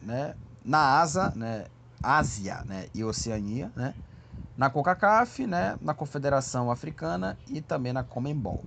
né? 0.00 0.34
Na 0.64 1.00
Asa, 1.00 1.32
né? 1.34 1.66
Ásia, 2.02 2.62
né? 2.64 2.88
E 2.94 3.02
Oceania, 3.04 3.72
né? 3.74 3.94
Na 4.56 4.70
CONCACAF, 4.70 5.46
né? 5.46 5.76
Na 5.80 5.94
Confederação 5.94 6.70
Africana 6.70 7.36
e 7.46 7.60
também 7.60 7.92
na 7.92 8.02
Comembol. 8.02 8.64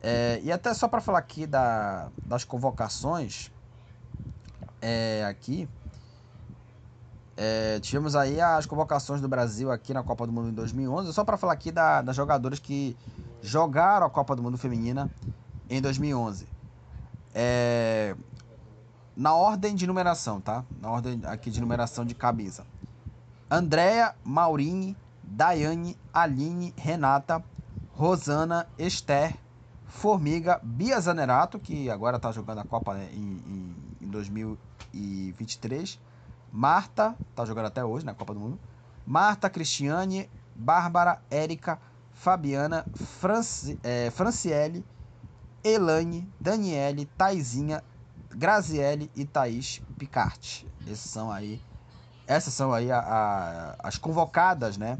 É, 0.00 0.40
e 0.42 0.50
até 0.50 0.74
só 0.74 0.88
para 0.88 1.00
falar 1.00 1.18
aqui 1.18 1.46
da, 1.46 2.10
das 2.24 2.44
convocações, 2.44 3.52
é, 4.80 5.24
aqui, 5.24 5.68
é, 7.36 7.80
tivemos 7.80 8.14
aí 8.14 8.40
as 8.40 8.66
convocações 8.66 9.20
do 9.20 9.28
Brasil 9.28 9.70
aqui 9.70 9.94
na 9.94 10.02
Copa 10.02 10.26
do 10.26 10.32
Mundo 10.32 10.50
em 10.50 10.54
2011, 10.54 11.12
só 11.12 11.24
para 11.24 11.36
falar 11.36 11.54
aqui 11.54 11.72
da, 11.72 12.02
das 12.02 12.14
jogadoras 12.14 12.58
que 12.58 12.96
jogaram 13.40 14.06
a 14.06 14.10
Copa 14.10 14.36
do 14.36 14.42
Mundo 14.42 14.58
Feminina 14.58 15.10
em 15.68 15.80
2011. 15.80 16.46
É, 17.34 18.14
na 19.16 19.34
ordem 19.34 19.74
de 19.74 19.86
numeração, 19.86 20.40
tá? 20.40 20.64
Na 20.80 20.90
ordem 20.90 21.20
aqui 21.24 21.50
de 21.50 21.60
numeração 21.60 22.04
de 22.04 22.14
cabeça. 22.14 22.66
Andréa, 23.50 24.14
Maurine, 24.24 24.96
Daiane, 25.22 25.96
Aline, 26.12 26.74
Renata, 26.76 27.42
Rosana, 27.94 28.66
Esther, 28.78 29.36
Formiga, 29.86 30.60
Bia 30.62 31.00
Zanerato, 31.00 31.58
que 31.58 31.90
agora 31.90 32.16
está 32.16 32.32
jogando 32.32 32.58
a 32.60 32.64
Copa 32.64 32.94
né, 32.94 33.08
em, 33.12 33.42
em, 33.46 33.76
em 34.02 34.06
2023. 34.08 35.98
Marta, 36.52 37.16
está 37.30 37.46
jogando 37.46 37.66
até 37.66 37.82
hoje 37.82 38.04
na 38.04 38.12
Copa 38.12 38.34
do 38.34 38.40
Mundo. 38.40 38.60
Marta, 39.06 39.48
Cristiane, 39.48 40.28
Bárbara, 40.54 41.18
Érica, 41.30 41.78
Fabiana, 42.12 42.86
Franci, 42.92 43.78
é, 43.82 44.10
Franciele, 44.10 44.84
Elaine, 45.64 46.30
Daniele, 46.38 47.06
Taizinha, 47.16 47.82
Graziele 48.30 49.10
e 49.16 49.24
Thaís 49.24 49.80
Picarte. 49.96 50.66
Esses 50.86 51.10
são 51.10 51.30
aí, 51.32 51.58
essas 52.26 52.52
são 52.52 52.70
aí 52.70 52.92
a, 52.92 52.98
a, 52.98 53.88
as 53.88 53.96
convocadas, 53.96 54.76
né, 54.76 54.98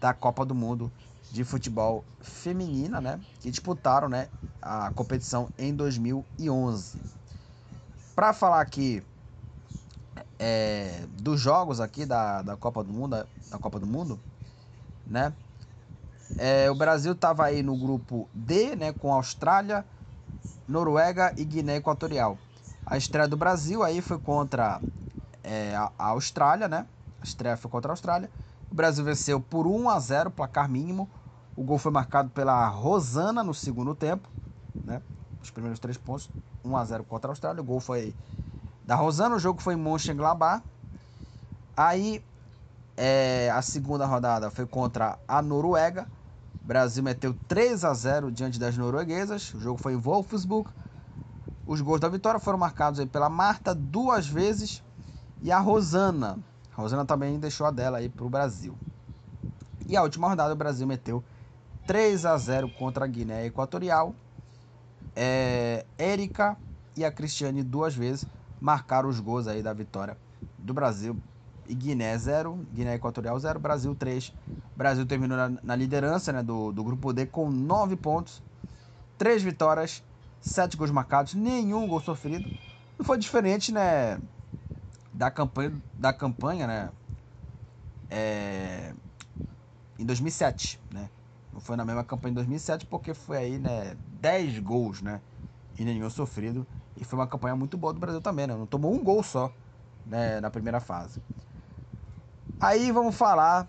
da 0.00 0.14
Copa 0.14 0.46
do 0.46 0.54
Mundo 0.54 0.90
de 1.32 1.42
futebol 1.42 2.04
feminina, 2.20 3.00
né, 3.00 3.20
que 3.40 3.50
disputaram, 3.50 4.08
né, 4.08 4.28
a 4.62 4.90
competição 4.92 5.50
em 5.58 5.74
2011. 5.74 6.96
Para 8.14 8.32
falar 8.32 8.60
aqui 8.60 9.02
é, 10.40 11.04
dos 11.20 11.38
jogos 11.38 11.80
aqui 11.80 12.06
da, 12.06 12.40
da 12.40 12.56
Copa 12.56 12.82
do 12.82 12.92
Mundo, 12.92 13.26
da 13.50 13.58
Copa 13.58 13.78
do 13.78 13.86
Mundo, 13.86 14.18
né, 15.06 15.32
é, 16.38 16.70
o 16.70 16.74
Brasil 16.74 17.12
estava 17.12 17.44
aí 17.44 17.62
no 17.62 17.76
grupo 17.76 18.28
D, 18.32 18.74
né, 18.74 18.92
com 18.92 19.12
Austrália, 19.12 19.84
Noruega 20.66 21.34
e 21.36 21.44
Guiné 21.44 21.76
Equatorial. 21.76 22.38
A 22.86 22.96
estreia 22.96 23.28
do 23.28 23.36
Brasil 23.36 23.82
aí 23.82 24.00
foi 24.00 24.18
contra 24.18 24.80
é, 25.44 25.74
a 25.76 25.92
Austrália, 26.06 26.68
né? 26.68 26.86
A 27.20 27.24
estreia 27.24 27.56
foi 27.56 27.70
contra 27.70 27.90
a 27.90 27.94
Austrália. 27.94 28.30
O 28.70 28.74
Brasil 28.74 29.04
venceu 29.04 29.40
por 29.40 29.66
1 29.66 29.88
a 29.88 29.98
0, 29.98 30.30
placar 30.30 30.68
mínimo. 30.68 31.08
O 31.56 31.62
gol 31.62 31.78
foi 31.78 31.92
marcado 31.92 32.30
pela 32.30 32.66
Rosana 32.68 33.42
no 33.42 33.52
segundo 33.52 33.94
tempo, 33.94 34.28
né? 34.84 35.02
Os 35.42 35.50
primeiros 35.50 35.78
três 35.78 35.98
pontos, 35.98 36.30
1 36.64 36.76
a 36.76 36.84
0 36.84 37.04
contra 37.04 37.30
a 37.30 37.32
Austrália. 37.32 37.60
O 37.60 37.64
gol 37.64 37.80
foi 37.80 38.14
da 38.90 38.96
Rosana, 38.96 39.36
o 39.36 39.38
jogo 39.38 39.62
foi 39.62 39.74
em 39.74 39.76
Mönchengladbach. 39.76 40.64
Aí 41.76 42.20
é, 42.96 43.48
a 43.54 43.62
segunda 43.62 44.04
rodada 44.04 44.50
foi 44.50 44.66
contra 44.66 45.16
a 45.28 45.40
Noruega. 45.40 46.08
O 46.64 46.66
Brasil 46.66 47.00
meteu 47.00 47.32
3 47.46 47.84
a 47.84 47.94
0 47.94 48.32
diante 48.32 48.58
das 48.58 48.76
norueguesas. 48.76 49.54
O 49.54 49.60
jogo 49.60 49.78
foi 49.78 49.92
em 49.92 49.96
Wolfsburg. 49.96 50.68
Os 51.68 51.80
gols 51.80 52.00
da 52.00 52.08
vitória 52.08 52.40
foram 52.40 52.58
marcados 52.58 53.04
pela 53.04 53.28
Marta 53.28 53.72
duas 53.76 54.26
vezes 54.26 54.82
e 55.40 55.52
a 55.52 55.60
Rosana. 55.60 56.36
A 56.76 56.82
Rosana 56.82 57.04
também 57.04 57.38
deixou 57.38 57.68
a 57.68 57.70
dela 57.70 57.98
aí 57.98 58.08
para 58.08 58.24
o 58.24 58.28
Brasil. 58.28 58.76
E 59.86 59.96
a 59.96 60.02
última 60.02 60.28
rodada 60.28 60.52
o 60.52 60.56
Brasil 60.56 60.84
meteu 60.84 61.22
3 61.86 62.26
a 62.26 62.36
0 62.36 62.68
contra 62.70 63.04
a 63.04 63.08
Guiné 63.08 63.46
Equatorial. 63.46 64.16
É, 65.14 65.86
Érica 65.96 66.56
e 66.96 67.04
a 67.04 67.12
Cristiane 67.12 67.62
duas 67.62 67.94
vezes 67.94 68.26
marcaram 68.60 69.08
os 69.08 69.18
gols 69.18 69.46
aí 69.46 69.62
da 69.62 69.72
vitória 69.72 70.16
do 70.58 70.74
Brasil. 70.74 71.16
e 71.66 71.74
Guiné 71.74 72.16
0, 72.18 72.66
Guiné 72.72 72.94
Equatorial 72.94 73.38
0, 73.38 73.58
Brasil 73.58 73.94
3. 73.94 74.34
Brasil 74.76 75.06
terminou 75.06 75.36
na, 75.36 75.48
na 75.62 75.76
liderança 75.76 76.32
né, 76.32 76.42
do, 76.42 76.72
do 76.72 76.82
grupo 76.82 77.12
D 77.12 77.26
com 77.26 77.48
9 77.50 77.96
pontos, 77.96 78.42
3 79.16 79.42
vitórias, 79.42 80.02
7 80.40 80.76
gols 80.76 80.90
marcados, 80.90 81.34
nenhum 81.34 81.86
gol 81.86 82.00
sofrido. 82.00 82.48
Não 82.98 83.04
foi 83.04 83.18
diferente, 83.18 83.72
né, 83.72 84.18
da 85.12 85.30
campanha, 85.30 85.72
da 85.94 86.12
campanha, 86.12 86.66
né, 86.66 86.90
é, 88.10 88.92
em 89.98 90.04
2007, 90.04 90.80
né? 90.92 91.08
Não 91.52 91.60
foi 91.60 91.76
na 91.76 91.84
mesma 91.84 92.04
campanha 92.04 92.32
em 92.32 92.34
2007 92.34 92.86
porque 92.86 93.14
foi 93.14 93.36
aí, 93.36 93.58
né, 93.58 93.96
10 94.20 94.58
gols, 94.60 95.02
né, 95.02 95.20
e 95.78 95.84
nenhum 95.84 96.10
sofrido. 96.10 96.66
E 96.96 97.04
foi 97.04 97.18
uma 97.18 97.26
campanha 97.26 97.56
muito 97.56 97.76
boa 97.78 97.92
do 97.92 98.00
Brasil 98.00 98.20
também, 98.20 98.46
né? 98.46 98.54
Não 98.54 98.66
tomou 98.66 98.92
um 98.92 99.02
gol 99.02 99.22
só, 99.22 99.52
né, 100.04 100.40
na 100.40 100.50
primeira 100.50 100.80
fase. 100.80 101.18
Aí 102.58 102.92
vamos 102.92 103.16
falar 103.16 103.68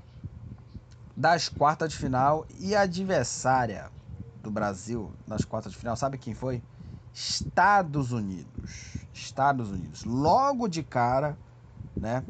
das 1.15 1.47
quartas 1.47 1.91
de 1.91 1.97
final 1.97 2.45
e 2.49 2.75
a 2.75 2.81
adversária 2.81 3.91
do 4.35 4.49
Brasil 4.49 5.13
nas 5.25 5.45
quartas 5.45 5.71
de 5.71 5.77
final, 5.77 5.95
sabe 5.95 6.17
quem 6.17 6.33
foi? 6.33 6.63
Estados 7.13 8.11
Unidos. 8.11 9.05
Estados 9.13 9.69
Unidos. 9.69 10.03
Logo 10.03 10.67
de 10.67 10.83
cara, 10.83 11.37
né? 11.99 12.23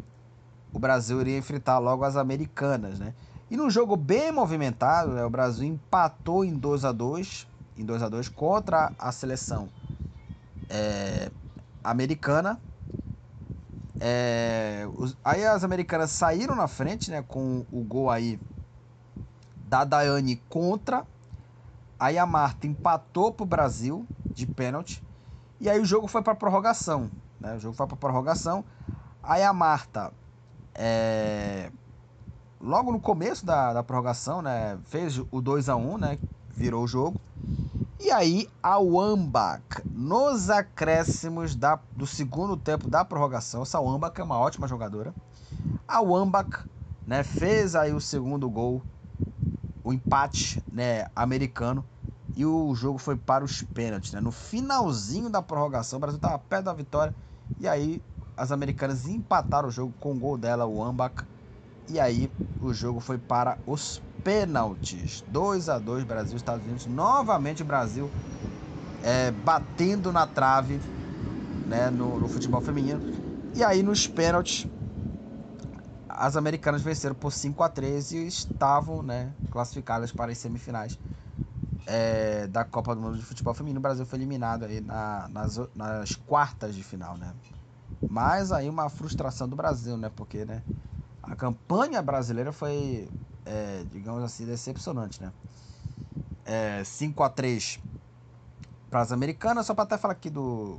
O 0.74 0.80
Brasil 0.80 1.20
iria 1.22 1.38
enfrentar 1.38 1.80
logo 1.80 2.04
as 2.04 2.16
americanas, 2.16 3.00
né? 3.00 3.14
E 3.50 3.58
num 3.58 3.70
jogo 3.70 3.96
bem 3.96 4.32
movimentado, 4.32 5.12
né, 5.12 5.26
o 5.26 5.30
Brasil 5.30 5.66
empatou 5.68 6.46
em 6.46 6.54
2 6.58 6.86
a 6.86 6.92
2 6.92 7.48
em 7.76 7.86
2 7.86 8.02
a 8.02 8.10
2 8.10 8.30
contra 8.30 8.94
a 8.98 9.12
seleção 9.12 9.70
é, 10.72 11.32
americana. 11.84 12.60
É, 14.00 14.88
os, 14.96 15.16
aí 15.24 15.46
as 15.46 15.64
americanas 15.64 16.10
saíram 16.12 16.56
na 16.56 16.68
frente, 16.68 17.12
né, 17.12 17.22
com 17.22 17.66
o 17.72 17.84
gol 17.84 18.10
aí 18.10 18.40
da 19.68 19.84
Daiane 19.84 20.38
contra. 20.50 21.06
Aí 22.00 22.18
a 22.18 22.26
Marta 22.26 22.66
empatou 22.66 23.32
pro 23.32 23.46
Brasil 23.46 24.08
de 24.34 24.48
pênalti. 24.48 25.04
E 25.60 25.70
aí 25.70 25.80
o 25.80 25.86
jogo 25.86 26.08
foi 26.08 26.24
para 26.24 26.34
prorrogação, 26.34 27.12
né? 27.40 27.56
O 27.56 27.60
jogo 27.60 27.76
foi 27.76 27.86
para 27.86 27.96
prorrogação. 27.96 28.66
Aí 29.22 29.44
a 29.44 29.54
Marta 29.54 30.12
é, 30.74 31.72
logo 32.60 32.92
no 32.92 33.00
começo 33.00 33.46
da, 33.46 33.74
da 33.74 33.84
prorrogação, 33.84 34.42
né, 34.42 34.80
fez 34.86 35.20
o 35.32 35.42
2 35.42 35.70
a 35.70 35.76
1, 35.76 35.98
né, 35.98 36.20
virou 36.50 36.84
o 36.84 36.88
jogo. 36.88 37.22
E 38.04 38.10
aí 38.10 38.50
a 38.64 38.80
Wambach, 38.80 39.84
nos 39.94 40.50
acréscimos 40.50 41.56
da, 41.56 41.80
do 41.96 42.08
segundo 42.08 42.58
tempo 42.58 42.90
da 42.90 43.06
prorrogação, 43.06 43.62
essa 43.62 43.80
Wambach 43.80 44.20
é 44.20 44.24
uma 44.24 44.40
ótima 44.40 44.68
jogadora. 44.68 45.14
A 45.88 46.02
Wambach, 46.02 46.66
né, 47.06 47.24
fez 47.24 47.76
aí 47.76 47.94
o 47.94 48.02
segundo 48.02 48.50
gol 48.50 48.82
o 49.84 49.94
empate 49.94 50.62
né, 50.72 51.08
americano 51.16 51.86
e 52.36 52.44
o 52.44 52.74
jogo 52.74 52.98
foi 52.98 53.16
para 53.16 53.44
os 53.44 53.62
pênaltis. 53.62 54.14
Né? 54.14 54.20
No 54.20 54.32
finalzinho 54.32 55.30
da 55.30 55.42
prorrogação, 55.42 55.98
o 55.98 56.00
Brasil 56.00 56.18
estava 56.18 56.40
perto 56.40 56.66
da 56.66 56.74
vitória 56.74 57.14
e 57.60 57.68
aí 57.68 58.02
as 58.36 58.52
americanas 58.52 59.08
empataram 59.08 59.70
o 59.70 59.72
jogo 59.72 59.94
com 60.00 60.14
o 60.14 60.20
gol 60.20 60.40
dela, 60.40 60.66
o 60.66 60.84
Ambach. 60.84 61.24
E 61.88 62.00
aí 62.00 62.32
o 62.60 62.74
jogo 62.74 63.00
foi 63.00 63.20
para 63.20 63.60
os 63.68 64.02
pênaltis. 64.24 65.24
2 65.28 65.70
a 65.70 65.80
2 65.80 66.04
Brasil 66.04 66.36
Estados 66.38 66.66
Unidos. 66.66 66.86
Novamente 66.86 67.62
o 67.62 67.66
Brasil 67.66 68.10
é, 69.04 69.32
batendo 69.32 70.12
na 70.12 70.28
trave 70.28 70.80
né, 71.68 71.90
no, 71.90 72.20
no 72.20 72.28
futebol 72.28 72.62
feminino. 72.62 73.02
E 73.56 73.64
aí 73.64 73.84
nos 73.84 74.08
pênaltis 74.08 74.68
as 76.08 76.36
americanas 76.36 76.82
venceram 76.82 77.16
por 77.16 77.32
5 77.32 77.64
a 77.64 77.70
3 77.70 78.12
e 78.12 78.28
estavam 78.28 79.02
né, 79.02 79.34
classificadas 79.50 80.12
para 80.12 80.32
as 80.32 80.38
semifinais 80.38 81.00
é, 81.86 82.48
da 82.48 82.64
Copa 82.64 82.94
do 82.94 83.02
Mundo 83.02 83.18
de 83.18 83.24
Futebol 83.24 83.54
Feminino. 83.54 83.80
O 83.80 83.82
Brasil 83.82 84.06
foi 84.06 84.20
eliminado 84.20 84.66
aí 84.66 84.82
na, 84.82 85.28
nas, 85.30 85.60
nas 85.76 86.16
quartas 86.16 86.76
de 86.76 86.84
final, 86.84 87.18
né? 87.18 87.34
Mas 88.08 88.52
aí 88.52 88.70
uma 88.70 88.90
frustração 88.90 89.48
do 89.48 89.56
Brasil, 89.56 89.98
né? 89.98 90.12
Porque 90.16 90.46
né, 90.46 90.62
a 91.24 91.36
campanha 91.36 92.02
brasileira 92.02 92.52
foi, 92.52 93.10
é, 93.46 93.84
digamos 93.92 94.24
assim, 94.24 94.46
decepcionante, 94.46 95.22
né? 95.22 95.32
É, 96.46 96.84
5 96.84 97.24
a 97.24 97.30
3 97.30 97.80
para 98.90 99.02
as 99.02 99.12
americanas, 99.12 99.66
só 99.66 99.74
para 99.74 99.84
até 99.84 99.98
falar 99.98 100.14
aqui 100.14 100.30
do, 100.30 100.78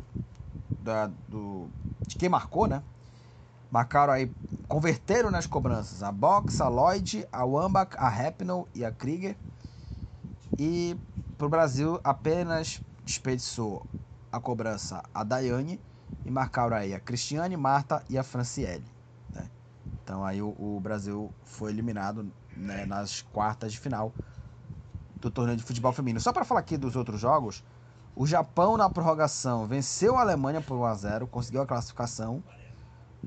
da, 0.82 1.10
do 1.28 1.68
de 2.06 2.16
quem 2.16 2.28
marcou, 2.28 2.66
né? 2.66 2.82
Marcaram 3.70 4.12
aí, 4.12 4.30
converteram 4.68 5.30
nas 5.30 5.46
cobranças 5.46 6.02
a 6.02 6.12
Box, 6.12 6.60
a 6.60 6.68
Lloyd, 6.68 7.26
a 7.32 7.44
Wambach, 7.44 7.96
a 7.96 8.08
Rapinoe 8.08 8.66
e 8.74 8.84
a 8.84 8.92
Krieger. 8.92 9.36
E 10.58 10.94
para 11.38 11.46
o 11.46 11.48
Brasil 11.48 11.98
apenas 12.04 12.82
desperdiçou 13.04 13.86
a 14.30 14.38
cobrança 14.38 15.02
a 15.14 15.24
Daiane 15.24 15.80
e 16.24 16.30
marcaram 16.30 16.76
aí 16.76 16.94
a 16.94 17.00
Cristiane, 17.00 17.56
Marta 17.56 18.04
e 18.08 18.18
a 18.18 18.22
Franciele. 18.22 18.84
Né? 19.30 19.48
Então 20.02 20.24
aí 20.24 20.42
o, 20.42 20.54
o, 20.58 20.78
Brasil 20.80 21.32
foi 21.44 21.70
eliminado 21.70 22.30
né, 22.57 22.86
nas 22.86 23.22
quartas 23.22 23.72
de 23.72 23.78
final 23.78 24.12
do 25.16 25.30
torneio 25.30 25.57
de 25.57 25.62
futebol 25.62 25.92
feminino. 25.92 26.20
Só 26.20 26.32
para 26.32 26.44
falar 26.44 26.61
aqui 26.61 26.76
dos 26.76 26.96
outros 26.96 27.20
jogos, 27.20 27.64
o 28.14 28.26
Japão 28.26 28.76
na 28.76 28.90
prorrogação 28.90 29.66
venceu 29.66 30.16
a 30.16 30.20
Alemanha 30.20 30.61
por 30.61 30.76
1 30.76 30.84
a 30.84 30.94
0, 30.94 31.26
conseguiu 31.26 31.62
a 31.62 31.66
classificação 31.66 32.42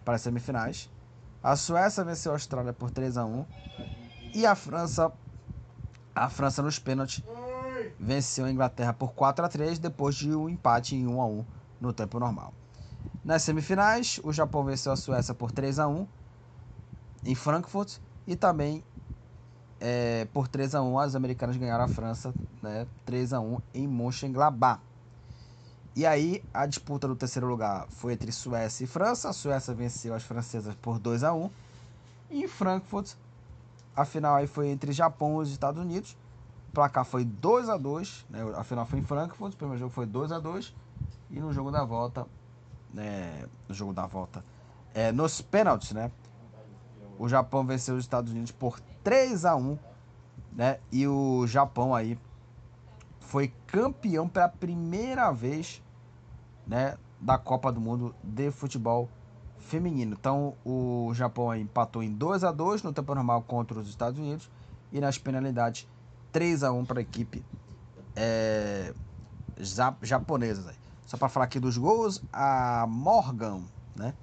para 0.04 0.16
as 0.16 0.22
semifinais. 0.22 0.92
A 1.42 1.56
Suécia 1.56 2.04
venceu 2.04 2.32
a 2.32 2.36
Austrália 2.36 2.74
por 2.74 2.92
3 2.92 3.18
a 3.18 3.26
1 3.26 3.46
e 4.34 4.46
a 4.46 4.56
França 4.56 5.12
a 6.14 6.30
França 6.30 6.62
nos 6.62 6.80
pênaltis 6.80 7.22
venceu 8.00 8.46
a 8.46 8.52
Inglaterra 8.52 8.94
por 8.94 9.14
4 9.14 9.46
a 9.46 9.50
3 9.50 9.80
depois 9.80 10.16
de 10.16 10.34
um 10.34 10.48
empate 10.48 10.96
em 10.96 11.06
1 11.06 11.22
a 11.22 11.26
1 11.26 11.46
no 11.82 11.92
tempo 11.92 12.20
normal. 12.20 12.54
Nas 13.24 13.44
semifinais, 13.44 14.20
o 14.24 14.32
Japão 14.32 14.64
venceu 14.64 14.92
a 14.92 14.96
Suécia 14.96 15.34
por 15.34 15.52
3 15.52 15.80
a 15.80 15.88
1 15.88 16.08
em 17.26 17.36
Frankfurt 17.36 17.98
e 18.26 18.36
também 18.36 18.84
é, 19.80 20.26
por 20.34 20.48
3 20.48 20.76
a 20.76 20.82
1 20.82 21.00
as 21.00 21.16
americanas 21.16 21.58
ganharam 21.58 21.84
a 21.84 21.88
França, 21.88 22.34
né, 22.62 22.88
3 23.06 23.34
a 23.34 23.40
1 23.40 23.60
em 23.74 23.88
Mönchengladbach. 23.88 24.82
E 25.96 26.06
aí 26.06 26.44
a 26.54 26.66
disputa 26.66 27.08
do 27.08 27.16
terceiro 27.16 27.48
lugar 27.48 27.88
foi 27.90 28.14
entre 28.14 28.32
Suécia 28.32 28.84
e 28.84 28.88
França. 28.88 29.30
A 29.30 29.34
Suécia 29.34 29.74
venceu 29.74 30.14
as 30.14 30.24
francesas 30.24 30.76
por 30.76 31.00
2 31.00 31.24
a 31.24 31.34
1 31.34 31.50
e 32.32 32.44
em 32.44 32.48
Frankfurt 32.48 33.14
a 33.96 34.04
final 34.04 34.36
aí 34.36 34.46
foi 34.46 34.68
entre 34.68 34.92
Japão 34.92 35.40
e 35.40 35.44
os 35.44 35.52
Estados 35.52 35.82
Unidos. 35.82 36.18
O 36.70 36.74
placar 36.74 37.06
foi 37.06 37.24
2 37.24 37.70
a 37.70 37.78
2 37.78 38.26
né? 38.30 38.40
A 38.58 38.64
final 38.64 38.86
foi 38.86 39.00
em 39.00 39.04
Frankfurt, 39.04 39.54
o 39.54 39.58
primeiro 39.58 39.80
jogo 39.80 39.94
foi 39.94 40.06
2 40.06 40.34
a 40.34 40.40
2 40.40 40.74
e 41.32 41.40
no 41.40 41.54
jogo 41.54 41.72
da 41.72 41.84
volta, 41.84 42.28
né, 42.94 43.46
no 43.68 43.74
jogo 43.74 43.94
da 43.94 44.06
volta, 44.06 44.44
é, 44.94 45.12
nos 45.12 45.42
pênaltis, 45.42 45.92
né? 45.94 46.12
O 47.18 47.30
Japão 47.30 47.66
venceu 47.66 47.96
os 47.96 48.04
Estados 48.04 48.32
Unidos 48.32 48.52
por 48.52 48.80
3 49.04 49.46
a 49.46 49.56
1, 49.56 49.78
né? 50.52 50.80
E 50.92 51.08
o 51.08 51.46
Japão 51.48 51.94
aí 51.94 52.18
foi 53.20 53.54
campeão 53.68 54.28
pela 54.28 54.48
primeira 54.48 55.32
vez, 55.32 55.84
né, 56.66 56.98
da 57.20 57.38
Copa 57.38 57.72
do 57.72 57.82
Mundo 57.82 58.16
de 58.24 58.52
futebol 58.52 59.10
feminino. 59.60 60.16
Então 60.18 60.56
o 60.64 61.12
Japão 61.14 61.54
empatou 61.56 62.04
em 62.04 62.12
2 62.12 62.44
a 62.44 62.52
2 62.52 62.84
no 62.84 62.94
tempo 62.94 63.14
normal 63.16 63.42
contra 63.42 63.80
os 63.80 63.90
Estados 63.90 64.20
Unidos 64.20 64.50
e 64.92 65.00
nas 65.00 65.18
penalidades 65.18 65.88
3 66.32 66.64
a 66.64 66.72
1 66.72 66.86
para 66.86 67.00
a 67.00 67.02
equipe 67.02 67.44
é, 68.16 68.94
japonesa. 70.02 70.74
Só 71.06 71.18
para 71.18 71.30
falar 71.30 71.46
aqui 71.46 71.60
dos 71.60 71.78
gols, 71.78 72.24
a 72.32 72.86
Morgan, 72.88 73.62
né, 73.96 74.14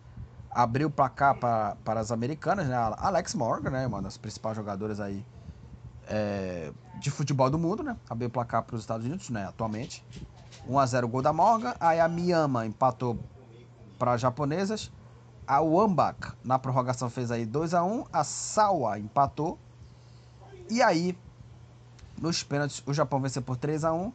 abriu 0.55 0.89
o 0.89 0.91
placar 0.91 1.35
para, 1.39 1.77
para 1.85 2.01
as 2.01 2.13
americanas, 2.13 2.67
né, 2.67 2.77
Alex 2.99 3.35
Morgan, 3.35 3.71
né, 3.71 3.87
uma 3.87 4.03
das 4.03 4.17
principais 4.17 4.57
jogadoras 4.57 5.01
aí 5.01 5.25
é, 6.07 6.73
de 7.01 7.11
futebol 7.11 7.49
do 7.49 7.59
mundo, 7.59 7.83
né, 7.83 7.97
abriu 8.09 8.29
o 8.29 8.31
placar 8.31 8.63
para 8.63 8.77
os 8.77 8.83
Estados 8.83 9.07
Unidos, 9.07 9.31
né, 9.31 9.47
atualmente. 9.47 10.05
1 10.69 10.79
a 10.79 10.87
0 10.87 11.09
gol 11.09 11.23
da 11.23 11.33
Morgan, 11.33 11.75
aí 11.81 11.99
a 11.99 12.09
Miyama 12.09 12.67
empatou 12.67 13.19
para 13.99 14.13
as 14.13 14.21
japonesas. 14.21 14.93
A 15.47 15.61
Wambach 15.61 16.35
na 16.45 16.59
prorrogação 16.59 17.11
fez 17.11 17.31
aí 17.31 17.45
2 17.45 17.75
a 17.75 17.83
1 17.83 18.07
A 18.13 18.23
Sawa 18.23 18.99
empatou. 18.99 19.59
E 20.71 20.81
aí, 20.81 21.19
nos 22.21 22.45
pênaltis, 22.45 22.83
o 22.87 22.95
Japão 22.95 23.21
venceu 23.21 23.43
por 23.43 23.57
3 23.57 23.85
a 23.85 23.93
1 23.93 24.13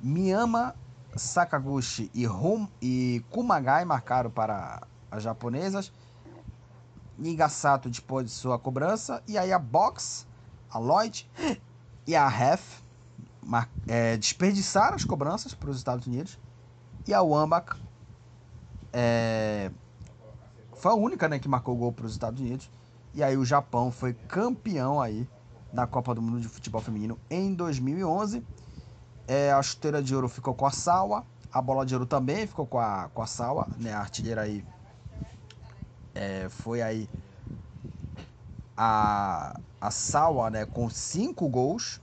Miyama, 0.00 0.74
Sakaguchi 1.16 2.10
e, 2.14 2.26
Hum, 2.28 2.68
e 2.80 3.24
Kumagai 3.30 3.84
marcaram 3.84 4.30
para 4.30 4.82
as 5.10 5.22
japonesas. 5.22 5.92
Nigasato 7.18 7.90
dispôs 7.90 8.24
de 8.24 8.30
sua 8.30 8.58
cobrança. 8.58 9.22
E 9.26 9.36
aí 9.36 9.52
a 9.52 9.58
Box, 9.58 10.26
a 10.70 10.78
Lloyd 10.78 11.28
e 12.06 12.16
a 12.16 12.26
Hef 12.28 12.82
é, 13.86 14.16
desperdiçaram 14.16 14.94
as 14.94 15.04
cobranças 15.04 15.54
para 15.54 15.70
os 15.70 15.76
Estados 15.76 16.06
Unidos. 16.06 16.38
E 17.06 17.14
a 17.14 17.22
Wambach 17.22 17.76
é, 18.92 19.70
foi 20.74 20.92
a 20.92 20.94
única 20.94 21.28
né, 21.28 21.38
que 21.38 21.48
marcou 21.48 21.76
gol 21.76 21.92
para 21.92 22.06
os 22.06 22.12
Estados 22.12 22.40
Unidos. 22.40 22.70
E 23.12 23.22
aí 23.22 23.36
o 23.36 23.44
Japão 23.44 23.90
foi 23.90 24.14
campeão 24.14 25.00
aí 25.00 25.28
na 25.72 25.86
Copa 25.86 26.14
do 26.14 26.22
Mundo 26.22 26.40
de 26.40 26.48
Futebol 26.48 26.80
Feminino 26.80 27.18
em 27.28 27.54
2011. 27.54 28.44
É, 29.26 29.52
a 29.52 29.62
chuteira 29.62 30.02
de 30.02 30.14
ouro 30.14 30.28
ficou 30.28 30.54
com 30.54 30.66
a 30.66 30.70
Sawa, 30.70 31.24
a 31.52 31.60
bola 31.60 31.84
de 31.84 31.94
ouro 31.94 32.06
também 32.06 32.46
ficou 32.46 32.66
com 32.66 32.78
a, 32.78 33.08
com 33.12 33.22
a 33.22 33.26
Sawa, 33.26 33.68
né? 33.78 33.92
A 33.92 34.00
artilheira 34.00 34.42
aí 34.42 34.64
é, 36.14 36.48
foi 36.48 36.82
aí 36.82 37.08
a, 38.76 39.58
a 39.80 39.90
Sawa, 39.90 40.50
né? 40.50 40.64
Com 40.64 40.88
cinco 40.88 41.48
gols. 41.48 42.00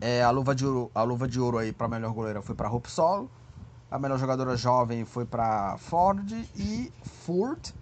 É, 0.00 0.22
a 0.22 0.30
luva 0.30 0.54
de 0.54 0.64
ouro, 0.64 0.90
a 0.94 1.02
luva 1.02 1.26
de 1.26 1.40
ouro 1.40 1.58
aí 1.58 1.72
para 1.72 1.88
melhor 1.88 2.12
goleira 2.12 2.40
foi 2.40 2.54
para 2.54 2.70
Solo. 2.86 3.30
A 3.90 3.98
melhor 3.98 4.18
jogadora 4.18 4.56
jovem 4.56 5.04
foi 5.04 5.24
para 5.24 5.76
Ford 5.78 6.30
e 6.56 6.92
Furt. 7.02 7.72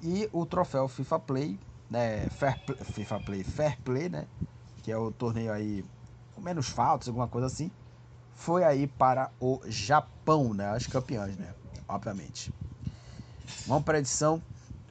E 0.00 0.28
o 0.32 0.46
troféu 0.46 0.86
FIFA 0.88 1.18
Play, 1.18 1.60
né? 1.90 2.30
Fair, 2.30 2.56
FIFA 2.84 3.20
Play 3.20 3.44
Fair 3.44 3.78
Play, 3.84 4.08
né? 4.08 4.26
Que 4.82 4.92
é 4.92 4.96
o 4.96 5.10
torneio 5.10 5.52
aí 5.52 5.84
com 6.34 6.40
menos 6.40 6.68
faltas, 6.68 7.08
alguma 7.08 7.26
coisa 7.26 7.48
assim. 7.48 7.70
Foi 8.34 8.62
aí 8.62 8.86
para 8.86 9.30
o 9.40 9.60
Japão, 9.66 10.54
né? 10.54 10.68
As 10.70 10.86
campeãs, 10.86 11.36
né? 11.36 11.52
Obviamente. 11.88 12.52
Vamos 13.66 13.84
para 13.84 13.98
a 13.98 14.00
edição. 14.00 14.42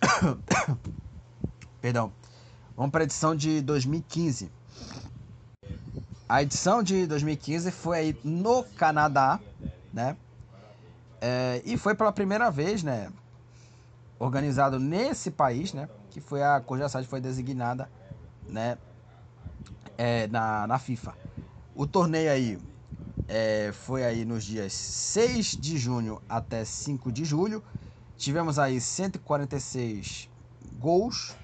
Perdão. 1.81 2.11
Vamos 2.75 2.91
para 2.91 3.03
a 3.03 3.05
edição 3.05 3.35
de 3.35 3.61
2015. 3.61 4.51
A 6.29 6.43
edição 6.43 6.83
de 6.83 7.07
2015 7.07 7.71
foi 7.71 7.97
aí 7.97 8.19
no 8.23 8.63
Canadá, 8.63 9.39
né? 9.93 10.17
É, 11.21 11.61
e 11.65 11.77
foi 11.77 11.95
pela 11.95 12.11
primeira 12.11 12.51
vez, 12.51 12.83
né? 12.83 13.11
Organizado 14.19 14.79
nesse 14.79 15.31
país, 15.31 15.73
né? 15.73 15.89
Que 16.11 16.19
foi 16.19 16.43
a 16.43 16.59
Cojassad 16.59 17.05
foi 17.07 17.21
designada, 17.21 17.89
né? 18.47 18.77
É, 19.97 20.27
na, 20.27 20.67
na 20.67 20.77
FIFA. 20.77 21.15
O 21.73 21.87
torneio 21.87 22.31
aí 22.31 22.59
é, 23.27 23.71
foi 23.73 24.03
aí 24.03 24.25
nos 24.25 24.43
dias 24.43 24.73
6 24.73 25.57
de 25.57 25.77
junho 25.77 26.21
até 26.27 26.63
5 26.63 27.11
de 27.11 27.25
julho. 27.25 27.63
Tivemos 28.17 28.57
aí 28.57 28.81
146 28.81 30.29
gols 30.79 31.35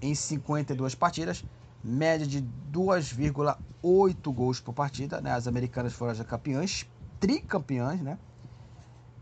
em 0.00 0.14
52 0.14 0.94
partidas, 0.94 1.44
média 1.82 2.26
de 2.26 2.42
2,8 2.42 4.32
gols 4.32 4.60
por 4.60 4.74
partida. 4.74 5.20
Né? 5.20 5.32
As 5.32 5.46
americanas 5.46 5.94
foram 5.94 6.12
as 6.12 6.20
campeãs, 6.20 6.86
tricampeãs, 7.18 8.00
né? 8.00 8.18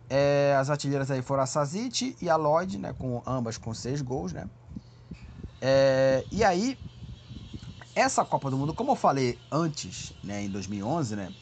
É, 0.08 0.56
as 0.58 0.68
artilheiras 0.68 1.08
aí 1.10 1.22
foram 1.22 1.44
a 1.44 1.46
Sazit 1.46 2.16
e 2.20 2.28
a 2.28 2.34
Lloyd, 2.34 2.76
né? 2.78 2.92
Com 2.92 3.22
ambas 3.24 3.56
com 3.56 3.72
seis 3.72 4.02
gols, 4.02 4.32
né? 4.32 4.50
É, 5.60 6.26
e 6.32 6.42
aí, 6.42 6.76
essa 7.94 8.24
Copa 8.24 8.50
do 8.50 8.58
Mundo, 8.58 8.74
como 8.74 8.90
eu 8.90 8.96
falei 8.96 9.38
antes, 9.52 10.12
né? 10.24 10.42
Em 10.42 10.50
2011, 10.50 11.14
né? 11.14 11.32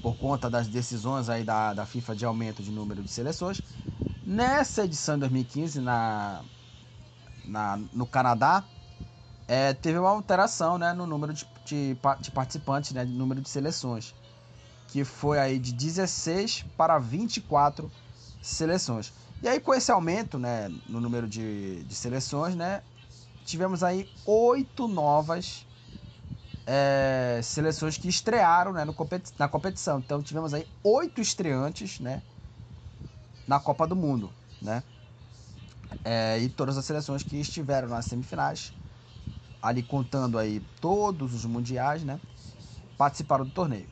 Por 0.00 0.16
conta 0.16 0.48
das 0.48 0.68
decisões 0.68 1.28
aí 1.28 1.42
da, 1.42 1.74
da 1.74 1.84
FIFA 1.84 2.14
de 2.14 2.24
aumento 2.24 2.62
de 2.62 2.70
número 2.70 3.02
de 3.02 3.10
seleções, 3.10 3.64
nessa 4.28 4.84
edição 4.84 5.14
de 5.14 5.20
2015 5.20 5.80
na, 5.80 6.42
na 7.44 7.78
no 7.92 8.06
Canadá, 8.06 8.62
é, 9.46 9.72
teve 9.72 9.98
uma 9.98 10.10
alteração, 10.10 10.76
né? 10.76 10.92
No 10.92 11.06
número 11.06 11.32
de, 11.32 11.48
de, 11.64 11.96
de 12.20 12.30
participantes, 12.30 12.92
né? 12.92 13.04
De 13.04 13.12
número 13.12 13.40
de 13.40 13.48
seleções 13.48 14.14
que 14.88 15.04
foi 15.04 15.38
aí 15.38 15.58
de 15.58 15.72
16 15.72 16.64
para 16.76 16.98
24 16.98 17.90
seleções. 18.42 19.12
E 19.42 19.48
aí 19.48 19.60
com 19.60 19.72
esse 19.72 19.92
aumento, 19.92 20.38
né, 20.38 20.68
no 20.88 21.00
número 21.00 21.28
de, 21.28 21.84
de 21.84 21.94
seleções, 21.94 22.56
né, 22.56 22.82
tivemos 23.44 23.84
aí 23.84 24.10
oito 24.26 24.88
novas 24.88 25.66
é, 26.66 27.40
seleções 27.42 27.96
que 27.96 28.08
estrearam, 28.08 28.72
né, 28.72 28.84
no 28.84 28.94
competi 28.94 29.32
na 29.38 29.46
competição. 29.46 29.98
Então 29.98 30.22
tivemos 30.22 30.54
aí 30.54 30.66
oito 30.82 31.20
estreantes, 31.20 32.00
né, 32.00 32.22
na 33.48 33.58
Copa 33.58 33.86
do 33.86 33.96
Mundo, 33.96 34.30
né, 34.60 34.84
é, 36.04 36.38
e 36.38 36.48
todas 36.48 36.76
as 36.76 36.84
seleções 36.84 37.22
que 37.22 37.36
estiveram 37.36 37.88
nas 37.88 38.04
semifinais, 38.04 38.72
ali 39.60 39.82
contando 39.82 40.38
aí 40.38 40.60
todos 40.80 41.34
os 41.34 41.44
mundiais, 41.44 42.04
né, 42.04 42.20
participaram 42.96 43.44
do 43.44 43.50
torneio. 43.50 43.88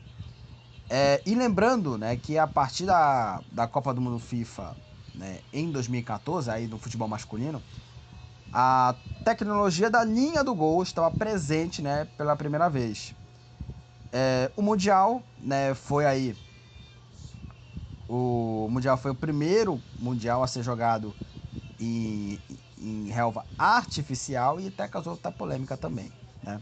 É, 0.89 1.21
e 1.25 1.35
lembrando 1.35 1.97
né, 1.97 2.15
que 2.15 2.37
a 2.37 2.47
partir 2.47 2.85
da, 2.85 3.43
da 3.51 3.67
Copa 3.67 3.93
do 3.93 3.99
Mundo 3.99 4.19
FIFA 4.19 4.77
né, 5.13 5.41
em 5.51 5.69
2014, 5.69 6.49
aí 6.49 6.67
no 6.67 6.77
futebol 6.77 7.07
masculino, 7.07 7.61
a 8.53 8.95
tecnologia 9.23 9.89
da 9.89 10.03
linha 10.03 10.43
do 10.43 10.55
gol 10.55 10.81
estava 10.81 11.11
presente 11.11 11.81
né, 11.81 12.05
pela 12.17 12.35
primeira 12.35 12.69
vez. 12.69 13.13
É, 14.13 14.49
o 14.55 14.61
Mundial 14.61 15.21
né, 15.37 15.73
foi 15.73 16.05
aí. 16.05 16.37
O 18.07 18.67
Mundial 18.69 18.97
foi 18.97 19.11
o 19.11 19.15
primeiro 19.15 19.81
Mundial 19.99 20.41
a 20.41 20.47
ser 20.47 20.63
jogado 20.63 21.13
em, 21.79 22.39
em 22.77 23.09
relva 23.09 23.45
artificial 23.57 24.59
e 24.59 24.67
até 24.67 24.87
causou 24.87 25.13
outra 25.13 25.31
polêmica 25.31 25.75
também. 25.75 26.11
Né? 26.43 26.61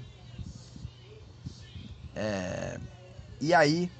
É, 2.15 2.79
e 3.39 3.53
aí, 3.53 3.91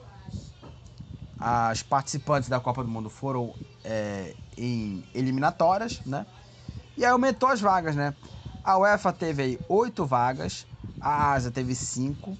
as 1.38 1.84
participantes 1.84 2.50
da 2.50 2.60
Copa 2.60 2.84
do 2.84 2.89
Mundo 2.89 3.10
foram 3.10 3.54
é, 3.84 4.34
em 4.58 5.04
eliminatórias, 5.14 6.02
né? 6.06 6.26
E 6.98 7.04
aí 7.04 7.12
aumentou 7.12 7.50
as 7.50 7.60
vagas, 7.60 7.96
né? 7.96 8.16
A 8.64 8.78
UEFA 8.80 9.12
teve 9.12 9.43
aí 9.43 9.60
oito 9.70 10.06
vagas, 10.06 10.66
a 11.00 11.34
Ásia 11.34 11.52
teve 11.52 11.76
cinco, 11.76 12.38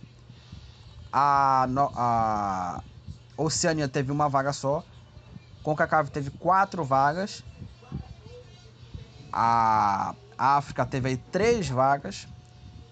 a, 1.12 1.68
a 1.94 2.84
Oceania 3.38 3.88
teve 3.88 4.12
uma 4.12 4.28
vaga 4.30 4.54
só, 4.54 4.84
CONCACAF 5.66 6.12
teve 6.12 6.30
quatro 6.30 6.84
vagas, 6.84 7.44
a 9.34 10.14
África 10.38 10.86
teve 10.86 11.10
aí 11.10 11.18
três 11.18 11.68
vagas 11.68 12.28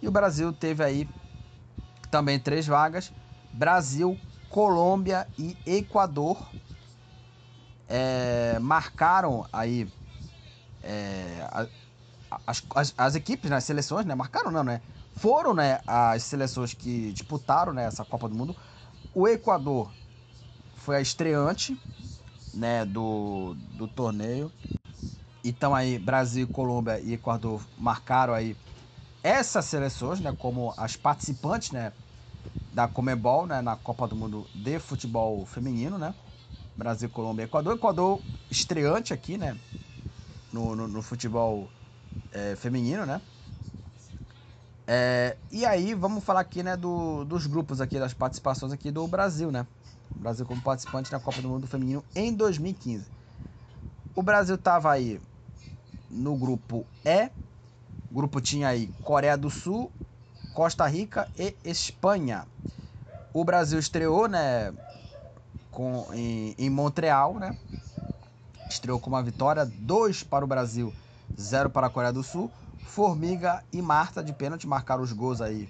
e 0.01 0.07
o 0.07 0.11
Brasil 0.11 0.51
teve 0.51 0.83
aí 0.83 1.07
também 2.09 2.39
três 2.39 2.65
vagas. 2.65 3.13
Brasil 3.53 4.19
Colômbia 4.49 5.27
e 5.37 5.55
Equador 5.67 6.49
é, 7.87 8.57
marcaram 8.59 9.45
aí 9.53 9.87
é, 10.81 11.47
as, 12.47 12.63
as, 12.75 12.93
as, 12.97 13.15
equipes, 13.15 13.51
né, 13.51 13.57
as 13.57 13.63
seleções, 13.65 14.03
né, 14.03 14.15
marcaram 14.15 14.49
não, 14.49 14.63
né, 14.63 14.81
foram 15.15 15.53
né, 15.53 15.79
as 15.85 16.23
seleções 16.23 16.73
que 16.73 17.13
disputaram 17.13 17.71
né, 17.71 17.85
essa 17.85 18.03
Copa 18.03 18.27
do 18.27 18.33
Mundo. 18.33 18.55
O 19.13 19.27
Equador 19.27 19.91
foi 20.75 20.95
a 20.95 21.01
estreante 21.01 21.79
né, 22.53 22.85
do, 22.85 23.55
do 23.57 23.87
torneio. 23.87 24.51
Então 25.43 25.75
aí 25.75 25.99
Brasil, 25.99 26.47
Colômbia 26.47 26.99
e 26.99 27.13
Equador 27.13 27.65
marcaram 27.77 28.33
aí 28.33 28.55
essas 29.23 29.65
seleções, 29.65 30.19
né, 30.19 30.31
como 30.33 30.73
as 30.77 30.95
participantes, 30.95 31.71
né, 31.71 31.93
da 32.73 32.87
Comebol, 32.87 33.45
né, 33.45 33.61
na 33.61 33.75
Copa 33.75 34.07
do 34.07 34.15
Mundo 34.15 34.49
de 34.53 34.79
Futebol 34.79 35.45
Feminino, 35.45 35.97
né? 35.97 36.15
Brasil, 36.75 37.09
Colômbia, 37.09 37.43
Equador. 37.43 37.75
Equador 37.75 38.21
estreante 38.49 39.13
aqui, 39.13 39.37
né? 39.37 39.57
No, 40.51 40.75
no, 40.75 40.87
no 40.87 41.01
futebol 41.01 41.69
é, 42.31 42.55
feminino, 42.55 43.05
né? 43.05 43.21
É, 44.85 45.37
e 45.51 45.65
aí, 45.65 45.93
vamos 45.93 46.23
falar 46.23 46.41
aqui, 46.41 46.61
né, 46.61 46.75
do, 46.75 47.23
dos 47.23 47.47
grupos 47.47 47.79
aqui, 47.79 47.97
das 47.99 48.13
participações 48.13 48.73
aqui 48.73 48.91
do 48.91 49.07
Brasil, 49.07 49.51
né? 49.51 49.65
O 50.15 50.19
Brasil 50.19 50.45
como 50.45 50.61
participante 50.61 51.11
na 51.11 51.19
Copa 51.19 51.41
do 51.41 51.49
Mundo 51.49 51.67
Feminino 51.67 52.03
em 52.15 52.33
2015. 52.33 53.05
O 54.15 54.21
Brasil 54.21 54.57
tava 54.57 54.91
aí 54.91 55.19
no 56.09 56.35
grupo 56.35 56.85
E. 57.03 57.31
O 58.11 58.15
grupo 58.15 58.39
tinha 58.39 58.67
aí 58.67 58.91
Coreia 59.01 59.35
do 59.35 59.49
Sul, 59.49 59.91
Costa 60.53 60.85
Rica 60.85 61.27
e 61.37 61.55
Espanha. 61.63 62.45
O 63.33 63.43
Brasil 63.43 63.79
estreou, 63.79 64.27
né, 64.27 64.71
com, 65.71 66.05
em, 66.13 66.53
em 66.57 66.69
Montreal, 66.69 67.39
né? 67.39 67.55
Estreou 68.69 68.99
com 68.99 69.09
uma 69.09 69.23
vitória, 69.23 69.65
2 69.65 70.23
para 70.23 70.45
o 70.45 70.47
Brasil, 70.47 70.93
0 71.39 71.71
para 71.71 71.87
a 71.87 71.89
Coreia 71.89 72.13
do 72.13 72.23
Sul. 72.23 72.51
Formiga 72.85 73.63
e 73.73 73.81
Marta 73.81 74.23
de 74.23 74.31
pênalti 74.33 74.67
marcaram 74.67 75.01
os 75.01 75.11
gols 75.11 75.41
aí 75.41 75.67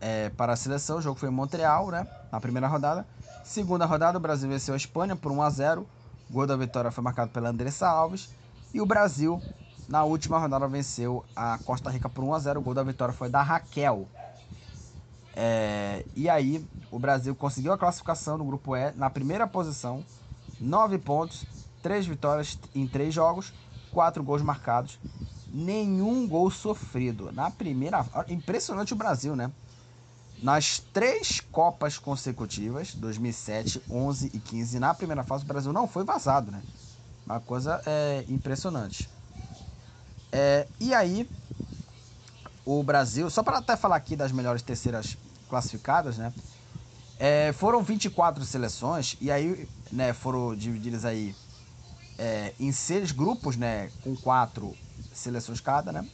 é, 0.00 0.28
para 0.30 0.52
a 0.52 0.56
seleção. 0.56 0.98
O 0.98 1.02
jogo 1.02 1.18
foi 1.18 1.28
em 1.28 1.32
Montreal, 1.32 1.90
né? 1.90 2.06
Na 2.30 2.40
primeira 2.40 2.68
rodada. 2.68 3.04
Segunda 3.44 3.84
rodada, 3.84 4.18
o 4.18 4.20
Brasil 4.20 4.48
venceu 4.48 4.74
a 4.74 4.76
Espanha 4.76 5.16
por 5.16 5.32
1 5.32 5.42
a 5.42 5.50
0. 5.50 5.86
O 6.28 6.32
gol 6.32 6.46
da 6.46 6.56
vitória 6.56 6.90
foi 6.90 7.02
marcado 7.02 7.30
pela 7.30 7.50
Andressa 7.50 7.88
Alves. 7.88 8.30
E 8.72 8.80
o 8.80 8.86
Brasil 8.86 9.40
na 9.88 10.04
última 10.04 10.38
rodada 10.38 10.66
venceu 10.68 11.24
a 11.34 11.58
Costa 11.58 11.90
Rica 11.90 12.08
por 12.08 12.24
1 12.24 12.34
a 12.34 12.38
0. 12.38 12.60
O 12.60 12.62
gol 12.62 12.74
da 12.74 12.82
vitória 12.82 13.12
foi 13.12 13.28
da 13.28 13.42
Raquel. 13.42 14.08
É, 15.34 16.04
e 16.14 16.28
aí 16.28 16.64
o 16.90 16.98
Brasil 16.98 17.34
conseguiu 17.34 17.72
a 17.72 17.78
classificação 17.78 18.36
no 18.36 18.44
grupo 18.44 18.76
E 18.76 18.92
na 18.92 19.08
primeira 19.08 19.46
posição, 19.46 20.04
9 20.60 20.98
pontos 20.98 21.46
três 21.82 22.06
vitórias 22.06 22.58
em 22.74 22.86
três 22.86 23.12
jogos, 23.12 23.52
quatro 23.90 24.22
gols 24.22 24.40
marcados, 24.40 24.98
nenhum 25.52 26.26
gol 26.26 26.50
sofrido. 26.50 27.30
Na 27.32 27.50
primeira. 27.50 28.06
Impressionante 28.28 28.92
o 28.92 28.96
Brasil, 28.96 29.34
né? 29.34 29.50
Nas 30.42 30.80
três 30.92 31.40
Copas 31.40 31.98
consecutivas, 31.98 32.94
2007, 32.96 33.80
11 33.88 34.30
e 34.34 34.40
15, 34.40 34.80
na 34.80 34.92
primeira 34.92 35.22
fase, 35.22 35.44
o 35.44 35.46
Brasil 35.46 35.72
não 35.72 35.86
foi 35.86 36.02
vazado, 36.02 36.50
né? 36.50 36.60
Uma 37.24 37.38
coisa 37.38 37.80
é, 37.86 38.24
impressionante. 38.28 39.08
É, 40.32 40.66
e 40.80 40.92
aí, 40.92 41.30
o 42.66 42.82
Brasil, 42.82 43.30
só 43.30 43.44
para 43.44 43.58
até 43.58 43.76
falar 43.76 43.94
aqui 43.94 44.16
das 44.16 44.32
melhores 44.32 44.62
terceiras 44.62 45.16
classificadas, 45.48 46.18
né? 46.18 46.32
É, 47.20 47.52
foram 47.52 47.80
24 47.80 48.44
seleções 48.44 49.16
e 49.20 49.30
aí 49.30 49.68
né, 49.92 50.12
foram 50.12 50.56
divididas 50.56 51.04
aí 51.04 51.36
é, 52.18 52.52
em 52.58 52.72
seis 52.72 53.12
grupos, 53.12 53.56
né? 53.56 53.92
Com 54.02 54.16
quatro 54.16 54.76
seleções 55.12 55.60
cada, 55.60 55.92
né? 55.92 56.04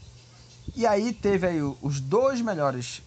E 0.77 0.87
aí 0.87 1.15
teve 1.15 1.47
aí 1.47 1.63
os 1.81 1.99
dois 1.99 2.43
melhores 2.43 3.01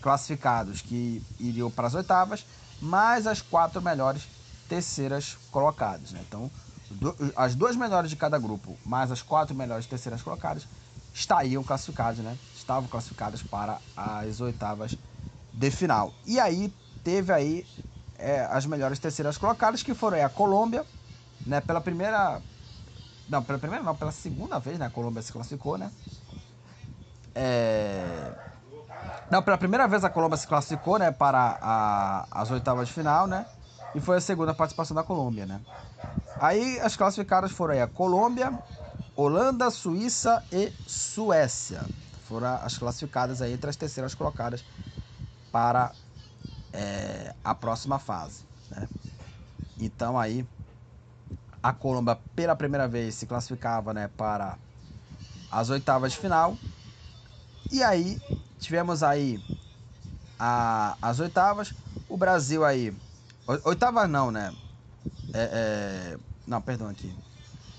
classificados 0.00 0.80
que 0.80 1.22
iriam 1.38 1.70
para 1.70 1.86
as 1.86 1.94
oitavas, 1.94 2.46
mais 2.80 3.26
as 3.26 3.42
quatro 3.42 3.82
melhores 3.82 4.28
terceiras 4.68 5.36
colocadas, 5.50 6.12
né? 6.12 6.20
Então, 6.26 6.50
do, 6.90 7.14
as 7.36 7.54
duas 7.54 7.76
melhores 7.76 8.10
de 8.10 8.16
cada 8.16 8.38
grupo, 8.38 8.76
mais 8.84 9.10
as 9.10 9.22
quatro 9.22 9.54
melhores 9.54 9.86
terceiras 9.86 10.22
colocadas, 10.22 10.66
estariam 11.12 11.62
classificadas, 11.62 12.18
né? 12.18 12.36
Estavam 12.54 12.88
classificadas 12.88 13.42
para 13.42 13.80
as 13.96 14.40
oitavas 14.40 14.96
de 15.52 15.70
final. 15.70 16.12
E 16.26 16.38
aí 16.38 16.72
teve 17.02 17.32
aí 17.32 17.66
é, 18.16 18.46
as 18.50 18.66
melhores 18.66 18.98
terceiras 18.98 19.36
colocadas, 19.36 19.82
que 19.82 19.94
foram 19.94 20.24
a 20.24 20.28
Colômbia, 20.28 20.84
né? 21.46 21.60
Pela 21.60 21.80
primeira. 21.80 22.40
Não, 23.28 23.42
pela 23.42 23.58
primeira 23.58 23.84
não, 23.84 23.94
pela 23.94 24.12
segunda 24.12 24.58
vez, 24.58 24.78
né? 24.78 24.86
A 24.86 24.90
Colômbia 24.90 25.22
se 25.22 25.32
classificou, 25.32 25.76
né? 25.76 25.90
É... 27.34 28.47
Não, 29.30 29.42
pela 29.42 29.58
primeira 29.58 29.86
vez 29.86 30.04
a 30.04 30.10
Colômbia 30.10 30.38
se 30.38 30.46
classificou, 30.46 30.98
né? 30.98 31.10
Para 31.10 31.58
a, 31.60 32.26
as 32.30 32.50
oitavas 32.50 32.88
de 32.88 32.94
final, 32.94 33.26
né? 33.26 33.44
E 33.94 34.00
foi 34.00 34.16
a 34.16 34.20
segunda 34.20 34.54
participação 34.54 34.94
da 34.94 35.02
Colômbia, 35.02 35.44
né? 35.44 35.60
Aí 36.40 36.78
as 36.80 36.96
classificadas 36.96 37.50
foram 37.50 37.74
aí 37.74 37.80
a 37.80 37.86
Colômbia, 37.86 38.52
Holanda, 39.16 39.70
Suíça 39.70 40.42
e 40.52 40.72
Suécia. 40.86 41.80
Foram 42.28 42.54
as 42.62 42.78
classificadas 42.78 43.42
aí 43.42 43.52
entre 43.52 43.68
as 43.68 43.76
terceiras 43.76 44.14
colocadas 44.14 44.64
para 45.50 45.92
é, 46.72 47.34
a 47.42 47.54
próxima 47.54 47.98
fase. 47.98 48.44
Né? 48.70 48.88
Então 49.80 50.18
aí 50.18 50.46
a 51.62 51.72
Colômbia 51.72 52.18
pela 52.36 52.54
primeira 52.54 52.86
vez 52.86 53.14
se 53.16 53.26
classificava 53.26 53.92
né, 53.92 54.08
para 54.16 54.56
as 55.50 55.70
oitavas 55.70 56.12
de 56.12 56.18
final. 56.18 56.56
E 57.72 57.82
aí 57.82 58.20
tivemos 58.58 59.02
aí 59.02 59.40
a, 60.38 60.96
as 61.00 61.20
oitavas. 61.20 61.74
O 62.08 62.16
Brasil 62.16 62.64
aí. 62.64 62.94
Oitavas 63.64 64.08
não, 64.08 64.30
né? 64.30 64.52
É, 65.32 65.50
é, 66.14 66.18
não, 66.46 66.60
perdão 66.60 66.88
aqui. 66.88 67.14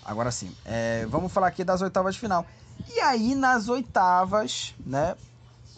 Agora 0.04 0.32
sim. 0.32 0.56
É, 0.66 1.06
vamos 1.06 1.32
falar 1.32 1.48
aqui 1.48 1.64
das 1.64 1.82
oitavas 1.82 2.16
de 2.16 2.22
final. 2.22 2.46
E 2.88 3.00
aí, 3.02 3.36
nas 3.36 3.70
oitavas, 3.70 4.74
né? 4.86 5.16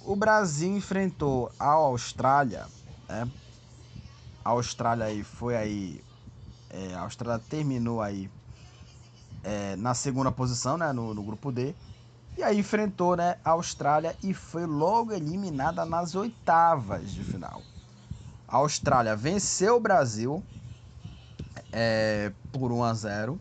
O 0.05 0.15
Brasil 0.15 0.75
enfrentou 0.75 1.51
a 1.59 1.71
Austrália, 1.71 2.67
né? 3.07 3.27
A 4.43 4.49
Austrália 4.51 5.05
aí 5.05 5.23
foi 5.23 5.55
aí. 5.55 6.03
É, 6.69 6.95
a 6.95 7.01
Austrália 7.01 7.43
terminou 7.49 8.01
aí 8.01 8.29
é, 9.43 9.75
na 9.75 9.93
segunda 9.93 10.31
posição, 10.31 10.77
né? 10.77 10.91
No, 10.91 11.13
no, 11.13 11.23
grupo 11.23 11.51
D. 11.51 11.75
E 12.41 12.43
aí 12.43 12.57
enfrentou 12.57 13.15
né, 13.15 13.35
a 13.45 13.51
Austrália 13.51 14.15
e 14.23 14.33
foi 14.33 14.65
logo 14.65 15.13
eliminada 15.13 15.85
nas 15.85 16.15
oitavas 16.15 17.11
de 17.11 17.23
final. 17.23 17.61
A 18.47 18.57
Austrália 18.57 19.15
venceu 19.15 19.75
o 19.75 19.79
Brasil 19.79 20.43
é, 21.71 22.31
por 22.51 22.71
1 22.71 22.83
a 22.83 22.93
0 22.95 23.39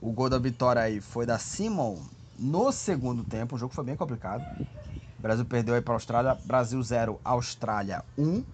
O 0.00 0.10
gol 0.10 0.28
da 0.28 0.36
vitória 0.36 0.82
aí 0.82 1.00
foi 1.00 1.24
da 1.24 1.38
Simon 1.38 1.96
no 2.36 2.72
segundo 2.72 3.22
tempo. 3.22 3.54
O 3.54 3.58
jogo 3.58 3.72
foi 3.72 3.84
bem 3.84 3.94
complicado. 3.94 4.42
O 5.16 5.22
Brasil 5.22 5.44
perdeu 5.44 5.76
aí 5.76 5.80
para 5.80 5.94
a 5.94 5.96
Austrália. 5.96 6.34
Brasil 6.44 6.82
0, 6.82 7.20
Austrália 7.24 8.04
1. 8.18 8.44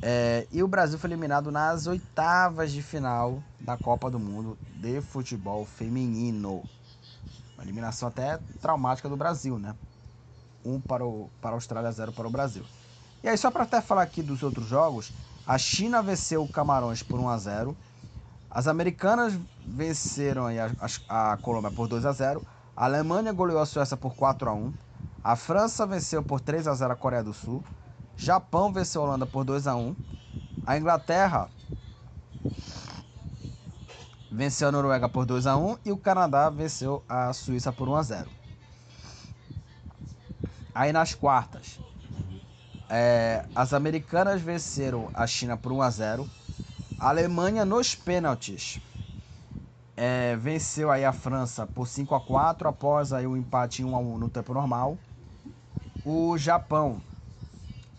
É, 0.00 0.46
e 0.50 0.62
o 0.62 0.68
Brasil 0.68 0.98
foi 0.98 1.10
eliminado 1.10 1.52
nas 1.52 1.86
oitavas 1.86 2.72
de 2.72 2.80
final 2.82 3.42
da 3.60 3.76
Copa 3.76 4.10
do 4.10 4.18
Mundo 4.18 4.58
de 4.80 5.02
futebol 5.02 5.66
feminino. 5.66 6.64
Eliminação 7.66 8.08
até 8.08 8.38
traumática 8.60 9.08
do 9.08 9.16
Brasil, 9.16 9.58
né? 9.58 9.74
Um 10.64 10.80
para, 10.80 11.04
o, 11.04 11.28
para 11.40 11.50
a 11.50 11.54
Austrália, 11.54 11.90
zero 11.90 12.12
para 12.12 12.26
o 12.26 12.30
Brasil. 12.30 12.64
E 13.24 13.28
aí, 13.28 13.36
só 13.36 13.50
para 13.50 13.64
até 13.64 13.80
falar 13.80 14.02
aqui 14.02 14.22
dos 14.22 14.42
outros 14.44 14.66
jogos, 14.66 15.12
a 15.44 15.58
China 15.58 16.00
venceu 16.00 16.42
o 16.44 16.48
Camarões 16.48 17.02
por 17.02 17.18
1 17.18 17.28
a 17.28 17.38
0 17.38 17.76
As 18.48 18.68
americanas 18.68 19.38
venceram 19.66 20.46
a, 20.46 20.50
a, 21.08 21.32
a 21.32 21.36
Colômbia 21.38 21.72
por 21.72 21.88
2 21.88 22.06
a 22.06 22.12
0 22.12 22.44
A 22.76 22.84
Alemanha 22.84 23.32
goleou 23.32 23.60
a 23.60 23.66
Suécia 23.66 23.96
por 23.96 24.14
4 24.14 24.48
a 24.48 24.52
1 24.52 24.72
A 25.24 25.34
França 25.34 25.86
venceu 25.86 26.22
por 26.22 26.40
3 26.40 26.68
a 26.68 26.74
0 26.74 26.92
a 26.92 26.96
Coreia 26.96 27.24
do 27.24 27.34
Sul. 27.34 27.64
Japão 28.16 28.72
venceu 28.72 29.02
a 29.02 29.04
Holanda 29.06 29.26
por 29.26 29.44
2 29.44 29.66
a 29.66 29.74
1 29.74 29.96
A 30.64 30.78
Inglaterra 30.78 31.48
venceu 34.30 34.68
a 34.68 34.72
Noruega 34.72 35.08
por 35.08 35.24
2 35.24 35.46
a 35.46 35.56
1 35.56 35.78
e 35.84 35.92
o 35.92 35.96
Canadá 35.96 36.50
venceu 36.50 37.02
a 37.08 37.32
Suíça 37.32 37.72
por 37.72 37.88
1 37.88 37.96
a 37.96 38.02
0. 38.02 38.30
Aí 40.74 40.92
nas 40.92 41.14
quartas, 41.14 41.78
é, 42.88 43.44
as 43.54 43.72
americanas 43.72 44.40
venceram 44.40 45.10
a 45.14 45.26
China 45.26 45.56
por 45.56 45.72
1 45.72 45.82
a 45.82 45.90
0. 45.90 46.30
A 46.98 47.08
Alemanha 47.08 47.64
nos 47.64 47.94
pênaltis 47.94 48.80
é, 49.96 50.36
venceu 50.36 50.90
aí 50.90 51.04
a 51.04 51.12
França 51.12 51.66
por 51.66 51.88
5 51.88 52.14
a 52.14 52.20
4 52.20 52.68
após 52.68 53.12
aí 53.12 53.26
o 53.26 53.36
empate 53.36 53.82
1 53.82 53.96
a 53.96 53.98
1 53.98 54.18
no 54.18 54.28
tempo 54.28 54.52
normal. 54.52 54.98
O 56.04 56.36
Japão 56.36 57.00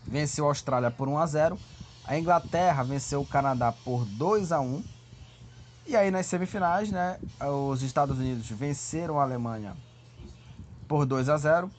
venceu 0.05 0.45
a 0.45 0.49
Austrália 0.49 0.91
por 0.91 1.07
1 1.07 1.17
a 1.17 1.25
0. 1.25 1.59
A 2.05 2.17
Inglaterra 2.17 2.83
venceu 2.83 3.21
o 3.21 3.25
Canadá 3.25 3.71
por 3.71 4.05
2 4.05 4.51
a 4.51 4.61
1. 4.61 4.83
E 5.87 5.95
aí 5.95 6.11
nas 6.11 6.25
semifinais, 6.25 6.91
né, 6.91 7.17
os 7.39 7.81
Estados 7.81 8.17
Unidos 8.19 8.49
venceram 8.49 9.21
a 9.21 9.23
Alemanha 9.23 9.73
por 10.85 11.05
2 11.05 11.29
a 11.29 11.37
0. 11.37 11.71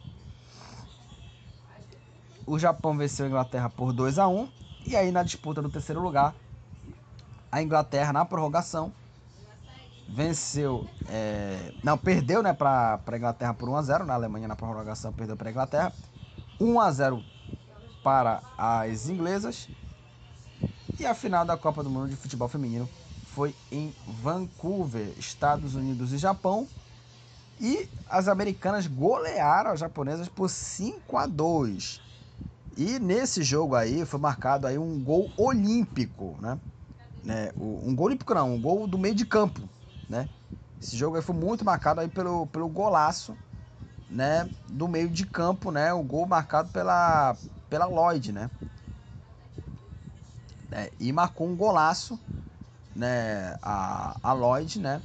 O 2.47 2.59
Japão 2.59 2.97
venceu 2.97 3.27
a 3.27 3.29
Inglaterra 3.29 3.69
por 3.69 3.93
2 3.93 4.19
a 4.19 4.27
1 4.27 4.49
e 4.87 4.97
aí 4.97 5.13
na 5.13 5.23
disputa 5.23 5.61
do 5.61 5.69
terceiro 5.69 6.01
lugar, 6.01 6.35
a 7.53 7.61
Inglaterra 7.61 8.11
na 8.11 8.25
prorrogação 8.25 8.91
venceu, 10.09 10.89
é, 11.07 11.75
não 11.85 11.99
perdeu, 11.99 12.43
né, 12.43 12.55
para 12.55 12.99
a 13.07 13.17
Inglaterra 13.17 13.53
por 13.53 13.69
1 13.69 13.77
a 13.77 13.83
0, 13.83 14.07
na 14.07 14.15
Alemanha 14.15 14.49
na 14.49 14.57
prorrogação 14.57 15.13
perdeu 15.13 15.37
para 15.37 15.51
a 15.51 15.53
Inglaterra, 15.53 15.93
1 16.59 16.81
a 16.81 16.91
0 16.91 17.23
para 18.03 18.41
as 18.57 19.11
inglesas. 19.11 19.69
E 20.99 21.05
a 21.05 21.15
final 21.15 21.45
da 21.45 21.59
Copa 21.59 21.85
do 21.85 21.91
Mundo 21.91 22.09
de 22.09 22.17
Futebol 22.17 22.49
Feminino 22.49 22.89
foi 23.39 23.55
em 23.71 23.95
Vancouver, 24.05 25.15
Estados 25.17 25.77
Unidos 25.77 26.13
e 26.13 26.19
Japão. 26.19 26.67
E 27.61 27.89
as 28.09 28.27
americanas 28.27 28.89
golearam 28.89 29.71
as 29.71 29.79
japonesas 29.79 30.29
por 30.29 30.51
5 30.51 31.17
a 31.17 31.25
2. 31.25 32.01
E 32.77 32.99
nesse 32.99 33.45
jogo 33.45 33.77
aí 33.77 34.05
foi 34.05 34.19
marcado 34.19 34.67
aí 34.67 34.77
um 34.77 34.99
gol 35.05 35.31
olímpico, 35.37 36.37
né? 36.41 36.59
né? 37.23 37.53
Um 37.57 37.95
gol 37.95 38.07
olímpico 38.07 38.35
não, 38.35 38.55
um 38.55 38.61
gol 38.61 38.89
do 38.89 38.99
meio 38.99 39.15
de 39.15 39.25
campo, 39.25 39.69
né? 40.09 40.29
Esse 40.83 40.97
jogo 40.97 41.15
aí 41.15 41.23
foi 41.23 41.37
muito 41.37 41.65
marcado 41.65 42.01
aí 42.01 42.09
pelo, 42.09 42.45
pelo 42.49 42.69
golaço, 42.69 43.37
né? 44.11 44.51
Do 44.69 44.89
meio 44.89 45.09
de 45.09 45.25
campo, 45.25 45.71
né? 45.71 45.93
O 45.93 46.03
gol 46.03 46.27
marcado 46.27 46.71
pela, 46.71 47.37
pela 47.71 47.87
Lloyd, 47.87 48.33
né? 48.33 48.51
É, 50.73 50.91
e 50.99 51.13
marcou 51.13 51.47
um 51.47 51.57
golaço, 51.57 52.19
né? 52.99 53.57
A, 53.63 54.19
a 54.31 54.33
Lloyd, 54.33 54.79
né? 54.81 55.03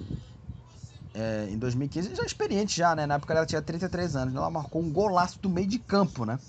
É, 1.15 1.47
em 1.49 1.57
2015, 1.59 2.15
já 2.15 2.25
experiente 2.25 2.75
já, 2.75 2.95
né? 2.95 3.05
Na 3.05 3.15
época 3.15 3.33
ela 3.33 3.45
tinha 3.45 3.61
33 3.61 4.15
anos, 4.15 4.33
né? 4.33 4.39
ela 4.39 4.49
marcou 4.49 4.81
um 4.81 4.91
golaço 4.91 5.39
do 5.41 5.49
meio 5.49 5.67
de 5.67 5.77
campo, 5.79 6.25
né? 6.25 6.39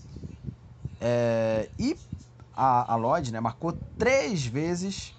É, 1.01 1.71
e 1.79 2.01
a, 2.53 2.93
a 2.95 2.97
Lloyd 2.97 3.33
né, 3.33 3.41
marcou 3.41 3.73
três 3.99 4.47
vezes 4.47 5.15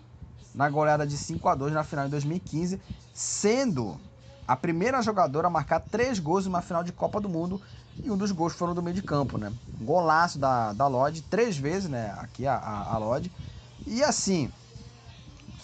na 0.53 0.69
goleada 0.69 1.05
de 1.07 1.17
5 1.17 1.49
a 1.49 1.55
2 1.55 1.73
na 1.73 1.83
final 1.83 2.05
de 2.05 2.11
2015, 2.11 2.81
sendo 3.13 4.01
a 4.47 4.55
primeira 4.55 5.01
jogadora 5.01 5.47
a 5.47 5.49
marcar 5.51 5.79
três 5.81 6.19
gols 6.19 6.45
em 6.45 6.49
uma 6.49 6.61
final 6.61 6.83
de 6.83 6.93
Copa 6.93 7.21
do 7.21 7.29
Mundo 7.29 7.61
e 8.01 8.11
um 8.11 8.17
dos 8.17 8.31
gols 8.31 8.53
foram 8.55 8.73
do 8.75 8.83
meio 8.83 8.95
de 8.95 9.03
campo, 9.03 9.37
né? 9.37 9.53
Golaço 9.79 10.39
da, 10.39 10.73
da 10.73 10.87
Lloyd, 10.87 11.23
três 11.23 11.57
vezes, 11.57 11.89
né? 11.89 12.11
Aqui 12.19 12.47
a, 12.47 12.55
a, 12.57 12.93
a 12.95 12.97
Lloyd. 12.97 13.33
E 13.85 14.03
assim, 14.03 14.53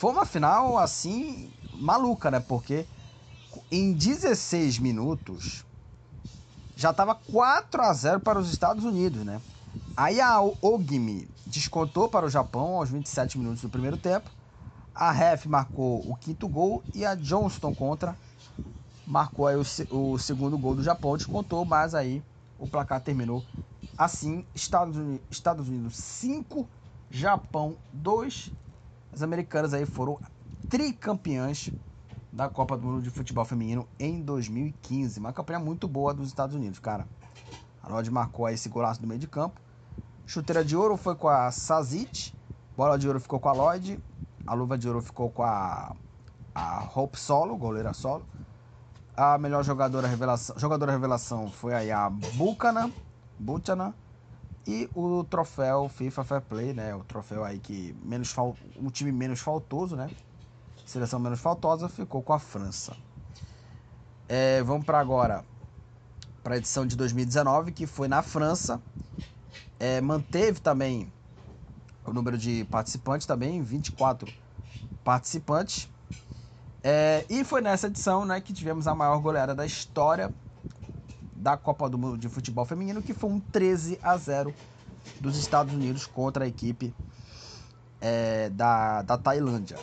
foi 0.01 0.09
uma 0.13 0.25
final 0.25 0.79
assim 0.79 1.51
maluca, 1.75 2.31
né? 2.31 2.39
Porque 2.39 2.87
em 3.71 3.93
16 3.93 4.79
minutos 4.79 5.63
já 6.75 6.89
estava 6.89 7.13
4 7.13 7.83
a 7.83 7.93
0 7.93 8.19
para 8.19 8.39
os 8.39 8.49
Estados 8.49 8.83
Unidos, 8.83 9.23
né? 9.23 9.39
Aí 9.95 10.19
a 10.19 10.41
Ogmi 10.41 11.29
descontou 11.45 12.09
para 12.09 12.25
o 12.25 12.29
Japão 12.31 12.77
aos 12.77 12.89
27 12.89 13.37
minutos 13.37 13.61
do 13.61 13.69
primeiro 13.69 13.95
tempo. 13.95 14.31
A 14.95 15.11
Ref 15.11 15.45
marcou 15.45 16.01
o 16.09 16.15
quinto 16.15 16.47
gol 16.47 16.83
e 16.95 17.05
a 17.05 17.13
Johnston 17.13 17.71
contra 17.71 18.17
marcou 19.05 19.45
aí 19.45 19.55
o, 19.55 19.61
o 19.91 20.17
segundo 20.17 20.57
gol 20.57 20.73
do 20.73 20.81
Japão, 20.81 21.15
descontou, 21.15 21.63
mas 21.63 21.93
aí 21.93 22.23
o 22.57 22.65
placar 22.67 23.01
terminou 23.01 23.45
assim: 23.95 24.43
Estados 24.55 24.97
Unidos, 24.97 25.21
Estados 25.29 25.69
Unidos 25.69 25.95
5, 25.95 26.67
Japão 27.11 27.77
2. 27.93 28.51
As 29.13 29.21
americanas 29.21 29.73
aí 29.73 29.85
foram 29.85 30.19
tricampeãs 30.69 31.69
da 32.31 32.47
Copa 32.49 32.77
do 32.77 32.87
Mundo 32.87 33.01
de 33.01 33.09
Futebol 33.09 33.43
Feminino 33.43 33.87
em 33.99 34.21
2015. 34.21 35.19
Uma 35.19 35.33
campanha 35.33 35.59
muito 35.59 35.87
boa 35.87 36.13
dos 36.13 36.27
Estados 36.27 36.55
Unidos, 36.55 36.79
cara. 36.79 37.05
A 37.83 37.89
Lodge 37.89 38.09
marcou 38.09 38.47
esse 38.47 38.69
golaço 38.69 39.01
do 39.01 39.07
meio 39.07 39.19
de 39.19 39.27
campo. 39.27 39.59
Chuteira 40.25 40.63
de 40.63 40.77
ouro 40.77 40.95
foi 40.95 41.15
com 41.15 41.27
a 41.27 41.51
Sazit. 41.51 42.33
Bola 42.77 42.97
de 42.97 43.05
ouro 43.07 43.19
ficou 43.19 43.39
com 43.39 43.49
a 43.49 43.51
Lloyd. 43.51 43.99
A 44.47 44.53
luva 44.53 44.77
de 44.77 44.87
ouro 44.87 45.01
ficou 45.01 45.29
com 45.29 45.43
a, 45.43 45.93
a 46.55 46.89
Hope 46.95 47.19
Solo, 47.19 47.57
goleira 47.57 47.93
solo. 47.93 48.25
A 49.15 49.37
melhor 49.37 49.63
jogadora 49.63 50.07
revelação, 50.07 50.57
jogadora 50.57 50.91
revelação 50.91 51.51
foi 51.51 51.73
aí 51.73 51.91
a 51.91 52.09
Bucana. 52.09 52.89
E 54.65 54.89
o 54.93 55.23
troféu 55.23 55.89
FIFA 55.89 56.23
Fair 56.23 56.41
Play, 56.41 56.73
né? 56.73 56.95
O 56.95 57.03
troféu 57.03 57.43
aí 57.43 57.59
que 57.59 57.95
menos 58.03 58.31
fal... 58.31 58.55
um 58.75 58.89
time 58.89 59.11
menos 59.11 59.39
faltoso, 59.39 59.95
né? 59.95 60.11
Seleção 60.85 61.19
menos 61.19 61.39
faltosa 61.39 61.89
ficou 61.89 62.21
com 62.21 62.33
a 62.33 62.39
França. 62.39 62.95
É, 64.29 64.61
vamos 64.63 64.85
para 64.85 64.99
agora 64.99 65.43
para 66.43 66.55
a 66.55 66.57
edição 66.57 66.85
de 66.85 66.95
2019, 66.95 67.71
que 67.71 67.85
foi 67.85 68.07
na 68.07 68.21
França. 68.21 68.81
É, 69.79 69.99
manteve 70.01 70.59
também 70.59 71.11
o 72.05 72.13
número 72.13 72.37
de 72.37 72.65
participantes 72.65 73.27
também, 73.27 73.61
24 73.63 74.31
participantes. 75.03 75.89
É, 76.83 77.25
e 77.29 77.43
foi 77.43 77.61
nessa 77.61 77.87
edição 77.87 78.25
né, 78.25 78.41
que 78.41 78.53
tivemos 78.53 78.87
a 78.87 78.95
maior 78.95 79.19
goleada 79.19 79.53
da 79.53 79.65
história 79.65 80.33
da 81.41 81.57
Copa 81.57 81.89
do 81.89 81.97
Mundo 81.97 82.19
de 82.19 82.29
Futebol 82.29 82.63
Feminino, 82.65 83.01
que 83.01 83.15
foi 83.15 83.31
um 83.31 83.39
13 83.39 83.99
a 84.03 84.15
0 84.15 84.53
dos 85.19 85.35
Estados 85.37 85.73
Unidos 85.73 86.05
contra 86.05 86.45
a 86.45 86.47
equipe 86.47 86.93
é, 87.99 88.49
da, 88.51 89.01
da 89.01 89.17
Tailândia. 89.17 89.79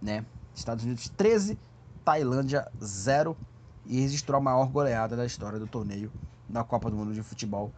Né? 0.00 0.24
Estados 0.54 0.82
Unidos 0.82 1.10
13, 1.10 1.58
Tailândia 2.02 2.66
0 2.82 3.36
e 3.84 4.00
registrou 4.00 4.38
a 4.38 4.40
maior 4.40 4.66
goleada 4.68 5.14
da 5.14 5.26
história 5.26 5.58
do 5.58 5.66
torneio 5.66 6.10
da 6.48 6.64
Copa 6.64 6.90
do 6.90 6.96
Mundo 6.96 7.12
de 7.12 7.22
Futebol 7.22 7.70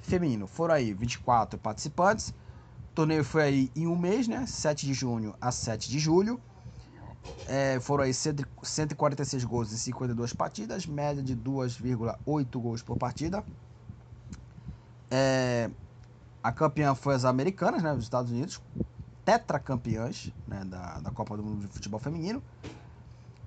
Feminino. 0.00 0.46
Foram 0.46 0.74
aí 0.74 0.94
24 0.94 1.58
participantes. 1.58 2.30
O 2.30 2.94
torneio 2.94 3.22
foi 3.22 3.42
aí 3.42 3.72
em 3.76 3.86
um 3.86 3.96
mês, 3.96 4.26
né? 4.26 4.46
7 4.46 4.86
de 4.86 4.94
junho 4.94 5.34
a 5.38 5.52
7 5.52 5.90
de 5.90 5.98
julho. 5.98 6.40
É, 7.46 7.80
foram 7.80 8.04
aí 8.04 8.14
146 8.14 9.44
gols 9.44 9.72
em 9.72 9.76
52 9.76 10.32
partidas, 10.32 10.86
média 10.86 11.20
de 11.20 11.36
2,8 11.36 12.60
gols 12.60 12.80
por 12.80 12.96
partida. 12.96 13.44
É, 15.10 15.68
a 16.42 16.52
campeã 16.52 16.94
foi 16.94 17.14
as 17.14 17.24
americanas, 17.24 17.82
né, 17.82 17.92
os 17.92 18.04
Estados 18.04 18.30
Unidos, 18.30 18.60
tetracampeãs 19.24 20.32
né, 20.46 20.64
da, 20.64 21.00
da 21.00 21.10
Copa 21.10 21.36
do 21.36 21.42
Mundo 21.42 21.66
de 21.66 21.74
Futebol 21.74 21.98
Feminino. 21.98 22.40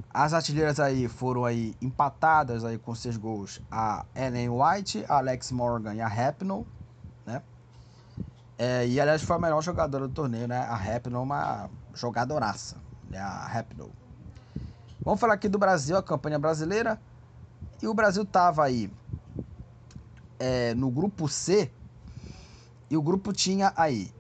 As 0.10 0.34
artilheiras 0.34 0.80
aí 0.80 1.08
foram 1.08 1.46
aí 1.46 1.74
empatadas 1.82 2.66
aí 2.66 2.78
com 2.78 2.94
seis 2.94 3.16
gols 3.16 3.62
a 3.72 4.06
Ellen 4.14 4.50
White, 4.50 5.06
a 5.08 5.18
Alex 5.18 5.52
Morgan 5.52 5.96
e 5.96 6.02
a 6.02 6.08
Rapinoe, 6.08 6.68
né? 7.26 7.42
É, 8.58 8.86
e 8.86 9.00
aliás 9.00 9.24
foi 9.24 9.38
a 9.38 9.40
melhor 9.40 9.62
jogadora 9.64 10.08
do 10.08 10.14
torneio, 10.14 10.48
né? 10.48 10.60
A 10.60 10.76
Rapinoe 10.76 11.24
uma 11.24 11.70
jogadoraça 11.96 12.83
né, 13.14 13.20
a 13.20 13.46
Rapinoe. 13.48 13.92
Vamos 15.06 15.20
falar 15.20 15.36
aqui 15.36 15.48
do 15.48 15.60
Brasil, 15.60 15.96
a 15.96 16.04
campanha 16.04 16.40
brasileira. 16.40 17.00
E 17.82 17.88
o 17.88 17.94
Brasil 17.94 18.26
tava 18.26 18.64
aí 18.64 18.92
é, 20.40 20.74
no 20.74 20.90
grupo 20.90 21.28
C. 21.28 21.72
E 22.90 22.98
o 22.98 23.02
grupo 23.02 23.32
tinha 23.32 23.72
aí 23.76 24.12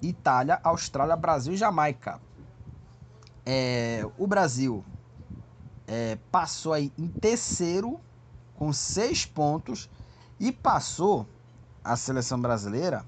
Itália, 0.00 0.60
Austrália, 0.62 1.16
Brasil 1.16 1.54
e 1.54 1.56
Jamaica. 1.56 2.20
É, 3.44 4.04
o 4.18 4.26
Brasil 4.26 4.84
é, 5.86 6.18
passou 6.30 6.72
aí 6.72 6.92
em 6.98 7.08
terceiro 7.08 8.00
com 8.54 8.72
seis 8.72 9.24
pontos 9.24 9.88
e 10.38 10.52
passou 10.52 11.26
a 11.82 11.96
seleção 11.96 12.40
brasileira 12.40 13.04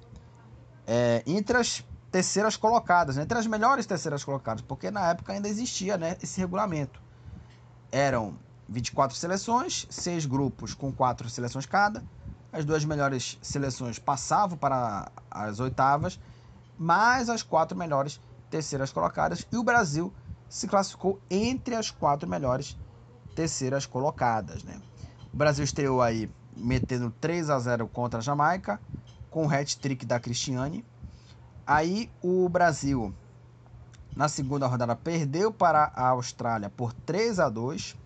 é, 0.87 1.23
entre 1.27 1.57
as 1.57 1.85
terceiras 2.15 2.57
colocadas, 2.57 3.17
né? 3.17 3.25
entre 3.25 3.37
as 3.37 3.45
melhores 3.45 3.87
terceiras 3.87 4.23
colocadas, 4.23 4.63
porque 4.63 4.89
na 4.89 5.09
época 5.09 5.33
ainda 5.33 5.49
existia 5.49 5.99
né, 5.99 6.17
esse 6.23 6.41
regulamento. 6.41 7.03
Eram 7.91 8.39
24 8.69 9.17
seleções, 9.17 9.85
seis 9.91 10.25
grupos 10.25 10.75
com 10.75 10.93
quatro 10.93 11.29
seleções 11.29 11.67
cada. 11.67 12.05
As 12.53 12.65
duas 12.65 12.85
melhores 12.85 13.37
seleções 13.43 13.99
passavam 13.99 14.57
para 14.57 15.11
as 15.29 15.59
oitavas, 15.59 16.21
mais 16.79 17.29
as 17.29 17.43
quatro 17.43 17.77
melhores 17.77 18.21
terceiras 18.49 18.93
colocadas. 18.93 19.45
E 19.51 19.57
o 19.57 19.65
Brasil 19.65 20.15
se 20.49 20.69
classificou 20.69 21.21
entre 21.29 21.75
as 21.75 21.91
quatro 21.91 22.29
melhores 22.29 22.79
terceiras 23.35 23.87
colocadas. 23.87 24.63
Né? 24.63 24.81
O 25.33 25.37
Brasil 25.37 25.65
estreou 25.65 26.01
aí 26.01 26.31
metendo 26.57 27.11
3 27.21 27.51
a 27.51 27.59
0 27.59 27.89
contra 27.89 28.21
a 28.21 28.23
Jamaica, 28.23 28.81
com 29.29 29.49
o 29.49 29.53
hat-trick 29.53 30.07
da 30.07 30.21
Cristiane. 30.21 30.85
Aí 31.67 32.11
o 32.23 32.49
Brasil, 32.49 33.15
na 34.15 34.29
segunda 34.29 34.67
rodada, 34.67 34.95
perdeu 34.95 35.53
para 35.53 35.91
a 35.95 36.09
Austrália 36.09 36.71
por 36.71 36.93
3 36.93 37.41
a 37.41 37.49
2 37.49 37.97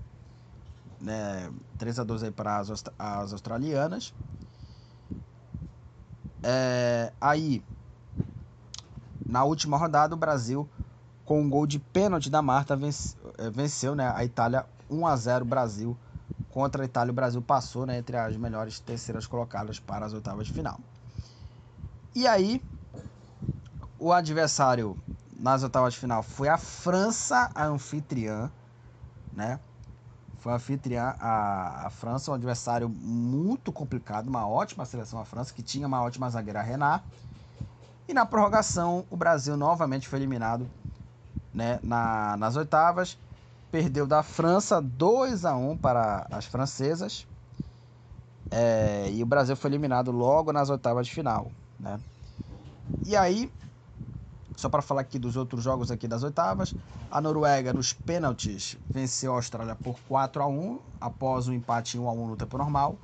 né, 1.01 1.51
3 1.79 2.01
a 2.01 2.05
2 2.05 2.25
aí 2.25 2.31
para 2.31 2.59
as, 2.59 2.85
as 2.99 3.33
australianas. 3.33 4.13
É, 6.43 7.13
aí, 7.21 7.63
na 9.25 9.45
última 9.45 9.77
rodada, 9.77 10.15
o 10.15 10.19
Brasil, 10.19 10.69
com 11.25 11.41
um 11.41 11.49
gol 11.49 11.67
de 11.67 11.79
pênalti 11.79 12.31
da 12.31 12.43
Marta, 12.43 12.77
venceu, 12.77 13.19
é, 13.39 13.51
venceu 13.51 13.95
né, 13.95 14.13
a 14.15 14.25
Itália 14.25 14.67
1 14.91 15.07
a 15.07 15.17
0 15.17 15.45
Brasil 15.45 15.97
contra 16.51 16.83
a 16.83 16.87
Itália. 16.87 17.13
O 17.13 17.15
Brasil 17.15 17.43
passou 17.43 17.87
né, 17.87 17.99
entre 17.99 18.17
as 18.17 18.37
melhores 18.37 18.81
terceiras 18.81 19.27
colocadas 19.27 19.79
para 19.79 20.07
as 20.07 20.13
oitavas 20.13 20.47
de 20.47 20.53
final. 20.53 20.81
E 22.15 22.27
aí, 22.27 22.63
o 23.99 24.13
adversário 24.13 24.97
nas 25.39 25.63
oitavas 25.63 25.95
de 25.95 26.01
final 26.01 26.23
foi 26.23 26.49
a 26.49 26.57
França, 26.57 27.51
a 27.55 27.67
anfitriã, 27.67 28.51
né? 29.33 29.61
Foi 30.39 30.53
a 30.53 30.57
anfitriã, 30.57 31.15
a, 31.19 31.87
a 31.87 31.91
França, 31.91 32.31
um 32.31 32.35
adversário 32.35 32.89
muito 32.89 33.73
complicado, 33.73 34.29
uma 34.29 34.49
ótima 34.49 34.85
seleção 34.85 35.21
a 35.21 35.25
França, 35.25 35.53
que 35.53 35.63
tinha 35.63 35.87
uma 35.87 36.03
ótima 36.03 36.31
zagueira 36.31 36.63
Renat. 36.63 37.03
E 38.07 38.15
na 38.15 38.25
prorrogação, 38.25 39.05
o 39.11 39.17
Brasil 39.17 39.57
novamente 39.57 40.09
foi 40.09 40.19
eliminado 40.19 40.71
né, 41.53 41.81
na, 41.83 42.37
nas 42.37 42.57
oitavas. 42.57 43.19
Perdeu 43.71 44.07
da 44.07 44.23
França 44.23 44.81
2 44.81 45.45
a 45.45 45.55
1 45.55 45.77
para 45.77 46.27
as 46.31 46.47
francesas. 46.47 47.27
É, 48.51 49.11
e 49.11 49.23
o 49.23 49.27
Brasil 49.27 49.55
foi 49.57 49.71
eliminado 49.71 50.11
logo 50.11 50.53
nas 50.53 50.71
oitavas 50.71 51.07
de 51.07 51.13
final. 51.13 51.53
Né? 51.79 52.01
E 53.05 53.15
aí, 53.15 53.53
só 54.59 54.69
para 54.69 54.83
falar 54.83 55.03
aqui 55.03 55.21
dos 55.21 55.37
outros 55.37 55.63
jogos 55.63 55.89
aqui 55.89 56.09
das 56.09 56.25
oitavas, 56.25 56.75
a 57.13 57.21
Noruega 57.21 57.73
nos 57.73 57.93
pênaltis 57.93 58.77
venceu 58.91 59.33
a 59.33 59.37
Austrália 59.37 59.77
por 59.77 59.97
4 60.09 60.43
a 60.43 60.49
1 60.49 60.81
após 61.01 61.47
um 61.47 61.53
empate 61.53 61.97
em 61.97 62.01
1 62.01 62.09
a 62.09 62.13
1 62.13 62.27
no 62.27 62.37
tempo 62.37 62.59
normal. 62.59 62.99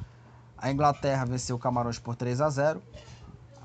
A 0.59 0.73
Inglaterra 0.73 1.25
venceu 1.25 1.55
o 1.55 1.59
Camarões 1.61 1.97
por 1.97 2.17
3 2.17 2.41
a 2.41 2.51
0. 2.51 2.83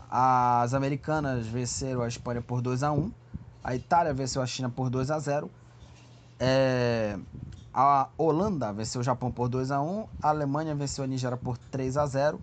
As 0.08 0.76
americanas 0.76 1.48
venceram 1.48 2.04
a 2.04 2.08
Espanha 2.08 2.44
por 2.44 2.62
2 2.62 2.84
a 2.84 2.92
1. 2.92 3.12
A 3.64 3.74
Itália 3.74 4.14
venceu 4.14 4.44
a 4.44 4.46
China 4.46 4.70
por 4.70 4.92
2 4.92 5.10
a 5.10 5.18
0. 5.18 5.50
É... 6.40 7.18
A 7.74 8.08
Holanda 8.20 8.72
venceu 8.72 9.02
o 9.02 9.04
Japão 9.04 9.32
por 9.32 9.50
2 9.50 9.72
a 9.72 9.82
1. 9.82 10.08
A 10.22 10.30
Alemanha 10.30 10.76
venceu 10.76 11.04
a 11.04 11.08
Nigéria 11.08 11.38
por 11.38 11.58
3 11.58 11.98
a 11.98 12.06
0. 12.06 12.40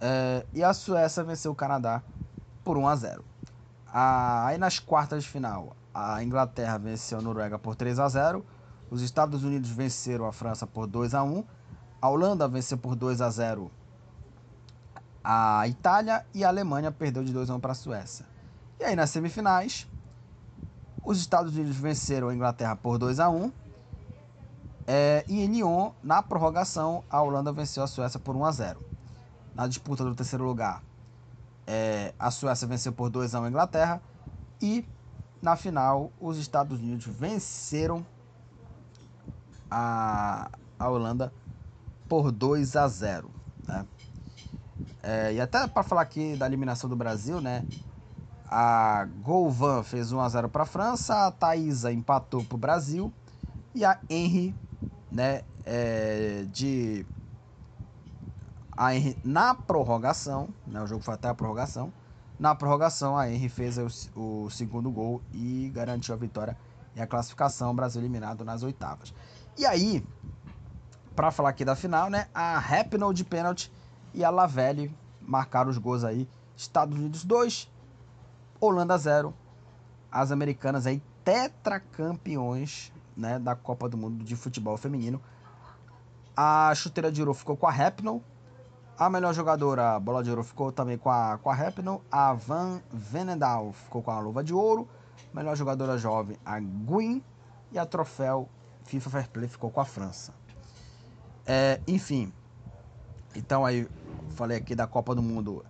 É... 0.00 0.46
E 0.54 0.64
a 0.64 0.72
Suécia 0.72 1.22
venceu 1.22 1.52
o 1.52 1.54
Canadá 1.54 2.02
por 2.64 2.78
1 2.78 2.88
a 2.88 2.96
0. 2.96 3.33
Ah, 3.96 4.46
aí 4.46 4.58
nas 4.58 4.80
quartas 4.80 5.22
de 5.22 5.30
final, 5.30 5.76
a 5.94 6.20
Inglaterra 6.20 6.76
venceu 6.78 7.16
a 7.16 7.22
Noruega 7.22 7.60
por 7.60 7.76
3 7.76 8.00
a 8.00 8.08
0. 8.08 8.44
Os 8.90 9.00
Estados 9.02 9.44
Unidos 9.44 9.70
venceram 9.70 10.26
a 10.26 10.32
França 10.32 10.66
por 10.66 10.88
2 10.88 11.14
a 11.14 11.22
1. 11.22 11.44
A 12.02 12.08
Holanda 12.08 12.48
venceu 12.48 12.76
por 12.76 12.96
2 12.96 13.20
a 13.20 13.30
0 13.30 13.70
a 15.22 15.66
Itália 15.68 16.26
e 16.34 16.44
a 16.44 16.48
Alemanha 16.48 16.90
perdeu 16.90 17.22
de 17.22 17.32
2 17.32 17.48
a 17.48 17.54
1 17.54 17.60
para 17.60 17.70
a 17.70 17.74
Suécia. 17.76 18.26
E 18.80 18.84
aí 18.84 18.96
nas 18.96 19.10
semifinais, 19.10 19.86
Os 21.04 21.20
Estados 21.20 21.54
Unidos 21.54 21.76
venceram 21.76 22.30
a 22.30 22.34
Inglaterra 22.34 22.74
por 22.74 22.98
2 22.98 23.20
a 23.20 23.30
1 23.30 23.52
é, 24.86 25.24
e 25.28 25.40
em 25.40 25.46
Lyon, 25.46 25.92
na 26.02 26.20
prorrogação, 26.20 27.04
a 27.08 27.22
Holanda 27.22 27.52
venceu 27.52 27.82
a 27.82 27.86
Suécia 27.86 28.18
por 28.18 28.34
1 28.34 28.44
a 28.44 28.50
0 28.50 28.84
Na 29.54 29.66
disputa 29.68 30.04
do 30.04 30.14
terceiro 30.14 30.44
lugar, 30.44 30.82
é, 31.66 32.14
a 32.18 32.30
Suécia 32.30 32.66
venceu 32.66 32.92
por 32.92 33.10
2 33.10 33.34
a 33.34 33.40
1 33.40 33.44
a 33.44 33.48
Inglaterra 33.48 34.02
e 34.60 34.86
na 35.40 35.56
final 35.56 36.12
os 36.20 36.38
Estados 36.38 36.78
Unidos 36.78 37.06
venceram 37.06 38.04
a, 39.70 40.50
a 40.78 40.88
Holanda 40.88 41.32
por 42.08 42.30
2 42.30 42.76
a 42.76 42.88
0 42.88 43.30
né? 43.66 43.86
É, 45.02 45.34
e 45.34 45.40
até 45.40 45.66
para 45.66 45.82
falar 45.82 46.02
aqui 46.02 46.36
da 46.36 46.46
eliminação 46.46 46.88
do 46.88 46.96
Brasil, 46.96 47.40
né? 47.40 47.64
A 48.48 49.06
Golvan 49.22 49.82
fez 49.82 50.12
1 50.12 50.20
a 50.20 50.28
0 50.28 50.48
para 50.48 50.62
a 50.62 50.66
França, 50.66 51.26
a 51.26 51.30
Thaisa 51.30 51.92
empatou 51.92 52.44
para 52.44 52.54
o 52.54 52.58
Brasil 52.58 53.12
e 53.74 53.84
a 53.84 53.98
Henry, 54.08 54.54
né, 55.10 55.42
é, 55.64 56.44
de 56.52 57.04
Henry, 58.78 59.16
na 59.24 59.54
prorrogação, 59.54 60.48
né, 60.66 60.82
o 60.82 60.86
jogo 60.86 61.02
foi 61.02 61.14
até 61.14 61.28
a 61.28 61.34
prorrogação. 61.34 61.92
Na 62.38 62.54
prorrogação, 62.54 63.16
a 63.16 63.30
Henry 63.30 63.48
fez 63.48 63.78
o, 63.78 64.44
o 64.44 64.50
segundo 64.50 64.90
gol 64.90 65.22
e 65.32 65.70
garantiu 65.72 66.14
a 66.14 66.16
vitória 66.16 66.56
e 66.96 67.00
a 67.00 67.06
classificação. 67.06 67.70
O 67.70 67.74
Brasil 67.74 68.00
eliminado 68.00 68.44
nas 68.44 68.62
oitavas. 68.62 69.14
E 69.56 69.64
aí, 69.64 70.04
para 71.14 71.30
falar 71.30 71.50
aqui 71.50 71.64
da 71.64 71.76
final, 71.76 72.10
né, 72.10 72.26
a 72.34 72.58
Rapinoe 72.58 73.14
de 73.14 73.24
pênalti 73.24 73.70
e 74.12 74.24
a 74.24 74.30
Lavelle 74.30 74.92
marcaram 75.20 75.70
os 75.70 75.78
gols 75.78 76.02
aí. 76.02 76.28
Estados 76.56 76.96
Unidos 76.96 77.24
2, 77.24 77.70
Holanda 78.60 78.98
0. 78.98 79.32
As 80.10 80.32
americanas 80.32 80.86
aí 80.86 81.02
tetracampeões 81.24 82.92
né, 83.16 83.38
da 83.38 83.54
Copa 83.54 83.88
do 83.88 83.96
Mundo 83.96 84.24
de 84.24 84.36
Futebol 84.36 84.76
Feminino. 84.76 85.20
A 86.36 86.72
chuteira 86.74 87.10
de 87.10 87.20
ouro 87.20 87.32
ficou 87.32 87.56
com 87.56 87.66
a 87.66 87.70
Rapinoe. 87.70 88.20
A 88.96 89.10
melhor 89.10 89.34
jogadora, 89.34 89.98
bola 89.98 90.22
de 90.22 90.30
ouro, 90.30 90.44
ficou 90.44 90.70
também 90.70 90.96
com 90.96 91.10
a, 91.10 91.36
com 91.42 91.50
a 91.50 91.54
Rapinoe. 91.54 92.00
A 92.10 92.32
Van 92.32 92.80
Venendal 92.92 93.72
ficou 93.72 94.00
com 94.02 94.12
a 94.12 94.20
luva 94.20 94.44
de 94.44 94.54
ouro. 94.54 94.88
Melhor 95.32 95.56
jogadora 95.56 95.98
jovem, 95.98 96.38
a 96.44 96.60
Gwyn. 96.60 97.20
E 97.72 97.78
a 97.78 97.84
troféu 97.84 98.48
FIFA 98.84 99.10
Fair 99.10 99.28
Play 99.30 99.48
ficou 99.48 99.68
com 99.68 99.80
a 99.80 99.84
França. 99.84 100.32
É, 101.44 101.80
enfim, 101.86 102.32
então 103.34 103.66
aí 103.66 103.86
falei 104.30 104.56
aqui 104.56 104.74
da 104.74 104.86
Copa 104.86 105.14
do 105.14 105.22
Mundo 105.22 105.62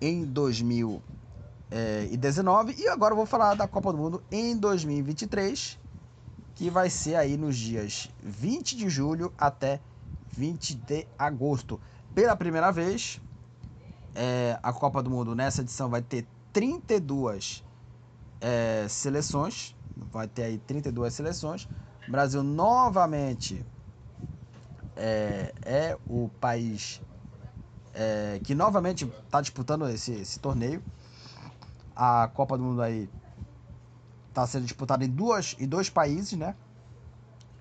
em 0.00 0.24
2019 0.24 2.74
e 2.76 2.88
agora 2.88 3.14
vou 3.14 3.24
falar 3.24 3.54
da 3.54 3.66
Copa 3.68 3.92
do 3.92 3.98
Mundo 3.98 4.22
em 4.30 4.54
2023, 4.56 5.78
que 6.54 6.68
vai 6.68 6.90
ser 6.90 7.14
aí 7.14 7.38
nos 7.38 7.56
dias 7.56 8.10
20 8.22 8.76
de 8.76 8.90
julho 8.90 9.32
até 9.38 9.80
20 10.32 10.74
de 10.74 11.06
agosto. 11.18 11.80
Pela 12.14 12.36
primeira 12.36 12.70
vez, 12.70 13.20
é, 14.14 14.58
a 14.62 14.70
Copa 14.70 15.02
do 15.02 15.08
Mundo 15.08 15.34
nessa 15.34 15.62
edição 15.62 15.88
vai 15.88 16.02
ter 16.02 16.26
32 16.52 17.64
é, 18.38 18.86
seleções, 18.86 19.74
vai 20.12 20.28
ter 20.28 20.42
aí 20.42 20.58
32 20.58 21.14
seleções. 21.14 21.66
O 22.06 22.10
Brasil 22.10 22.42
novamente 22.42 23.64
é, 24.94 25.54
é 25.62 25.98
o 26.06 26.28
país 26.38 27.00
é, 27.94 28.38
que 28.44 28.54
novamente 28.54 29.06
está 29.24 29.40
disputando 29.40 29.88
esse, 29.88 30.12
esse 30.12 30.38
torneio. 30.38 30.82
A 31.96 32.28
Copa 32.34 32.58
do 32.58 32.64
Mundo 32.64 32.82
aí 32.82 33.08
está 34.28 34.46
sendo 34.46 34.64
disputada 34.64 35.02
em, 35.02 35.08
duas, 35.08 35.56
em 35.58 35.66
dois 35.66 35.88
países, 35.88 36.38
né? 36.38 36.54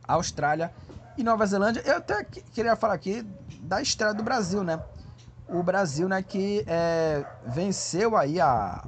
Austrália 0.06 0.74
e 1.18 1.24
Nova 1.24 1.46
Zelândia. 1.46 1.82
Eu 1.86 1.98
até 1.98 2.24
queria 2.24 2.76
falar 2.76 2.94
aqui 2.94 3.24
da 3.62 3.82
estreia 3.82 4.14
do 4.14 4.24
Brasil, 4.24 4.64
né? 4.64 4.82
O 5.48 5.62
Brasil, 5.62 6.08
né, 6.08 6.22
que 6.22 6.64
é, 6.66 7.26
venceu 7.46 8.16
aí 8.16 8.40
a, 8.40 8.86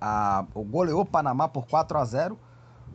a 0.00 0.44
o 0.54 0.64
goleou 0.64 1.02
o 1.02 1.06
Panamá 1.06 1.46
por 1.46 1.66
4 1.66 1.98
a 1.98 2.04
0 2.04 2.38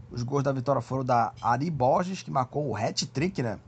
os 0.09 0.23
gols 0.23 0.43
da 0.43 0.51
vitória 0.51 0.81
foram 0.81 1.03
da 1.03 1.33
Ari 1.41 1.69
Borges, 1.69 2.23
que 2.23 2.31
marcou 2.31 2.67
o 2.67 2.75
hat-trick, 2.75 3.43
né? 3.43 3.59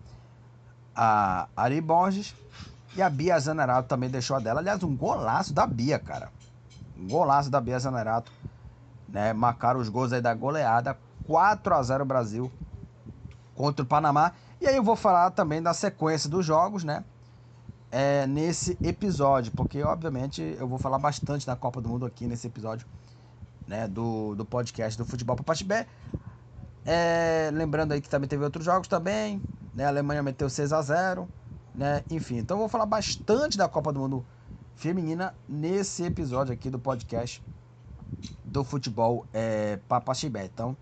A 0.96 1.48
Ari 1.56 1.82
Borges. 1.82 2.34
E 2.96 3.02
a 3.02 3.10
Bia 3.10 3.40
Zanerato 3.40 3.88
também 3.88 4.10
deixou 4.10 4.36
a 4.36 4.40
dela. 4.40 4.62
Aliás, 4.62 4.82
um 4.82 4.96
golaço 4.96 5.54
da 5.54 5.68
Bia, 5.68 6.00
cara. 6.00 6.32
Um 6.98 7.08
golaço 7.08 7.50
da 7.50 7.62
Bia 7.62 7.78
Zanerato. 7.78 8.32
Né? 9.08 9.34
Marcaram 9.34 9.80
os 9.80 9.90
gols 9.90 10.12
aí 10.12 10.22
da 10.22 10.34
goleada. 10.34 10.98
4 11.28 11.76
a 11.76 11.84
0 11.84 12.06
Brasil 12.06 12.52
contra 13.60 13.84
o 13.84 13.86
Panamá. 13.86 14.32
E 14.62 14.68
aí 14.68 14.78
eu 14.78 14.84
vou 14.84 14.95
falar 14.95 15.32
também 15.32 15.62
da 15.62 15.74
sequência 15.74 16.30
dos 16.30 16.45
jogos, 16.45 16.86
né? 16.86 17.03
É, 17.91 18.26
nesse 18.26 18.78
episódio, 18.82 19.51
porque 19.51 19.84
obviamente 19.84 20.55
eu 20.57 20.66
vou 20.66 20.78
falar 20.78 20.97
bastante 20.97 21.45
da 21.45 21.57
Copa 21.57 21.82
do 21.82 21.89
Mundo 21.89 22.05
aqui 22.05 22.26
nesse 22.26 22.47
episódio 22.47 22.88
né, 23.68 23.86
do, 23.86 24.34
do 24.34 24.45
podcast 24.45 24.97
do 24.97 25.03
Futebol 25.03 25.36
para 25.36 25.43
Patibé. 25.43 25.88
É, 26.86 27.49
lembrando 27.51 27.91
aí 27.91 27.99
que 27.99 28.07
também 28.07 28.30
teve 28.30 28.45
outros 28.45 28.64
jogos 28.64 28.88
também, 28.88 29.41
né? 29.76 29.84
A 29.84 29.89
Alemanha 29.89 30.24
meteu 30.24 30.49
6 30.49 30.72
a 30.72 30.82
0 30.82 31.28
né? 31.76 32.01
Enfim, 32.10 32.38
então 32.38 32.55
eu 32.55 32.60
vou 32.60 32.70
falar 32.70 32.86
bastante 32.86 33.57
da 33.57 33.68
Copa 33.68 33.91
do 33.91 33.99
Mundo 33.99 34.26
feminina 34.74 35.36
nesse 35.45 36.05
episódio 36.05 36.53
aqui 36.53 36.70
do 36.70 36.80
podcast 36.80 37.43
do 38.41 38.64
futebol 38.64 39.28
é, 39.34 39.78
Papaxibé. 39.86 40.45
Então, 40.45 40.78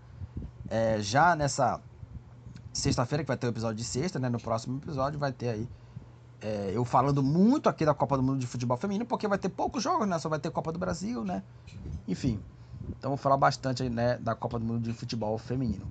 é, 0.70 1.00
já 1.00 1.34
nessa 1.34 1.82
sexta-feira, 2.78 3.24
que 3.24 3.28
vai 3.28 3.36
ter 3.36 3.46
o 3.46 3.50
episódio 3.50 3.76
de 3.76 3.84
sexta, 3.84 4.18
né? 4.18 4.28
No 4.28 4.40
próximo 4.40 4.78
episódio 4.78 5.18
vai 5.18 5.32
ter 5.32 5.48
aí 5.48 5.68
é, 6.40 6.70
eu 6.72 6.84
falando 6.84 7.22
muito 7.22 7.68
aqui 7.68 7.84
da 7.84 7.92
Copa 7.92 8.16
do 8.16 8.22
Mundo 8.22 8.38
de 8.38 8.46
Futebol 8.46 8.76
Feminino, 8.76 9.04
porque 9.04 9.26
vai 9.26 9.38
ter 9.38 9.48
poucos 9.48 9.82
jogos, 9.82 10.06
né? 10.06 10.18
Só 10.18 10.28
vai 10.28 10.38
ter 10.38 10.50
Copa 10.50 10.70
do 10.70 10.78
Brasil, 10.78 11.24
né? 11.24 11.42
Enfim, 12.06 12.40
então 12.90 13.10
vou 13.10 13.16
falar 13.16 13.36
bastante 13.36 13.82
aí, 13.82 13.90
né, 13.90 14.18
da 14.18 14.34
Copa 14.34 14.58
do 14.58 14.64
Mundo 14.64 14.80
de 14.80 14.92
Futebol 14.92 15.36
Feminino. 15.36 15.86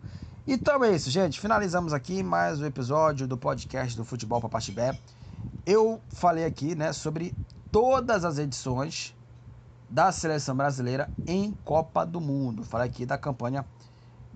Então 0.48 0.84
é 0.84 0.96
isso, 0.96 1.10
gente. 1.10 1.40
Finalizamos 1.40 1.92
aqui 1.94 2.24
mais 2.24 2.62
um 2.62 2.66
episódio 2.66 3.28
do 3.28 3.38
podcast 3.38 3.98
do 3.98 4.06
Futebol 4.06 4.40
Papatibé. 4.40 4.98
Eu 5.66 6.02
falei 6.10 6.46
aqui, 6.46 6.74
né, 6.74 6.94
sobre 6.94 7.36
todas 7.70 8.24
as 8.24 8.38
edições 8.38 9.14
da 9.90 10.12
seleção 10.12 10.56
brasileira 10.56 11.10
em 11.28 11.52
Copa 11.66 12.06
do 12.06 12.22
Mundo. 12.22 12.64
Falei 12.64 12.88
aqui 12.88 13.06
da 13.06 13.18
campanha 13.18 13.66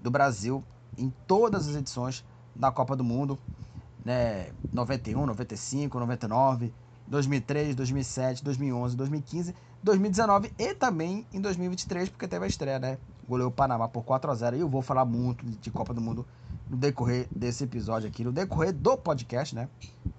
do 0.01 0.11
Brasil 0.11 0.61
em 0.97 1.09
todas 1.25 1.69
as 1.69 1.75
edições 1.75 2.25
da 2.55 2.71
Copa 2.71 2.95
do 2.95 3.03
Mundo, 3.03 3.37
né, 4.03 4.51
91, 4.73 5.25
95, 5.25 5.99
99, 5.99 6.73
2003, 7.07 7.75
2007, 7.75 8.43
2011, 8.43 8.95
2015 8.95 9.55
2019 9.83 10.53
e 10.57 10.75
também 10.75 11.25
em 11.33 11.41
2023, 11.41 12.09
porque 12.09 12.27
teve 12.27 12.45
a 12.45 12.47
estreia, 12.47 12.79
né? 12.79 12.97
Goleou 13.27 13.49
o 13.49 13.51
Panamá 13.51 13.87
por 13.87 14.03
4 14.03 14.29
a 14.29 14.35
0 14.35 14.57
E 14.57 14.59
eu 14.59 14.69
vou 14.69 14.81
falar 14.81 15.05
muito 15.05 15.45
de 15.45 15.71
Copa 15.71 15.93
do 15.93 16.01
Mundo 16.01 16.25
no 16.69 16.77
decorrer 16.77 17.27
desse 17.35 17.63
episódio 17.63 18.07
aqui, 18.07 18.23
no 18.23 18.31
decorrer 18.31 18.73
do 18.73 18.97
podcast, 18.97 19.55
né? 19.55 19.67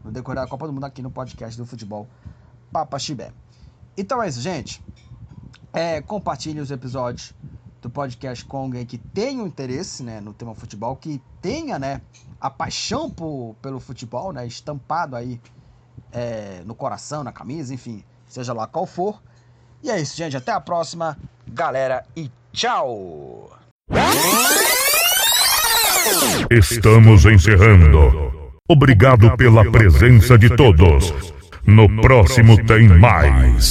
No 0.04 0.10
decorrer 0.10 0.40
da 0.40 0.48
Copa 0.48 0.66
do 0.66 0.72
Mundo 0.72 0.84
aqui 0.84 1.00
no 1.00 1.10
podcast 1.10 1.56
do 1.56 1.64
futebol 1.64 2.08
Papa 2.72 2.98
Chibé. 2.98 3.32
Então 3.96 4.22
é 4.22 4.28
isso, 4.28 4.40
gente. 4.40 4.82
É, 5.72 6.00
compartilhe 6.02 6.60
os 6.60 6.70
episódios 6.70 7.34
do 7.82 7.90
podcast 7.90 8.46
alguém 8.48 8.86
que 8.86 8.96
tenha 8.96 9.42
um 9.42 9.46
interesse 9.46 10.04
né, 10.04 10.20
no 10.20 10.32
tema 10.32 10.54
futebol, 10.54 10.94
que 10.94 11.20
tenha 11.40 11.80
né, 11.80 12.00
a 12.40 12.48
paixão 12.48 13.10
por, 13.10 13.56
pelo 13.60 13.80
futebol, 13.80 14.32
né, 14.32 14.46
estampado 14.46 15.16
aí 15.16 15.40
é, 16.12 16.62
no 16.64 16.76
coração, 16.76 17.24
na 17.24 17.32
camisa, 17.32 17.74
enfim, 17.74 18.04
seja 18.28 18.52
lá 18.52 18.68
qual 18.68 18.86
for. 18.86 19.20
E 19.82 19.90
é 19.90 20.00
isso, 20.00 20.16
gente. 20.16 20.36
Até 20.36 20.52
a 20.52 20.60
próxima, 20.60 21.18
galera, 21.48 22.06
e 22.16 22.30
tchau! 22.52 23.50
Estamos 26.48 27.24
encerrando. 27.24 28.32
Obrigado 28.68 29.36
pela 29.36 29.68
presença 29.70 30.38
de 30.38 30.54
todos. 30.54 31.12
No 31.66 31.88
próximo 32.00 32.56
tem 32.64 32.88
mais. 32.88 33.70